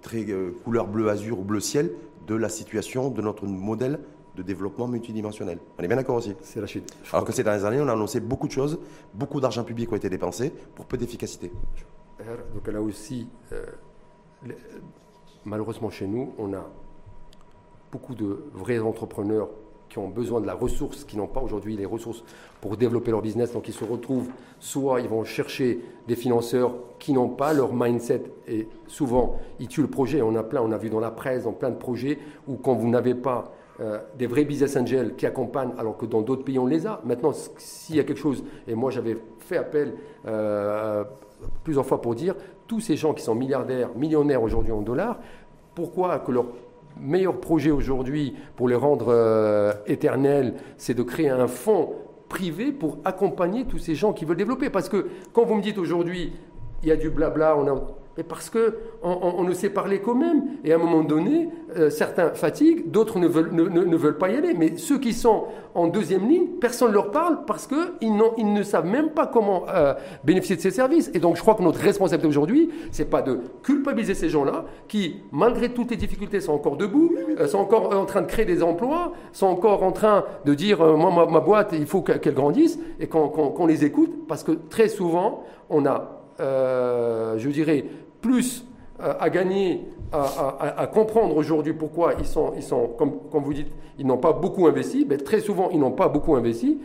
très 0.02 0.26
couleur 0.64 0.86
bleu-azur 0.86 1.38
ou 1.40 1.42
bleu-ciel 1.42 1.92
de 2.26 2.34
la 2.34 2.50
situation 2.50 3.08
de 3.08 3.22
notre 3.22 3.46
modèle 3.46 4.00
de 4.36 4.42
développement 4.42 4.86
multidimensionnel. 4.86 5.58
On 5.78 5.82
est 5.82 5.88
bien 5.88 5.96
d'accord 5.96 6.16
aussi 6.16 6.34
C'est 6.42 6.60
la 6.60 6.66
chute. 6.66 6.94
Alors 7.12 7.24
que 7.24 7.32
ces 7.32 7.42
dernières 7.42 7.64
années, 7.64 7.80
on 7.80 7.88
a 7.88 7.92
annoncé 7.92 8.20
beaucoup 8.20 8.46
de 8.46 8.52
choses, 8.52 8.78
beaucoup 9.14 9.40
d'argent 9.40 9.64
public 9.64 9.92
a 9.92 9.96
été 9.96 10.08
dépensé 10.08 10.52
pour 10.74 10.86
peu 10.86 10.96
d'efficacité. 10.96 11.50
Donc 12.54 12.66
là 12.68 12.80
aussi, 12.80 13.28
euh, 13.52 13.64
malheureusement 15.44 15.90
chez 15.90 16.06
nous, 16.06 16.32
on 16.38 16.52
a 16.54 16.66
beaucoup 17.92 18.14
de 18.14 18.44
vrais 18.54 18.78
entrepreneurs 18.78 19.48
qui 19.88 19.98
ont 19.98 20.08
besoin 20.08 20.40
de 20.40 20.46
la 20.46 20.54
ressource, 20.54 21.04
qui 21.04 21.16
n'ont 21.16 21.28
pas 21.28 21.40
aujourd'hui 21.40 21.76
les 21.76 21.86
ressources 21.86 22.24
pour 22.60 22.76
développer 22.76 23.12
leur 23.12 23.22
business. 23.22 23.52
Donc 23.52 23.68
ils 23.68 23.74
se 23.74 23.84
retrouvent, 23.84 24.28
soit 24.58 25.00
ils 25.00 25.08
vont 25.08 25.24
chercher 25.24 25.80
des 26.08 26.16
financeurs 26.16 26.74
qui 26.98 27.12
n'ont 27.12 27.28
pas 27.28 27.52
leur 27.52 27.72
mindset 27.72 28.24
et 28.48 28.68
souvent 28.88 29.38
ils 29.60 29.68
tuent 29.68 29.82
le 29.82 29.88
projet. 29.88 30.22
On 30.22 30.34
a 30.34 30.42
plein, 30.42 30.60
on 30.62 30.72
a 30.72 30.78
vu 30.78 30.90
dans 30.90 31.00
la 31.00 31.12
presse, 31.12 31.44
dans 31.44 31.52
plein 31.52 31.70
de 31.70 31.76
projets 31.76 32.18
où 32.48 32.56
quand 32.56 32.74
vous 32.74 32.88
n'avez 32.88 33.14
pas 33.14 33.52
euh, 33.80 33.98
des 34.18 34.26
vrais 34.26 34.44
business 34.44 34.76
angels 34.76 35.16
qui 35.16 35.26
accompagnent, 35.26 35.72
alors 35.78 35.96
que 35.96 36.06
dans 36.06 36.22
d'autres 36.22 36.44
pays 36.44 36.58
on 36.58 36.66
les 36.66 36.86
a. 36.86 37.00
Maintenant, 37.04 37.32
s'il 37.58 37.96
y 37.96 38.00
a 38.00 38.04
quelque 38.04 38.20
chose, 38.20 38.42
et 38.66 38.74
moi 38.74 38.90
j'avais 38.90 39.18
fait 39.40 39.58
appel 39.58 39.94
euh, 40.26 41.04
plusieurs 41.62 41.84
fois 41.84 42.00
pour 42.00 42.14
dire, 42.14 42.34
tous 42.66 42.80
ces 42.80 42.96
gens 42.96 43.12
qui 43.12 43.22
sont 43.22 43.34
milliardaires, 43.34 43.90
millionnaires 43.94 44.42
aujourd'hui 44.42 44.72
en 44.72 44.80
dollars, 44.80 45.18
pourquoi 45.74 46.18
que 46.20 46.32
leur 46.32 46.46
meilleur 46.98 47.38
projet 47.38 47.70
aujourd'hui 47.70 48.34
pour 48.56 48.68
les 48.68 48.74
rendre 48.74 49.08
euh, 49.10 49.72
éternels, 49.86 50.54
c'est 50.78 50.94
de 50.94 51.02
créer 51.02 51.28
un 51.28 51.46
fonds 51.46 51.94
privé 52.30 52.72
pour 52.72 52.98
accompagner 53.04 53.66
tous 53.66 53.78
ces 53.78 53.94
gens 53.94 54.12
qui 54.14 54.24
veulent 54.24 54.38
développer? 54.38 54.70
Parce 54.70 54.88
que 54.88 55.06
quand 55.34 55.44
vous 55.44 55.54
me 55.54 55.62
dites 55.62 55.76
aujourd'hui, 55.78 56.32
il 56.82 56.88
y 56.88 56.92
a 56.92 56.96
du 56.96 57.10
blabla, 57.10 57.56
on 57.56 57.66
a 57.66 57.74
mais 58.16 58.22
parce 58.22 58.48
qu'on 58.48 58.70
on, 59.02 59.44
ne 59.44 59.52
sait 59.52 59.68
parler 59.68 60.00
qu'au 60.00 60.14
même. 60.14 60.44
Et 60.64 60.72
à 60.72 60.76
un 60.76 60.78
moment 60.78 61.02
donné, 61.02 61.50
euh, 61.76 61.90
certains 61.90 62.30
fatiguent, 62.30 62.90
d'autres 62.90 63.18
ne 63.18 63.26
veulent, 63.26 63.52
ne, 63.52 63.96
veulent 63.96 64.16
pas 64.16 64.30
y 64.30 64.36
aller. 64.36 64.54
Mais 64.54 64.78
ceux 64.78 64.98
qui 64.98 65.12
sont 65.12 65.44
en 65.74 65.88
deuxième 65.88 66.26
ligne, 66.26 66.46
personne 66.60 66.88
ne 66.88 66.94
leur 66.94 67.10
parle 67.10 67.44
parce 67.46 67.66
qu'ils 67.66 68.22
ils 68.38 68.52
ne 68.52 68.62
savent 68.62 68.86
même 68.86 69.10
pas 69.10 69.26
comment 69.26 69.64
euh, 69.68 69.92
bénéficier 70.24 70.56
de 70.56 70.62
ces 70.62 70.70
services. 70.70 71.10
Et 71.12 71.18
donc 71.18 71.36
je 71.36 71.42
crois 71.42 71.54
que 71.54 71.62
notre 71.62 71.80
responsabilité 71.80 72.26
aujourd'hui, 72.26 72.70
c'est 72.90 73.10
pas 73.10 73.20
de 73.20 73.40
culpabiliser 73.62 74.14
ces 74.14 74.30
gens-là 74.30 74.64
qui, 74.88 75.16
malgré 75.30 75.68
toutes 75.68 75.90
les 75.90 75.96
difficultés, 75.96 76.40
sont 76.40 76.54
encore 76.54 76.78
debout, 76.78 77.14
euh, 77.38 77.46
sont 77.46 77.58
encore 77.58 77.94
en 77.94 78.06
train 78.06 78.22
de 78.22 78.26
créer 78.26 78.46
des 78.46 78.62
emplois, 78.62 79.12
sont 79.32 79.46
encore 79.46 79.82
en 79.82 79.92
train 79.92 80.24
de 80.46 80.54
dire, 80.54 80.82
moi, 80.96 81.26
ma, 81.30 81.40
boîte, 81.40 81.70
il 81.72 81.86
faut 81.86 82.00
qu'elle 82.00 82.34
grandisse, 82.34 82.78
et 82.98 83.06
qu'on 83.08 83.66
les 83.66 83.84
écoute, 83.84 84.26
parce 84.26 84.42
que 84.42 84.52
très 84.52 84.88
souvent, 84.88 85.44
on 85.68 85.84
a, 85.84 86.22
je 86.38 87.48
dirais, 87.48 87.84
plus 88.26 88.66
euh, 89.00 89.14
à 89.20 89.30
gagner, 89.30 89.86
à, 90.12 90.86
comprendre 90.92 91.36
aujourd'hui 91.36 91.74
pourquoi 91.74 92.14
ils 92.18 92.26
sont, 92.26 92.52
ils 92.56 92.62
sont 92.62 92.88
comme, 92.98 93.12
comme 93.30 93.44
vous 93.44 93.54
dites, 93.54 93.68
ils 93.98 94.06
n'ont 94.06 94.18
pas 94.18 94.32
beaucoup 94.32 94.66
investi. 94.66 95.06
Mais 95.08 95.16
très 95.18 95.40
souvent, 95.40 95.68
ils 95.70 95.78
n'ont 95.78 95.92
pas 95.92 96.08
beaucoup 96.08 96.34
investi 96.34 96.78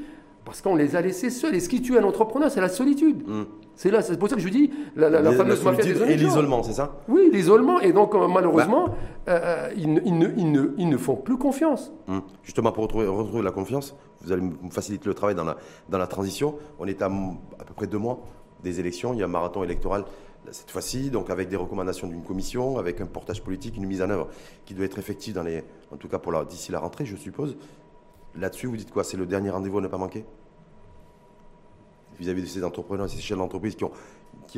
parce 0.46 0.62
qu'on 0.62 0.76
les 0.76 0.96
a 0.96 1.02
laissés 1.02 1.30
seuls. 1.30 1.56
Et 1.56 1.60
ce 1.60 1.70
qui 1.70 1.82
tue 1.82 1.98
un 1.98 2.04
entrepreneur, 2.04 2.52
c'est 2.52 2.62
la 2.62 2.70
solitude. 2.70 3.24
Hmm. 3.28 3.44
C'est 3.76 3.90
là, 3.90 4.02
c'est 4.02 4.20
pour 4.20 4.30
ça 4.30 4.36
que 4.36 4.42
je 4.42 4.50
dis 4.50 4.70
la, 4.96 5.10
la, 5.10 5.32
fameuse 5.32 5.64
mafia 5.64 5.84
des 5.84 6.12
Et 6.12 6.18
l'isolement, 6.18 6.62
c'est 6.62 6.74
ça? 6.74 7.00
Oui, 7.08 7.30
l'isolement. 7.32 7.80
Et 7.80 7.94
donc, 7.94 8.14
malheureusement, 8.14 8.90
bah. 8.90 8.94
euh, 9.30 9.70
ils, 9.78 9.92
ne, 9.92 10.02
ils, 10.06 10.18
ne, 10.52 10.74
ils, 10.78 10.90
ne, 10.90 10.98
font 10.98 11.16
plus 11.16 11.38
confiance. 11.38 11.92
Hmm. 12.08 12.20
Justement, 12.44 12.72
pour 12.72 12.84
retrouver, 12.84 13.08
retrouver, 13.08 13.44
la 13.44 13.52
confiance, 13.52 13.96
vous 14.22 14.32
allez 14.32 14.42
me 14.42 14.70
faciliter 14.70 15.08
le 15.08 15.16
travail 15.16 15.36
dans 15.36 15.46
la, 15.46 15.58
dans 15.90 15.98
la 15.98 16.08
transition. 16.08 16.56
On 16.80 16.86
est 16.86 17.02
à 17.02 17.06
à 17.06 17.64
peu 17.66 17.74
près 17.74 17.88
deux 17.88 17.98
mois 17.98 18.20
des 18.64 18.80
élections. 18.80 19.14
Il 19.14 19.20
y 19.20 19.22
a 19.24 19.26
un 19.26 19.30
marathon 19.30 19.64
électoral 19.64 20.04
cette 20.52 20.72
fois-ci, 20.72 21.10
donc 21.10 21.30
avec 21.30 21.50
des 21.50 21.56
recommandations 21.56 22.08
d'une 22.08 22.24
commission, 22.24 22.78
avec 22.78 23.02
un 23.02 23.06
portage 23.06 23.42
politique, 23.44 23.78
une 23.78 23.86
mise 23.86 24.02
en 24.02 24.10
œuvre 24.10 24.30
qui 24.66 24.74
doit 24.74 24.86
être 24.86 25.00
effective 25.00 25.34
dans 25.34 25.44
les, 25.44 25.64
en 25.92 25.98
tout 25.98 26.08
cas 26.08 26.20
pour 26.20 26.34
d'ici 26.46 26.72
la 26.72 26.80
rentrée, 26.80 27.06
je 27.06 27.16
suppose. 27.16 27.58
Là-dessus, 28.36 28.68
vous 28.68 28.78
dites 28.78 28.92
quoi? 28.92 29.04
C'est 29.04 29.18
le 29.18 29.26
dernier 29.26 29.50
rendez-vous 29.50 29.80
à 29.80 29.82
ne 29.82 29.88
pas 29.88 29.98
manquer? 29.98 30.26
Vis-à-vis 32.20 32.42
de 32.42 32.48
ces 32.48 32.64
entrepreneurs, 32.64 33.10
ces 33.10 33.20
chefs 33.20 33.38
d'entreprise 33.38 33.76
qui 33.76 33.84
ont, 33.84 33.92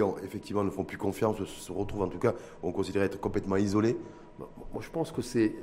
ont 0.01 0.15
effectivement 0.23 0.63
ne 0.63 0.69
font 0.69 0.83
plus 0.83 0.97
confiance, 0.97 1.43
se 1.43 1.71
retrouvent 1.71 2.03
en 2.03 2.09
tout 2.09 2.19
cas, 2.19 2.33
on 2.61 2.71
considère 2.71 3.03
être 3.03 3.19
complètement 3.19 3.57
isolés? 3.57 3.97
Moi, 4.39 4.81
je 4.81 4.89
pense 4.89 5.11
que 5.11 5.21
c'est 5.21 5.53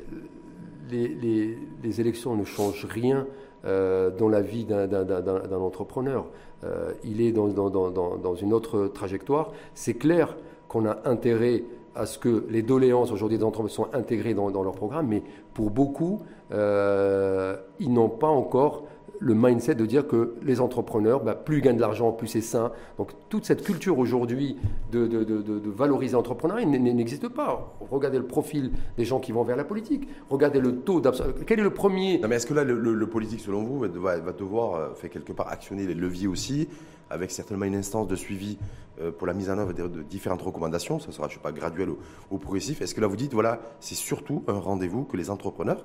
les, 0.91 2.01
élections 2.01 2.37
ne 2.37 2.45
changent 2.45 2.87
rien 2.87 3.27
euh, 3.65 4.11
dans 4.11 4.29
la 4.29 4.41
vie 4.41 4.65
d'un 4.65 5.61
entrepreneur. 5.61 6.27
Euh, 6.65 6.93
il 7.05 7.21
est 7.21 7.33
dans, 7.33 7.49
dans, 7.49 8.35
une 8.35 8.53
autre 8.53 8.89
trajectoire. 8.89 9.53
C'est 9.75 9.95
clair 9.95 10.37
qu'on 10.69 10.87
a 10.87 10.99
intérêt 11.05 11.65
à 11.95 12.07
ce 12.07 12.19
que 12.19 12.47
les 12.49 12.63
doléances 12.63 13.11
aujourd'hui 13.11 13.39
des 13.39 13.45
entreprises 13.45 13.75
soient 13.75 13.91
intégrées 13.93 14.35
dans, 14.35 14.63
leur 14.63 14.75
programme, 14.75 15.09
mais 15.09 15.23
pour 15.55 15.71
beaucoup, 15.71 16.23
euh, 16.53 17.57
ils 17.81 17.93
n'ont 17.93 18.09
pas 18.09 18.29
encore 18.29 18.85
le 19.21 19.35
mindset 19.35 19.75
de 19.75 19.87
dire 19.87 20.07
que 20.07 20.35
les 20.43 20.61
entrepreneurs, 20.61 21.23
bah, 21.23 21.35
plus 21.35 21.59
ils 21.59 21.61
gagnent 21.61 21.77
de 21.77 21.81
l'argent, 21.81 22.11
plus 22.11 22.27
c'est 22.27 22.41
sain. 22.41 22.73
Donc 22.99 23.13
toute 23.29 23.45
cette 23.45 23.63
culture 23.63 23.99
aujourd'hui 23.99 24.57
de, 24.91 25.07
de, 25.07 25.23
de, 25.25 25.43
de, 25.43 25.71
valoriser 25.71 26.15
l'entrepreneuriat 26.15 26.67
n'existe 26.67 27.29
pas. 27.29 27.77
Regardez 27.91 28.19
le 28.19 28.27
profil 28.27 28.73
des 28.97 29.05
gens 29.05 29.21
qui 29.21 29.33
vont 29.33 29.45
vers 29.45 29.57
la 29.57 29.65
politique. 29.65 30.09
Regardez 30.31 30.61
le 30.61 30.77
taux 30.77 31.01
d'absorption. 31.01 31.45
Quel 31.47 31.61
est 31.61 31.63
le 31.63 31.73
premier 31.73 32.19
Non 32.19 32.29
mais 32.29 32.37
est-ce 32.37 32.47
que 32.47 32.55
là, 32.55 32.65
le, 32.65 33.07
politique, 33.07 33.41
selon 33.41 33.63
vous, 33.63 33.79
va, 33.79 34.19
va 34.19 34.33
devoir 34.33 34.75
euh, 34.75 34.95
faire 34.95 35.11
quelque 35.11 35.33
part 35.33 35.49
actionner 35.49 35.87
les 35.87 35.95
leviers 35.95 36.27
aussi, 36.29 36.69
avec 37.11 37.31
certainement 37.31 37.67
une 37.67 37.75
instance 37.75 38.09
de 38.09 38.17
suivi 38.17 38.57
euh, 39.01 39.11
pour 39.11 39.27
la 39.27 39.35
mise 39.35 39.51
en 39.51 39.59
œuvre 39.59 39.73
de, 39.73 40.03
différentes 40.03 40.43
recommandations, 40.43 40.99
ça 40.99 41.13
sera, 41.13 41.29
je 41.29 41.35
sais 41.35 41.41
pas, 41.41 41.53
graduel 41.53 41.91
ou 42.31 42.39
progressif. 42.39 42.81
Est-ce 42.81 42.95
que 42.95 43.01
là, 43.01 43.07
vous 43.07 43.17
dites, 43.17 43.35
voilà, 43.35 43.61
c'est 43.81 43.95
surtout 43.95 44.45
un 44.47 44.59
rendez-vous 44.59 45.05
que 45.05 45.17
les 45.17 45.31
entrepreneurs 45.31 45.85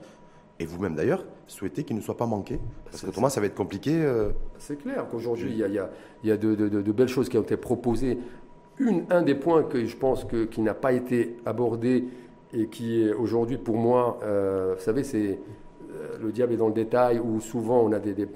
et 0.59 0.65
vous-même 0.65 0.95
d'ailleurs, 0.95 1.25
souhaitez 1.47 1.83
qu'il 1.83 1.95
ne 1.97 2.01
soit 2.01 2.17
pas 2.17 2.25
manqué 2.25 2.59
Parce 2.85 3.01
que 3.01 3.07
autrement, 3.07 3.29
ça 3.29 3.41
va 3.41 3.47
être 3.47 3.55
compliqué. 3.55 3.91
Euh. 3.93 4.29
C'est 4.57 4.77
clair 4.77 5.05
qu'aujourd'hui, 5.11 5.51
il 5.51 5.57
y 6.27 6.31
a, 6.31 6.37
de, 6.37 6.91
belles 6.91 7.09
choses 7.09 7.27
qui 7.27 7.37
ont 7.37 7.41
été 7.41 7.57
proposées. 7.57 8.17
Une, 8.79 9.05
un 9.09 9.21
des 9.21 9.35
points 9.35 9.63
que 9.63 9.85
je 9.85 9.97
pense 9.97 10.23
que, 10.23 10.45
qui 10.45 10.61
n'a 10.61 10.73
pas 10.73 10.93
été 10.93 11.37
abordé 11.45 12.05
et 12.53 12.67
qui 12.67 13.01
est 13.01 13.13
aujourd'hui 13.13 13.57
pour 13.57 13.77
moi, 13.77 14.19
euh, 14.23 14.75
vous 14.77 14.83
savez, 14.83 15.03
c'est 15.03 15.39
euh, 15.91 16.17
le 16.21 16.31
diable 16.31 16.53
est 16.53 16.57
dans 16.57 16.67
le 16.67 16.73
détail, 16.73 17.19
où 17.19 17.39
souvent 17.41 17.81
on 17.81 17.91
a 17.91 17.99
des, 17.99 18.27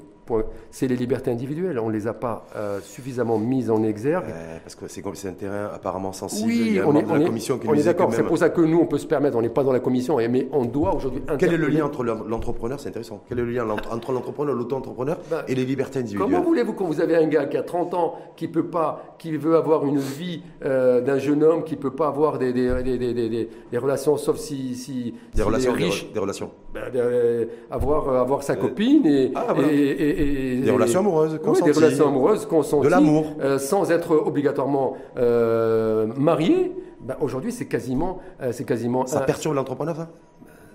c'est 0.71 0.87
les 0.87 0.95
libertés 0.95 1.31
individuelles. 1.31 1.79
On 1.79 1.89
ne 1.89 1.93
les 1.93 2.07
a 2.07 2.13
pas 2.13 2.45
euh, 2.55 2.79
suffisamment 2.81 3.37
mises 3.37 3.69
en 3.69 3.83
exergue. 3.83 4.33
parce 4.63 4.75
que 4.75 4.87
c'est 4.87 5.27
un 5.27 5.33
terrain 5.33 5.69
apparemment 5.73 6.13
sensible. 6.13 6.47
Oui, 6.47 6.63
Il 6.67 6.75
y 6.75 6.79
a 6.79 6.87
on 6.87 6.95
est, 6.95 7.05
la 7.05 7.25
commission 7.25 7.57
qui 7.57 7.67
on 7.67 7.73
est 7.73 7.83
d'accord. 7.83 8.13
C'est 8.13 8.23
pour 8.23 8.37
ça 8.37 8.49
que 8.49 8.61
nous, 8.61 8.79
on 8.79 8.85
peut 8.85 8.97
se 8.97 9.07
permettre, 9.07 9.37
on 9.37 9.41
n'est 9.41 9.49
pas 9.49 9.63
dans 9.63 9.73
la 9.73 9.79
commission, 9.79 10.17
mais 10.29 10.47
on 10.51 10.65
doit 10.65 10.95
aujourd'hui. 10.95 11.21
Quel 11.37 11.53
est 11.53 11.57
le 11.57 11.67
lien 11.67 11.85
entre 11.85 12.03
l'entrepreneur? 12.03 12.79
C'est 12.79 12.89
intéressant. 12.89 13.21
Quel 13.27 13.39
est 13.39 13.43
le 13.43 13.51
lien 13.51 13.67
entre 13.69 14.11
l'entrepreneur, 14.11 14.55
l'auto-entrepreneur 14.55 15.17
bah, 15.29 15.43
et 15.47 15.55
les 15.55 15.65
libertés 15.65 15.99
individuelles? 15.99 16.29
Comment 16.29 16.43
voulez-vous 16.43 16.73
quand 16.73 16.85
vous 16.85 17.01
avez 17.01 17.15
un 17.15 17.27
gars 17.27 17.45
qui 17.45 17.57
a 17.57 17.63
30 17.63 17.93
ans, 17.93 18.15
qui 18.35 18.47
peut 18.47 18.67
pas, 18.67 19.15
qui 19.17 19.35
veut 19.37 19.55
avoir 19.55 19.85
une 19.85 19.99
vie 19.99 20.41
euh, 20.65 21.01
d'un 21.01 21.19
jeune 21.19 21.43
homme, 21.43 21.63
qui 21.63 21.75
peut 21.75 21.91
pas 21.91 22.07
avoir 22.07 22.37
des, 22.37 22.53
des, 22.53 22.83
des, 22.83 23.49
des, 23.71 23.77
relations, 23.77 24.17
sauf 24.17 24.37
si, 24.37 24.75
si 24.75 25.13
des 25.33 25.43
relations 25.43 25.73
riches, 25.73 26.11
des, 26.11 26.19
relations. 26.19 26.51
Ben, 26.73 26.83
euh, 26.95 27.45
avoir 27.71 28.09
avoir 28.09 28.43
sa 28.43 28.55
copine 28.55 29.05
et, 29.05 29.31
ah, 29.35 29.55
et 29.69 30.18
des 30.19 30.71
relations 30.71 30.99
amoureuses 30.99 31.39
consenties. 31.43 31.71
des 31.71 31.75
relations 31.75 32.07
amoureuses 32.07 32.45
consenties. 32.45 32.85
De 32.85 32.91
l'amour. 32.91 33.33
Euh, 33.39 33.57
sans 33.57 33.91
être 33.91 34.15
obligatoirement 34.15 34.97
euh, 35.17 36.07
marié. 36.17 36.75
Ben, 37.01 37.15
Aujourd'hui, 37.21 37.51
c'est 37.51 37.65
quasiment, 37.65 38.19
euh, 38.41 38.51
c'est 38.51 38.65
quasiment. 38.65 39.05
Ça 39.05 39.21
perturbe 39.21 39.55
l'entrepreneur, 39.55 39.95
ça? 39.95 40.09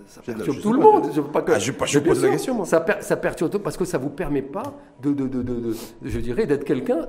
ça 0.07 0.21
perturbe 0.23 0.61
tout 0.61 0.73
le 0.73 0.81
monde. 0.81 1.11
Je, 1.15 1.21
pas 1.21 1.43
que, 1.43 1.53
ah, 1.53 1.59
je, 1.59 1.73
je 1.85 1.99
pose 1.99 2.23
la 2.23 2.31
question. 2.31 2.55
Moi. 2.55 2.67
Ça, 2.67 2.85
ça 3.01 3.17
perturbe 3.17 3.51
tout 3.51 3.59
parce 3.59 3.77
que 3.77 3.85
ça 3.85 3.99
vous 3.99 4.11
permet 4.11 4.43
pas 4.43 4.75
de, 5.03 5.13
de, 5.13 5.27
de, 5.27 5.43
de 5.43 5.75
je 6.03 6.19
dirais, 6.21 6.47
d'être 6.47 6.65
quelqu'un 6.65 7.09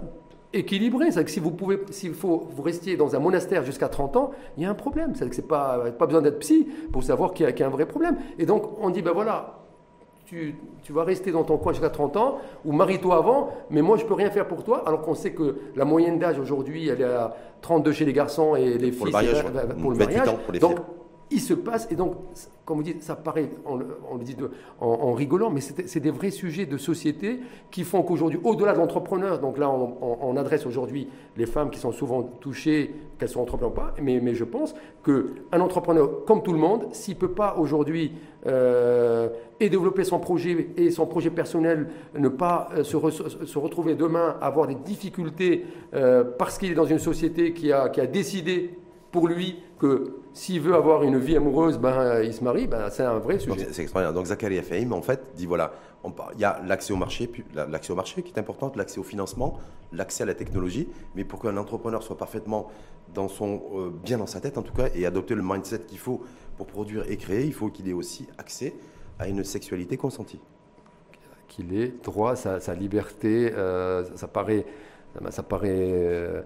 équilibré. 0.54 1.12
C'est 1.12 1.24
que 1.24 1.32
si 1.32 1.40
vous 1.40 1.52
pouvez, 1.52 1.80
s'il 1.92 2.14
faut, 2.14 2.48
vous 2.56 2.64
restiez 2.64 2.98
dans 2.98 3.16
un 3.16 3.20
monastère 3.20 3.64
jusqu'à 3.64 3.90
30 3.90 4.18
ans, 4.18 4.32
il 4.58 4.64
y 4.64 4.66
a 4.66 4.70
un 4.70 4.76
problème. 4.76 5.14
C'est 5.16 5.30
que 5.30 5.36
c'est 5.36 5.48
pas, 5.48 5.92
pas 5.98 6.06
besoin 6.06 6.22
d'être 6.22 6.40
psy 6.40 6.68
pour 6.92 7.04
savoir 7.04 7.34
qu'il 7.34 7.48
y, 7.48 7.60
y, 7.60 7.64
a 7.64 7.68
un 7.68 7.70
vrai 7.70 7.86
problème. 7.86 8.18
Et 8.40 8.46
donc, 8.46 8.64
on 8.82 8.90
dit, 8.90 9.02
ben 9.02 9.12
voilà, 9.12 9.65
tu, 10.26 10.56
vas 10.90 11.04
rester 11.04 11.32
dans 11.32 11.44
ton 11.44 11.58
coin 11.58 11.74
jusqu'à 11.74 11.90
30 11.90 12.18
ans, 12.18 12.38
ou 12.64 12.72
marie-toi 12.72 13.16
avant, 13.16 13.50
mais 13.70 13.82
moi 13.82 13.98
je 13.98 14.06
peux 14.06 14.14
rien 14.14 14.32
faire 14.32 14.48
pour 14.48 14.64
toi, 14.64 14.84
alors 14.88 15.02
qu'on 15.02 15.16
sait 15.16 15.32
que 15.32 15.58
la 15.76 15.86
moyenne 15.86 16.20
d'âge 16.20 16.40
aujourd'hui, 16.40 16.88
elle 16.88 17.02
est 17.02 17.06
à 17.06 17.36
32 17.62 17.92
chez 17.92 18.06
les 18.06 18.14
garçons 18.14 18.56
et 18.56 18.78
les 18.78 18.92
pour 18.92 19.08
filles, 19.08 19.08
le 19.08 19.12
mariage, 19.12 19.46
pour 19.82 19.92
le 19.92 19.98
mariage. 19.98 20.36
pour 20.46 20.54
les 20.54 20.60
donc, 20.60 20.78
il 21.32 21.42
se 21.42 21.54
passe, 21.54 21.88
et 21.90 21.96
donc, 21.96 22.16
comme 22.66 22.78
vous 22.78 22.84
dites, 22.84 23.02
ça 23.02 23.16
paraît, 23.16 23.50
on, 23.66 23.78
le 23.78 24.24
dit 24.24 24.36
en, 24.80 25.14
rigolant, 25.14 25.50
mais 25.50 25.60
c'est 25.60 26.00
des 26.00 26.12
vrais 26.12 26.30
sujets 26.30 26.68
de 26.68 26.78
société 26.78 27.40
qui 27.72 27.84
font 27.84 28.04
qu'aujourd'hui, 28.04 28.40
au-delà 28.44 28.74
de 28.74 28.78
l'entrepreneur, 28.78 29.40
donc 29.40 29.58
là, 29.58 29.70
on, 29.70 30.38
adresse 30.38 30.66
aujourd'hui 30.66 31.08
les 31.36 31.48
femmes 31.48 31.72
qui 31.72 31.80
sont 31.80 31.92
souvent 31.92 32.22
touchées, 32.22 32.94
qu'elles 33.18 33.30
sont 33.30 33.42
entrepreneurs 33.42 33.72
ou 33.72 33.76
pas, 33.76 33.94
mais, 34.02 34.20
mais 34.22 34.36
je 34.36 34.44
pense 34.44 34.76
qu'un 35.04 35.60
entrepreneur, 35.60 36.26
comme 36.26 36.44
tout 36.44 36.54
le 36.54 36.60
monde, 36.60 36.88
s'il 36.92 37.16
ne 37.16 37.20
peut 37.20 37.32
pas 37.32 37.56
aujourd'hui 37.58 38.14
euh, 38.48 39.30
et 39.60 39.70
développer 39.70 40.04
son 40.04 40.20
projet 40.20 40.68
et 40.78 40.92
son 40.92 41.06
projet 41.08 41.30
personnel, 41.30 41.88
ne 42.18 42.28
pas 42.28 42.70
euh, 42.76 42.84
se, 42.84 43.58
retrouver 43.58 43.96
demain, 43.96 44.38
avoir 44.42 44.68
des 44.68 44.76
difficultés 44.76 45.66
euh, 45.94 46.24
parce 46.38 46.58
qu'il 46.58 46.72
est 46.72 46.76
dans 46.76 46.86
une 46.86 47.00
société 47.00 47.54
qui 47.54 47.72
a 47.72 47.90
décidé 48.06 48.78
pour 49.12 49.28
lui 49.28 49.60
que 49.80 50.25
s'il 50.36 50.60
veut 50.60 50.76
avoir 50.76 51.04
une 51.04 51.18
vie 51.18 51.38
amoureuse, 51.38 51.78
ben, 51.80 52.22
il 52.22 52.34
se 52.34 52.44
marie, 52.44 52.68
ben, 52.68 52.90
c'est 52.90 53.04
un 53.04 53.20
vrai 53.20 53.40
sujet. 53.40 53.68
C'est 53.72 53.84
extraordinaire. 53.84 54.14
Donc 54.14 54.26
Zachary 54.26 54.62
Fahim, 54.62 54.92
en 54.92 55.02
fait, 55.02 55.22
dit 55.34 55.46
voilà, 55.46 55.72
il 56.34 56.42
y 56.42 56.44
a 56.44 56.62
l'accès 56.66 56.92
au 56.92 56.98
marché, 56.98 57.32
l'accès 57.56 57.94
au 57.94 57.96
marché 57.96 58.22
qui 58.22 58.34
est 58.34 58.38
important, 58.38 58.70
l'accès 58.76 59.00
au 59.00 59.04
financement, 59.04 59.58
l'accès 59.94 60.24
à 60.24 60.26
la 60.26 60.34
technologie, 60.34 60.90
mais 61.16 61.24
pour 61.24 61.42
qu'un 61.42 61.56
entrepreneur 61.56 62.04
soit 62.04 62.18
parfaitement 62.18 62.68
dans 63.14 63.30
son, 63.30 63.62
euh, 63.76 63.90
bien 64.04 64.18
dans 64.18 64.28
sa 64.28 64.42
tête 64.42 64.58
en 64.58 64.62
tout 64.62 64.74
cas, 64.74 64.90
et 64.94 65.06
adopter 65.06 65.36
le 65.36 65.42
mindset 65.42 65.80
qu'il 65.88 66.00
faut 66.00 66.22
pour 66.58 66.68
produire 66.68 67.10
et 67.10 67.16
créer, 67.16 67.46
il 67.46 67.54
faut 67.54 67.70
qu'il 67.70 67.88
ait 67.88 67.94
aussi 67.94 68.28
accès 68.38 68.76
à 69.20 69.30
une 69.30 69.46
sexualité 69.46 69.96
consentie. 69.96 70.42
Qu'il 71.48 71.74
ait 71.74 71.94
droit 72.04 72.32
à 72.32 72.60
sa, 72.60 72.74
liberté, 72.74 73.54
euh, 73.54 74.04
ça 74.16 74.28
paraît 74.28 74.66
ça 75.30 75.44
paraît, 75.44 75.70
euh, 75.72 76.42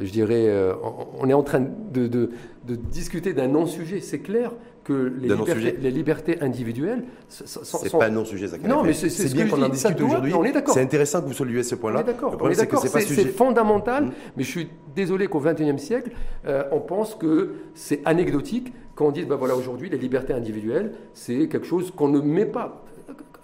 je 0.00 0.10
dirais, 0.10 0.46
euh, 0.48 0.74
on 1.18 1.28
est 1.28 1.34
en 1.34 1.42
train 1.42 1.60
de, 1.60 2.06
de, 2.06 2.30
discuter 2.66 3.32
d'un 3.32 3.48
non-sujet. 3.48 4.00
C'est 4.00 4.20
clair 4.20 4.52
que 4.84 5.12
les, 5.20 5.28
libertés, 5.28 5.76
les 5.80 5.90
libertés, 5.90 6.40
individuelles. 6.40 7.04
C'est 7.28 7.92
pas 7.92 8.06
un 8.06 8.10
non-sujet, 8.10 8.48
Zachary. 8.48 8.68
Non, 8.68 8.82
mais 8.82 8.92
c'est 8.92 9.32
bien 9.32 9.46
qu'on 9.46 9.62
en 9.62 9.68
discute 9.68 10.00
aujourd'hui. 10.00 10.34
On 10.34 10.44
est 10.44 10.52
d'accord. 10.52 10.74
C'est 10.74 10.82
intéressant 10.82 11.20
que 11.20 11.26
vous 11.26 11.32
souleviez 11.32 11.62
ce 11.62 11.74
point-là. 11.74 11.98
On 12.40 12.48
est 12.50 12.56
d'accord. 12.56 12.86
C'est 12.86 13.28
fondamental, 13.28 14.04
mmh. 14.06 14.12
mais 14.36 14.44
je 14.44 14.50
suis 14.50 14.68
désolé 14.94 15.28
qu'au 15.28 15.40
XXIe 15.40 15.78
siècle, 15.78 16.10
euh, 16.46 16.64
on 16.72 16.80
pense 16.80 17.14
que 17.14 17.54
c'est 17.74 18.00
anecdotique 18.04 18.72
quand 18.94 19.06
on 19.06 19.10
dit, 19.12 19.24
ben 19.24 19.36
voilà, 19.36 19.54
aujourd'hui, 19.54 19.88
les 19.88 19.96
libertés 19.96 20.32
individuelles, 20.32 20.92
c'est 21.14 21.46
quelque 21.46 21.66
chose 21.66 21.92
qu'on 21.92 22.08
ne 22.08 22.20
met 22.20 22.46
pas 22.46 22.82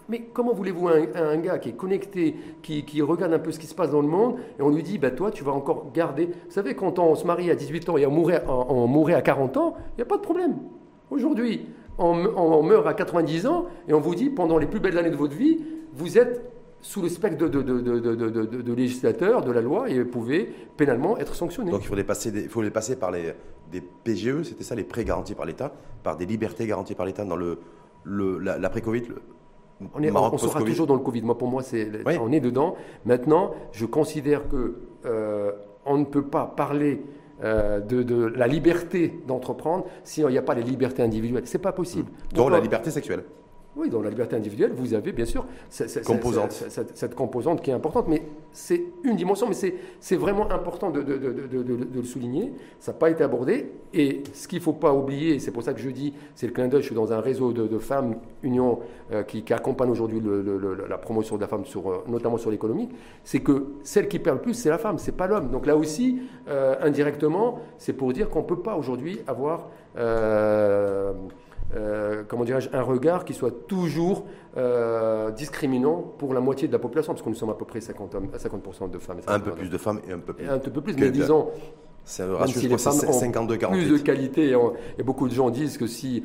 Mais 0.08 0.28
comment 0.32 0.52
voulez-vous 0.52 0.88
un, 0.88 1.06
un, 1.14 1.36
gars 1.38 1.58
qui 1.58 1.70
est 1.70 1.76
connecté, 1.76 2.34
qui, 2.62 3.02
regarde 3.02 3.32
un 3.32 3.38
peu 3.38 3.52
ce 3.52 3.58
qui 3.58 3.66
se 3.66 3.74
passe 3.74 3.90
dans 3.90 4.02
le 4.02 4.08
monde, 4.08 4.36
et 4.58 4.62
on 4.62 4.70
lui 4.70 4.82
dit, 4.82 4.98
bah, 4.98 5.10
toi, 5.10 5.30
tu 5.30 5.44
vas 5.44 5.52
encore 5.52 5.92
garder. 5.92 6.26
Vous 6.26 6.50
savez, 6.50 6.74
quand 6.74 6.98
on 6.98 7.14
se 7.14 7.26
marie 7.26 7.50
à 7.50 7.54
18 7.54 7.88
ans 7.88 7.96
et 7.96 8.06
on 8.06 8.10
mourrait, 8.10 8.44
on, 8.48 9.06
à 9.06 9.22
40 9.22 9.56
ans, 9.56 9.76
il 9.92 9.96
n'y 9.96 10.02
a 10.02 10.06
pas 10.06 10.16
de 10.16 10.22
problème. 10.22 10.58
Aujourd'hui, 11.10 11.66
on, 11.98 12.62
meurt 12.62 12.86
à 12.86 12.94
90 12.94 13.46
ans 13.46 13.66
et 13.88 13.94
on 13.94 14.00
vous 14.00 14.14
dit, 14.14 14.30
pendant 14.30 14.58
les 14.58 14.66
plus 14.66 14.80
belles 14.80 14.98
années 14.98 15.10
de 15.10 15.16
votre 15.16 15.36
vie, 15.36 15.64
vous 15.92 16.18
êtes 16.18 16.50
sous 16.80 17.00
le 17.00 17.08
spectre 17.08 17.38
de, 17.38 17.62
de, 17.62 17.62
de, 17.62 18.74
législateur, 18.74 19.42
de 19.42 19.50
la 19.50 19.62
loi, 19.62 19.88
et 19.88 20.02
vous 20.02 20.10
pouvez 20.10 20.52
pénalement 20.76 21.16
être 21.16 21.34
sanctionné. 21.34 21.70
Donc 21.70 21.82
il 21.82 21.86
faut 21.86 21.94
les 21.94 22.04
passer, 22.04 22.30
il 22.34 22.48
faut 22.50 22.60
les 22.60 22.70
passer 22.70 22.96
par 22.96 23.10
les, 23.10 23.32
des 23.72 23.80
PGE, 23.80 24.42
c'était 24.42 24.64
ça, 24.64 24.74
les 24.74 24.84
prêts 24.84 25.04
garantis 25.04 25.34
par 25.34 25.46
l'État, 25.46 25.72
par 26.02 26.18
des 26.18 26.26
libertés 26.26 26.66
garanties 26.66 26.94
par 26.94 27.06
l'État 27.06 27.24
dans 27.24 27.36
le 27.36 27.58
l'après-Covid, 28.04 29.04
on, 29.94 30.02
est, 30.02 30.10
on, 30.10 30.38
sera 30.38 30.60
toujours 30.60 30.86
dans 30.86 30.94
le 30.94 31.00
Covid. 31.00 31.22
Moi, 31.22 31.36
pour 31.36 31.48
moi, 31.48 31.62
c'est, 31.62 31.90
on 32.20 32.32
est 32.32 32.40
dedans. 32.40 32.76
Maintenant, 33.04 33.52
je 33.72 33.86
considère 33.86 34.48
que 34.48 34.76
euh, 35.04 35.52
on 35.84 35.98
ne 35.98 36.04
peut 36.04 36.24
pas 36.24 36.46
parler 36.46 37.02
euh, 37.42 37.80
de, 37.80 38.26
la 38.26 38.46
liberté 38.46 39.20
d'entreprendre 39.26 39.86
s'il 40.04 40.26
n'y 40.26 40.38
a 40.38 40.42
pas 40.42 40.54
les 40.54 40.62
libertés 40.62 41.02
individuelles. 41.02 41.46
C'est 41.46 41.58
pas 41.58 41.72
possible. 41.72 42.10
Dont 42.32 42.48
la 42.48 42.60
liberté 42.60 42.90
sexuelle. 42.90 43.24
Oui, 43.76 43.90
dans 43.90 44.02
la 44.02 44.10
liberté 44.10 44.36
individuelle, 44.36 44.72
vous 44.72 44.94
avez 44.94 45.10
bien 45.10 45.24
sûr 45.24 45.44
cette 45.68 46.04
composante, 46.04 46.52
cette, 46.52 47.14
composante 47.16 47.60
qui 47.60 47.70
est 47.70 47.74
importante, 47.74 48.06
mais 48.06 48.22
c'est 48.52 48.80
une 49.02 49.16
dimension, 49.16 49.48
mais 49.48 49.56
c'est 50.00 50.16
vraiment 50.16 50.48
important 50.52 50.90
de, 50.90 51.02
de, 51.02 51.16
de, 51.16 51.88
le 51.92 52.02
souligner. 52.04 52.52
Ça 52.78 52.92
n'a 52.92 52.98
pas 52.98 53.10
été 53.10 53.24
abordé. 53.24 53.72
Et 53.92 54.22
ce 54.32 54.46
qu'il 54.46 54.58
ne 54.58 54.62
faut 54.62 54.74
pas 54.74 54.94
oublier, 54.94 55.40
c'est 55.40 55.50
pour 55.50 55.64
ça 55.64 55.74
que 55.74 55.80
je 55.80 55.90
dis, 55.90 56.14
c'est 56.36 56.46
le 56.46 56.52
clin 56.52 56.68
d'œil, 56.68 56.82
je 56.82 56.86
suis 56.86 56.94
dans 56.94 57.12
un 57.12 57.20
réseau 57.20 57.52
de, 57.52 57.78
femmes 57.78 58.14
union 58.44 58.78
euh, 59.12 59.24
qui, 59.24 59.44
accompagne 59.52 59.90
aujourd'hui 59.90 60.22
la 60.88 60.98
promotion 60.98 61.34
de 61.34 61.40
la 61.40 61.48
femme, 61.48 61.64
sur, 61.64 61.90
euh, 61.90 62.04
notamment 62.06 62.38
sur 62.38 62.52
l'économie, 62.52 62.88
c'est 63.24 63.40
que 63.40 63.66
celle 63.82 64.06
qui 64.06 64.20
perd 64.20 64.36
le 64.36 64.42
plus, 64.42 64.54
c'est 64.54 64.70
la 64.70 64.78
femme, 64.78 64.98
c'est 64.98 65.16
pas 65.16 65.26
l'homme. 65.26 65.50
Donc 65.50 65.66
là 65.66 65.76
aussi, 65.76 66.20
euh, 66.48 66.76
indirectement, 66.80 67.58
c'est 67.78 67.92
pour 67.92 68.12
dire 68.12 68.30
qu'on 68.30 68.42
ne 68.42 68.46
peut 68.46 68.60
pas 68.60 68.76
aujourd'hui 68.76 69.20
avoir... 69.26 69.68
Euh, 71.74 72.22
comment 72.26 72.44
dirais-je, 72.44 72.68
un 72.72 72.82
regard 72.82 73.24
qui 73.24 73.34
soit 73.34 73.66
toujours 73.66 74.26
euh, 74.56 75.30
discriminant 75.30 76.02
pour 76.18 76.34
la 76.34 76.40
moitié 76.40 76.68
de 76.68 76.72
la 76.72 76.78
population, 76.78 77.12
parce 77.12 77.22
que 77.22 77.28
nous 77.28 77.34
sommes 77.34 77.50
à 77.50 77.54
peu 77.54 77.64
près 77.64 77.80
50, 77.80 78.16
50 78.36 78.90
de 78.90 78.98
femmes. 78.98 79.20
un 79.26 79.40
peu 79.40 79.52
plus 79.52 79.68
de 79.68 79.78
femmes 79.78 80.00
et 80.08 80.12
un 80.12 80.18
peu 80.18 80.32
plus. 80.32 80.48
un 80.48 80.58
peu 80.58 80.80
plus, 80.80 80.96
mais 80.96 81.10
disons. 81.10 81.48
C'est 82.06 82.22
un 82.22 82.36
ratio, 82.36 82.60
si 82.60 82.68
les 82.68 82.76
femmes 82.76 82.92
52, 82.92 83.54
ont 83.64 83.70
plus 83.70 83.90
de 83.90 83.96
qualité, 83.98 84.54
et, 84.98 85.02
beaucoup 85.02 85.26
de 85.26 85.34
gens 85.34 85.48
disent 85.48 85.78
que 85.78 85.86
si 85.86 86.22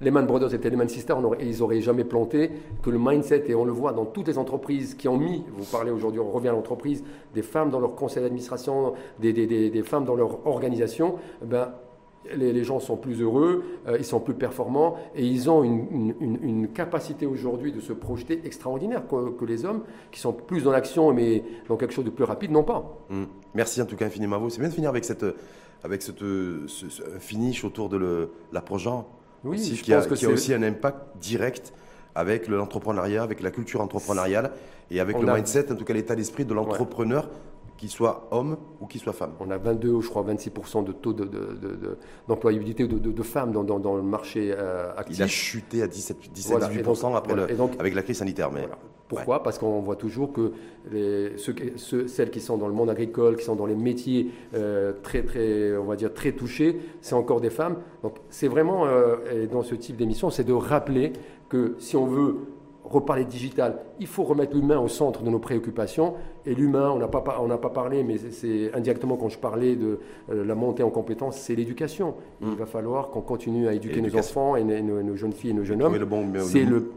les 0.00 0.10
Man 0.10 0.26
Brothers 0.26 0.54
étaient 0.54 0.70
les 0.70 0.76
Man 0.76 0.88
Sisters, 0.88 1.18
ils 1.40 1.58
n'auraient 1.58 1.80
jamais 1.80 2.04
planté, 2.04 2.50
que 2.82 2.88
le 2.88 2.98
mindset, 2.98 3.44
et 3.48 3.54
on 3.54 3.64
le 3.64 3.72
voit 3.72 3.92
dans 3.92 4.06
toutes 4.06 4.28
les 4.28 4.38
entreprises 4.38 4.94
qui 4.94 5.06
ont 5.06 5.18
mis, 5.18 5.44
vous 5.54 5.64
parlez 5.70 5.90
aujourd'hui, 5.90 6.20
on 6.20 6.30
revient 6.30 6.48
à 6.48 6.52
l'entreprise, 6.52 7.04
des 7.34 7.42
femmes 7.42 7.70
dans 7.70 7.80
leur 7.80 7.94
conseil 7.94 8.22
d'administration, 8.22 8.94
des, 9.18 9.32
des, 9.32 9.46
des, 9.46 9.70
des, 9.70 9.82
femmes 9.82 10.04
dans 10.04 10.14
leur 10.14 10.46
organisation, 10.46 11.16
ben, 11.44 11.72
les, 12.34 12.64
gens 12.64 12.80
sont 12.80 12.96
plus 12.96 13.20
heureux, 13.20 13.64
euh, 13.86 13.96
ils 13.98 14.04
sont 14.04 14.20
plus 14.20 14.34
performants 14.34 14.96
et 15.14 15.24
ils 15.24 15.48
ont 15.48 15.62
une, 15.62 16.68
capacité 16.74 17.26
aujourd'hui 17.26 17.72
de 17.72 17.80
se 17.80 17.92
projeter 17.92 18.40
extraordinaire 18.44 19.02
que, 19.06 19.44
les 19.44 19.64
hommes 19.64 19.82
qui 20.10 20.20
sont 20.20 20.32
plus 20.32 20.64
dans 20.64 20.70
l'action 20.70 21.12
mais 21.12 21.42
dans 21.68 21.76
quelque 21.76 21.94
chose 21.94 22.04
de 22.04 22.10
plus 22.10 22.24
rapide 22.24 22.50
n'ont 22.50 22.64
pas. 22.64 22.98
Mmh. 23.08 23.24
Merci 23.54 23.80
en 23.80 23.86
tout 23.86 23.96
cas 23.96 24.06
infiniment 24.06 24.36
à 24.36 24.38
vous. 24.38 24.50
C'est 24.50 24.60
bien 24.60 24.68
de 24.68 24.74
finir 24.74 24.90
avec, 24.90 25.04
cette, 25.04 25.24
avec 25.82 26.02
cette, 26.02 26.18
ce, 26.18 26.86
finish 27.18 27.64
autour 27.64 27.88
de 27.88 28.28
l'approche 28.52 28.82
genre. 28.82 29.06
Oui, 29.44 29.58
je 29.58 29.82
qui, 29.82 29.94
a, 29.94 30.02
que 30.02 30.14
qui 30.14 30.26
a 30.26 30.28
aussi 30.28 30.52
un 30.52 30.62
impact 30.62 31.16
direct 31.20 31.72
avec 32.14 32.48
l'entrepreneuriat, 32.48 33.22
avec 33.22 33.40
la 33.40 33.50
culture 33.50 33.80
entrepreneuriale 33.80 34.50
et 34.90 35.00
avec 35.00 35.18
le 35.18 35.32
mindset, 35.32 35.72
en 35.72 35.76
tout 35.76 35.84
cas 35.84 35.94
l'état 35.94 36.16
d'esprit 36.16 36.44
de 36.44 36.54
l'entrepreneur 36.54 37.28
qu'il 37.78 37.88
soit 37.88 38.28
homme 38.32 38.58
ou 38.80 38.86
qu'il 38.86 39.00
soit 39.00 39.12
femme. 39.14 39.32
On 39.40 39.50
a 39.50 39.56
22, 39.56 40.00
je 40.00 40.08
crois, 40.08 40.24
26% 40.24 40.84
de 40.84 40.92
taux 40.92 41.14
d'employabilité 42.26 42.86
de, 42.86 42.98
de, 42.98 43.10
de, 43.10 43.22
femmes 43.22 43.52
dans, 43.52 43.64
dans, 43.64 43.96
le 43.96 44.02
marché 44.02 44.52
euh, 44.52 44.90
actif. 44.96 45.16
Il 45.16 45.22
a 45.22 45.28
chuté 45.28 45.82
à 45.82 45.86
17, 45.86 46.30
17 46.32 46.58
18% 46.58 47.16
après 47.16 47.34
avec 47.78 47.94
la 47.94 48.02
crise 48.02 48.18
sanitaire. 48.18 48.50
Mais... 48.52 48.68
Pourquoi? 49.06 49.42
Parce 49.42 49.58
qu'on 49.58 49.80
voit 49.80 49.96
toujours 49.96 50.32
que 50.32 50.52
les, 50.90 51.38
ceux, 51.38 52.08
celles 52.08 52.30
qui 52.30 52.40
sont 52.40 52.58
dans 52.58 52.68
le 52.68 52.74
monde 52.74 52.90
agricole, 52.90 53.36
qui 53.36 53.44
sont 53.44 53.56
dans 53.56 53.64
les 53.64 53.76
métiers 53.76 54.30
euh, 54.54 54.92
très, 55.02 55.22
très, 55.22 55.76
on 55.76 55.84
va 55.84 55.96
dire, 55.96 56.12
très 56.12 56.32
touchés, 56.32 56.78
c'est 57.00 57.14
encore 57.14 57.40
des 57.40 57.48
femmes. 57.48 57.76
Donc 58.02 58.16
c'est 58.28 58.48
vraiment, 58.48 58.86
euh, 58.86 59.46
dans 59.50 59.62
ce 59.62 59.74
type 59.74 59.96
d'émission, 59.96 60.28
c'est 60.28 60.44
de 60.44 60.52
rappeler 60.52 61.12
que 61.48 61.74
si 61.78 61.96
on 61.96 62.06
veut 62.06 62.36
reparler 62.90 63.24
digital, 63.24 63.78
il 64.00 64.06
faut 64.06 64.24
remettre 64.24 64.54
l'humain 64.54 64.78
au 64.78 64.88
centre 64.88 65.22
de 65.22 65.30
nos 65.30 65.38
préoccupations. 65.38 66.14
Et 66.46 66.54
l'humain, 66.54 66.90
on 66.90 66.98
n'a 66.98 67.08
pas, 67.08 67.20
pas 67.20 67.70
parlé, 67.70 68.02
mais 68.02 68.16
c'est 68.18 68.74
indirectement 68.74 69.16
quand 69.16 69.28
je 69.28 69.38
parlais 69.38 69.76
de 69.76 70.00
euh, 70.30 70.44
la 70.44 70.54
montée 70.54 70.82
en 70.82 70.90
compétences, 70.90 71.36
c'est 71.36 71.54
l'éducation. 71.54 72.14
Il 72.40 72.48
mm. 72.48 72.54
va 72.54 72.66
falloir 72.66 73.10
qu'on 73.10 73.20
continue 73.20 73.68
à 73.68 73.72
éduquer 73.74 74.00
nos 74.00 74.16
enfants 74.16 74.56
et 74.56 74.64
nos, 74.64 75.16
jeunes 75.16 75.32
filles 75.32 75.50
et 75.50 75.54
nos 75.54 75.64
jeunes 75.64 75.82
hommes. 75.82 75.96
C'est 76.44 76.64
le, 76.64 76.92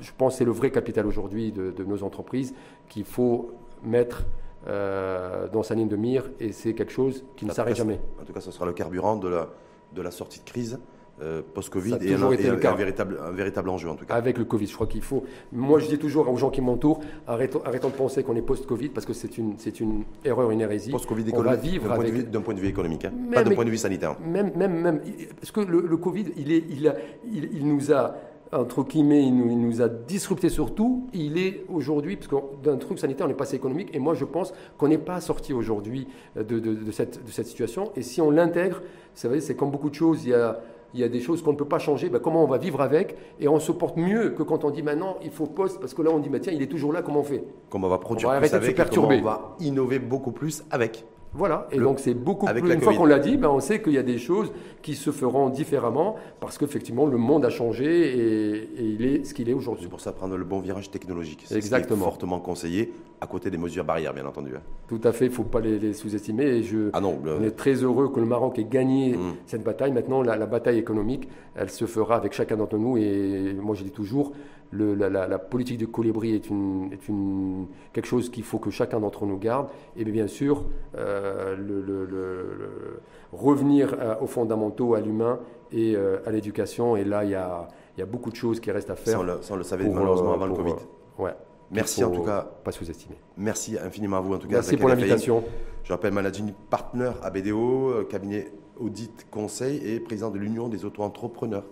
je 0.00 0.10
pense 0.16 0.36
c'est 0.36 0.44
le 0.44 0.52
vrai 0.52 0.70
capital 0.70 1.06
aujourd'hui 1.06 1.52
de, 1.52 1.84
nos 1.84 2.02
entreprises 2.02 2.54
qu'il 2.88 3.04
faut 3.04 3.50
mettre 3.84 4.24
euh, 4.66 5.48
dans 5.48 5.62
sa 5.62 5.74
ligne 5.74 5.88
de 5.88 5.96
mire 5.96 6.30
et 6.38 6.52
c'est 6.52 6.74
quelque 6.74 6.92
chose 6.92 7.24
qui 7.36 7.46
ne 7.46 7.52
s'arrête 7.52 7.76
jamais. 7.76 8.00
En 8.20 8.24
tout 8.24 8.32
cas, 8.32 8.40
ce 8.40 8.50
sera 8.50 8.66
le 8.66 8.72
carburant 8.72 9.16
de 9.16 9.28
la, 9.28 9.48
de 9.94 10.02
la 10.02 10.10
sortie 10.10 10.40
de 10.40 10.44
crise. 10.44 10.78
Euh, 11.22 11.42
post-Covid 11.54 11.98
et, 12.00 12.14
un, 12.14 12.22
un, 12.22 12.28
véritable, 12.74 13.18
un, 13.22 13.30
véritable, 13.30 13.68
enjeu 13.68 13.90
en 13.90 13.94
tout 13.94 14.06
cas. 14.06 14.14
Avec 14.14 14.38
le 14.38 14.44
Covid, 14.44 14.66
je 14.66 14.74
crois 14.74 14.86
qu'il 14.86 15.02
faut. 15.02 15.24
Moi, 15.52 15.78
je 15.78 15.86
dis 15.86 15.98
toujours 15.98 16.30
aux 16.30 16.36
gens 16.36 16.48
qui 16.48 16.62
m'entourent 16.62 17.00
arrêtons, 17.26 17.60
arrêtons 17.64 17.88
de 17.88 17.94
penser 17.94 18.22
qu'on 18.22 18.36
est 18.36 18.42
post-Covid 18.42 18.88
parce 18.88 19.04
que 19.04 19.12
c'est 19.12 19.36
une, 19.36 19.54
c'est 19.58 19.80
une 19.80 20.04
erreur, 20.24 20.50
une 20.50 20.62
hérésie. 20.62 20.90
Post-Covid 20.90 21.28
économique, 21.28 21.82
d'un 21.82 21.90
avec... 21.90 22.30
point, 22.30 22.40
point, 22.40 22.54
de 22.54 22.60
vue 22.60 22.68
économique, 22.68 23.04
hein. 23.04 23.12
pas 23.34 23.44
d'un 23.44 23.54
point 23.54 23.66
de 23.66 23.70
vue 23.70 23.76
sanitaire. 23.76 24.16
Même, 24.20 24.52
même, 24.56 24.80
même, 24.80 25.00
parce 25.38 25.50
que 25.50 25.60
le, 25.60 25.96
Covid, 25.98 26.26
il, 26.38 26.52
est, 26.52 26.64
il, 26.70 26.88
a, 26.88 26.94
il, 27.30 27.50
il 27.52 27.66
nous 27.66 27.92
a 27.92 28.14
entre 28.52 28.82
guillemets, 28.82 29.22
il 29.22 29.36
nous, 29.36 29.50
il 29.50 29.60
nous, 29.60 29.82
a 29.82 29.88
disrupté 29.88 30.48
surtout. 30.48 31.06
Il 31.12 31.38
est 31.38 31.64
aujourd'hui, 31.68 32.16
parce 32.16 32.28
que 32.28 32.36
d'un 32.62 32.76
truc 32.76 32.98
sanitaire, 32.98 33.26
on 33.26 33.30
est 33.30 33.34
passé 33.34 33.56
économique, 33.56 33.90
et 33.94 33.98
moi 33.98 34.14
je 34.14 34.24
pense 34.24 34.52
qu'on 34.76 34.88
n'est 34.88 34.98
pas 34.98 35.20
sorti 35.20 35.52
aujourd'hui 35.52 36.08
de, 36.34 36.42
de, 36.42 36.58
de, 36.58 36.90
cette, 36.90 37.24
de, 37.24 37.30
cette, 37.30 37.46
situation. 37.46 37.92
Et 37.94 38.02
si 38.02 38.20
on 38.20 38.30
l'intègre, 38.30 38.82
c'est 39.14 39.54
comme 39.54 39.70
beaucoup 39.70 39.90
de 39.90 39.94
choses, 39.94 40.24
il 40.24 40.30
y 40.30 40.34
a 40.34 40.60
il 40.94 41.00
y 41.00 41.04
a 41.04 41.08
des 41.08 41.20
choses 41.20 41.42
qu'on 41.42 41.52
ne 41.52 41.56
peut 41.56 41.68
pas 41.68 41.78
changer, 41.78 42.08
ben 42.08 42.18
comment 42.18 42.44
on 42.44 42.46
va 42.46 42.58
vivre 42.58 42.80
avec 42.80 43.16
Et 43.38 43.48
on 43.48 43.58
se 43.58 43.72
porte 43.72 43.96
mieux 43.96 44.30
que 44.30 44.42
quand 44.42 44.64
on 44.64 44.70
dit 44.70 44.82
maintenant 44.82 45.16
il 45.22 45.30
faut 45.30 45.46
poste, 45.46 45.80
parce 45.80 45.94
que 45.94 46.02
là 46.02 46.10
on 46.10 46.18
dit 46.18 46.28
ben 46.28 46.40
tiens, 46.40 46.52
il 46.52 46.62
est 46.62 46.66
toujours 46.66 46.92
là, 46.92 47.02
comment 47.02 47.20
on 47.20 47.24
fait? 47.24 47.44
Comment 47.68 47.86
on 47.86 47.90
va 47.90 47.98
produire 47.98 48.28
on 48.28 48.32
va 48.32 48.38
plus 48.38 48.54
avec, 48.54 48.62
de 48.62 48.70
se 48.70 48.76
perturber. 48.76 49.20
on 49.20 49.24
va 49.24 49.56
innover 49.60 49.98
beaucoup 49.98 50.32
plus 50.32 50.64
avec. 50.70 51.04
Voilà, 51.32 51.68
et 51.70 51.78
donc 51.78 52.00
c'est 52.00 52.14
beaucoup 52.14 52.46
plus. 52.46 52.74
Une 52.74 52.80
fois 52.80 52.94
qu'on 52.94 53.04
l'a 53.04 53.20
dit, 53.20 53.36
ben 53.36 53.48
on 53.48 53.60
sait 53.60 53.80
qu'il 53.80 53.92
y 53.92 53.98
a 53.98 54.02
des 54.02 54.18
choses 54.18 54.50
qui 54.82 54.94
se 54.94 55.10
feront 55.12 55.48
différemment 55.48 56.16
parce 56.40 56.58
qu'effectivement 56.58 57.06
le 57.06 57.18
monde 57.18 57.44
a 57.44 57.50
changé 57.50 57.86
et, 57.86 58.68
il 58.80 59.04
est 59.04 59.24
ce 59.24 59.32
qu'il 59.32 59.48
est 59.48 59.52
aujourd'hui. 59.52 59.84
C'est 59.84 59.90
pour 59.90 60.00
ça 60.00 60.12
prendre 60.12 60.36
le 60.36 60.44
bon 60.44 60.58
virage 60.58 60.90
technologique. 60.90 61.42
C'est 61.44 61.56
Exactement. 61.56 62.04
fortement 62.04 62.40
conseillé 62.40 62.92
à 63.20 63.26
côté 63.26 63.50
des 63.50 63.58
mesures 63.58 63.84
barrières, 63.84 64.14
bien 64.14 64.26
entendu. 64.26 64.52
Hein. 64.56 64.62
Tout 64.88 65.00
à 65.04 65.12
fait, 65.12 65.26
il 65.26 65.30
ne 65.30 65.34
faut 65.34 65.44
pas 65.44 65.60
les, 65.60 65.92
sous-estimer. 65.92 66.44
Et 66.44 66.62
je, 66.62 66.90
ah 66.94 67.00
non, 67.00 67.20
on 67.24 67.44
est 67.44 67.50
très 67.50 67.74
heureux 67.74 68.08
que 68.08 68.18
le 68.18 68.26
Maroc 68.26 68.58
ait 68.58 68.64
gagné 68.64 69.16
mmh. 69.16 69.34
cette 69.46 69.62
bataille. 69.62 69.92
Maintenant, 69.92 70.22
la, 70.22 70.36
la, 70.36 70.46
bataille 70.46 70.78
économique, 70.78 71.28
elle 71.54 71.70
se 71.70 71.84
fera 71.84 72.16
avec 72.16 72.32
chacun 72.32 72.56
d'entre 72.56 72.78
nous. 72.78 72.96
Et 72.96 73.54
moi, 73.60 73.74
je 73.74 73.84
dis 73.84 73.90
toujours, 73.90 74.32
la, 74.72 75.38
politique 75.38 75.78
du 75.78 75.88
colibri 75.88 76.34
est, 76.34 76.48
une, 76.48 76.90
est 76.92 77.08
une, 77.08 77.66
quelque 77.92 78.06
chose 78.06 78.30
qu'il 78.30 78.44
faut 78.44 78.58
que 78.58 78.70
chacun 78.70 79.00
d'entre 79.00 79.26
nous 79.26 79.38
garde. 79.38 79.68
Et 79.96 80.04
bien 80.04 80.26
sûr, 80.26 80.64
euh, 80.96 81.56
le, 81.56 83.00
revenir 83.32 83.96
aux 84.20 84.26
fondamentaux, 84.26 84.94
à 84.94 85.00
l'humain 85.00 85.40
et 85.72 85.94
euh, 85.96 86.18
à 86.26 86.30
l'éducation. 86.30 86.96
Et 86.96 87.04
là, 87.04 87.24
il 87.24 87.30
y 87.30 87.34
a, 87.34 87.68
y 87.98 88.02
a, 88.02 88.06
beaucoup 88.06 88.30
de 88.30 88.36
choses 88.36 88.60
qui 88.60 88.70
restent 88.70 88.90
à 88.90 88.96
faire. 88.96 89.20
Sans 89.42 89.56
le, 89.56 89.62
savoir 89.62 89.90
malheureusement 89.90 90.32
avant 90.32 90.46
le 90.46 90.54
Covid. 90.54 90.72
Euh, 90.72 91.22
ouais. 91.22 91.34
Merci 91.70 92.02
en 92.02 92.10
tout 92.10 92.24
cas. 92.24 92.48
Pas 92.64 92.72
sous-estimer. 92.72 93.16
Merci 93.36 93.78
infiniment 93.78 94.16
à 94.16 94.20
vous 94.20 94.34
en 94.34 94.38
tout 94.38 94.48
cas. 94.48 94.54
Merci 94.54 94.76
pour 94.76 94.88
l'invitation. 94.88 95.44
Je 95.84 95.92
rappelle 95.92 96.12
Managing 96.12 96.52
Partner 96.68 97.10
à 97.22 97.30
BDO, 97.30 98.04
cabinet 98.08 98.52
audit 98.78 99.26
conseil 99.30 99.76
et 99.86 100.00
président 100.00 100.30
de 100.30 100.38
l'Union 100.38 100.68
des 100.68 100.84
auto-entrepreneurs 100.84 101.64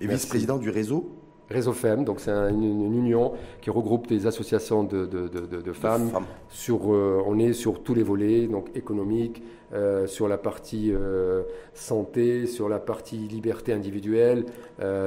et 0.00 0.06
vice-président 0.06 0.58
du 0.58 0.68
réseau 0.68 1.10
Réseau 1.48 1.72
FEM, 1.72 2.04
donc 2.04 2.18
c'est 2.18 2.30
une, 2.30 2.92
union 2.92 3.32
qui 3.60 3.70
regroupe 3.70 4.08
des 4.08 4.26
associations 4.26 4.82
de, 4.82 5.06
de, 5.06 5.28
de, 5.28 5.72
femmes. 5.72 6.10
Sur, 6.48 6.92
euh, 6.92 7.22
on 7.24 7.38
est 7.38 7.52
sur 7.52 7.82
tous 7.84 7.94
les 7.94 8.02
volets, 8.02 8.48
donc 8.48 8.70
économique, 8.74 9.44
euh, 9.72 10.08
sur 10.08 10.26
la 10.26 10.38
partie 10.38 10.92
euh, 10.92 11.42
santé, 11.72 12.46
sur 12.46 12.68
la 12.68 12.80
partie 12.80 13.16
liberté 13.16 13.72
individuelle, 13.72 14.46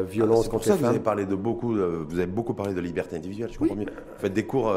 violence 0.08 0.46
ah, 0.48 0.52
contre 0.52 0.66
les 0.66 0.72
femmes. 0.72 0.80
Vous 0.80 0.86
avez, 0.86 1.00
parlé 1.00 1.26
de 1.26 1.36
beaucoup, 1.36 1.74
vous 1.74 2.18
avez 2.18 2.26
beaucoup 2.26 2.54
parlé 2.54 2.74
de 2.74 2.82
liberté 2.82 3.18
individuelle, 3.18 3.50
je 3.52 3.60
comprends 3.60 3.76
Vous 3.76 3.86
faites 4.18 4.34
des 4.34 4.46
cours 4.46 4.74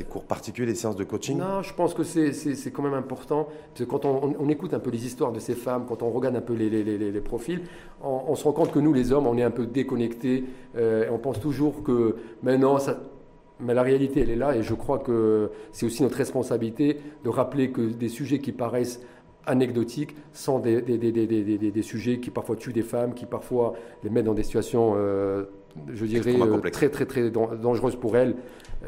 des 0.00 0.06
cours 0.06 0.24
particuliers, 0.24 0.66
des 0.66 0.74
séances 0.74 0.96
de 0.96 1.04
coaching? 1.04 1.38
Non, 1.38 1.62
je 1.62 1.74
pense 1.74 1.92
que 1.92 2.02
c'est 2.02 2.70
quand 2.72 2.82
même 2.82 2.94
important. 2.94 3.48
Quand 3.88 4.04
on, 4.04 4.48
écoute 4.48 4.72
un 4.72 4.80
peu 4.80 4.90
les 4.90 5.04
histoires 5.04 5.30
de 5.30 5.38
ces 5.38 5.54
femmes, 5.54 5.84
quand 5.86 6.02
on 6.02 6.10
regarde 6.10 6.36
un 6.36 6.40
peu 6.40 6.54
les, 6.54 6.70
les, 6.70 6.82
les, 6.82 7.20
profils, 7.20 7.60
on, 8.02 8.34
se 8.34 8.44
rend 8.44 8.52
compte 8.52 8.72
que 8.72 8.78
nous, 8.78 8.92
les 8.92 9.12
hommes, 9.12 9.26
on 9.26 9.36
est 9.36 9.42
un 9.42 9.50
peu 9.50 9.66
déconnectés. 9.66 10.44
Euh, 10.76 11.08
on 11.12 11.18
pense 11.18 11.38
toujours 11.38 11.82
que 11.82 12.16
maintenant, 12.42 12.78
ça, 12.78 12.98
mais 13.60 13.74
la 13.74 13.82
réalité, 13.82 14.20
elle 14.20 14.30
est 14.30 14.36
là, 14.36 14.56
et 14.56 14.62
je 14.62 14.74
crois 14.74 14.98
que 14.98 15.50
c'est 15.72 15.84
aussi 15.84 16.02
notre 16.02 16.16
responsabilité 16.16 16.98
de 17.24 17.28
rappeler 17.28 17.70
que 17.70 17.82
des 17.82 18.08
sujets 18.08 18.38
qui 18.38 18.52
paraissent 18.52 19.00
anecdotiques 19.46 20.16
sont 20.32 20.58
des, 20.60 20.80
des, 20.80 20.98
des, 20.98 21.70
des, 21.70 21.82
sujets 21.82 22.20
qui 22.20 22.30
parfois 22.30 22.56
tuent 22.56 22.72
des 22.72 22.82
femmes, 22.82 23.12
qui 23.14 23.26
parfois 23.26 23.74
les 24.02 24.10
mettent 24.10 24.26
dans 24.26 24.34
des 24.34 24.42
situations, 24.42 24.94
euh, 24.96 25.44
je 25.92 26.06
dirais, 26.06 26.34
euh, 26.40 26.58
très, 26.70 26.88
très, 26.88 27.06
très 27.06 27.30
dangereuses 27.30 27.96
pour 27.96 28.16
elles. 28.16 28.36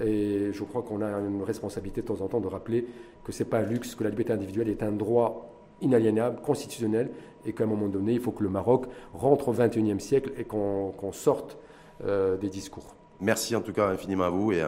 Et 0.00 0.52
je 0.52 0.64
crois 0.64 0.82
qu'on 0.82 1.02
a 1.02 1.08
une 1.08 1.42
responsabilité 1.42 2.02
de 2.02 2.06
temps 2.06 2.20
en 2.20 2.28
temps 2.28 2.40
de 2.40 2.46
rappeler 2.46 2.86
que 3.24 3.32
ce 3.32 3.42
n'est 3.42 3.48
pas 3.48 3.58
un 3.58 3.62
luxe, 3.62 3.94
que 3.94 4.04
la 4.04 4.10
liberté 4.10 4.32
individuelle 4.32 4.68
est 4.68 4.82
un 4.82 4.92
droit 4.92 5.48
inaliénable, 5.80 6.40
constitutionnel, 6.40 7.10
et 7.44 7.52
qu'à 7.52 7.64
un 7.64 7.66
moment 7.66 7.88
donné, 7.88 8.12
il 8.12 8.20
faut 8.20 8.30
que 8.30 8.42
le 8.42 8.48
Maroc 8.48 8.86
rentre 9.12 9.48
au 9.48 9.52
XXIe 9.52 10.00
siècle 10.00 10.32
et 10.38 10.44
qu'on 10.44 11.12
sorte 11.12 11.58
euh, 12.04 12.36
des 12.36 12.48
discours. 12.48 12.94
Merci 13.20 13.54
en 13.54 13.60
tout 13.60 13.72
cas 13.72 13.88
infiniment 13.88 14.24
à 14.24 14.30
vous 14.30 14.52
et 14.52 14.62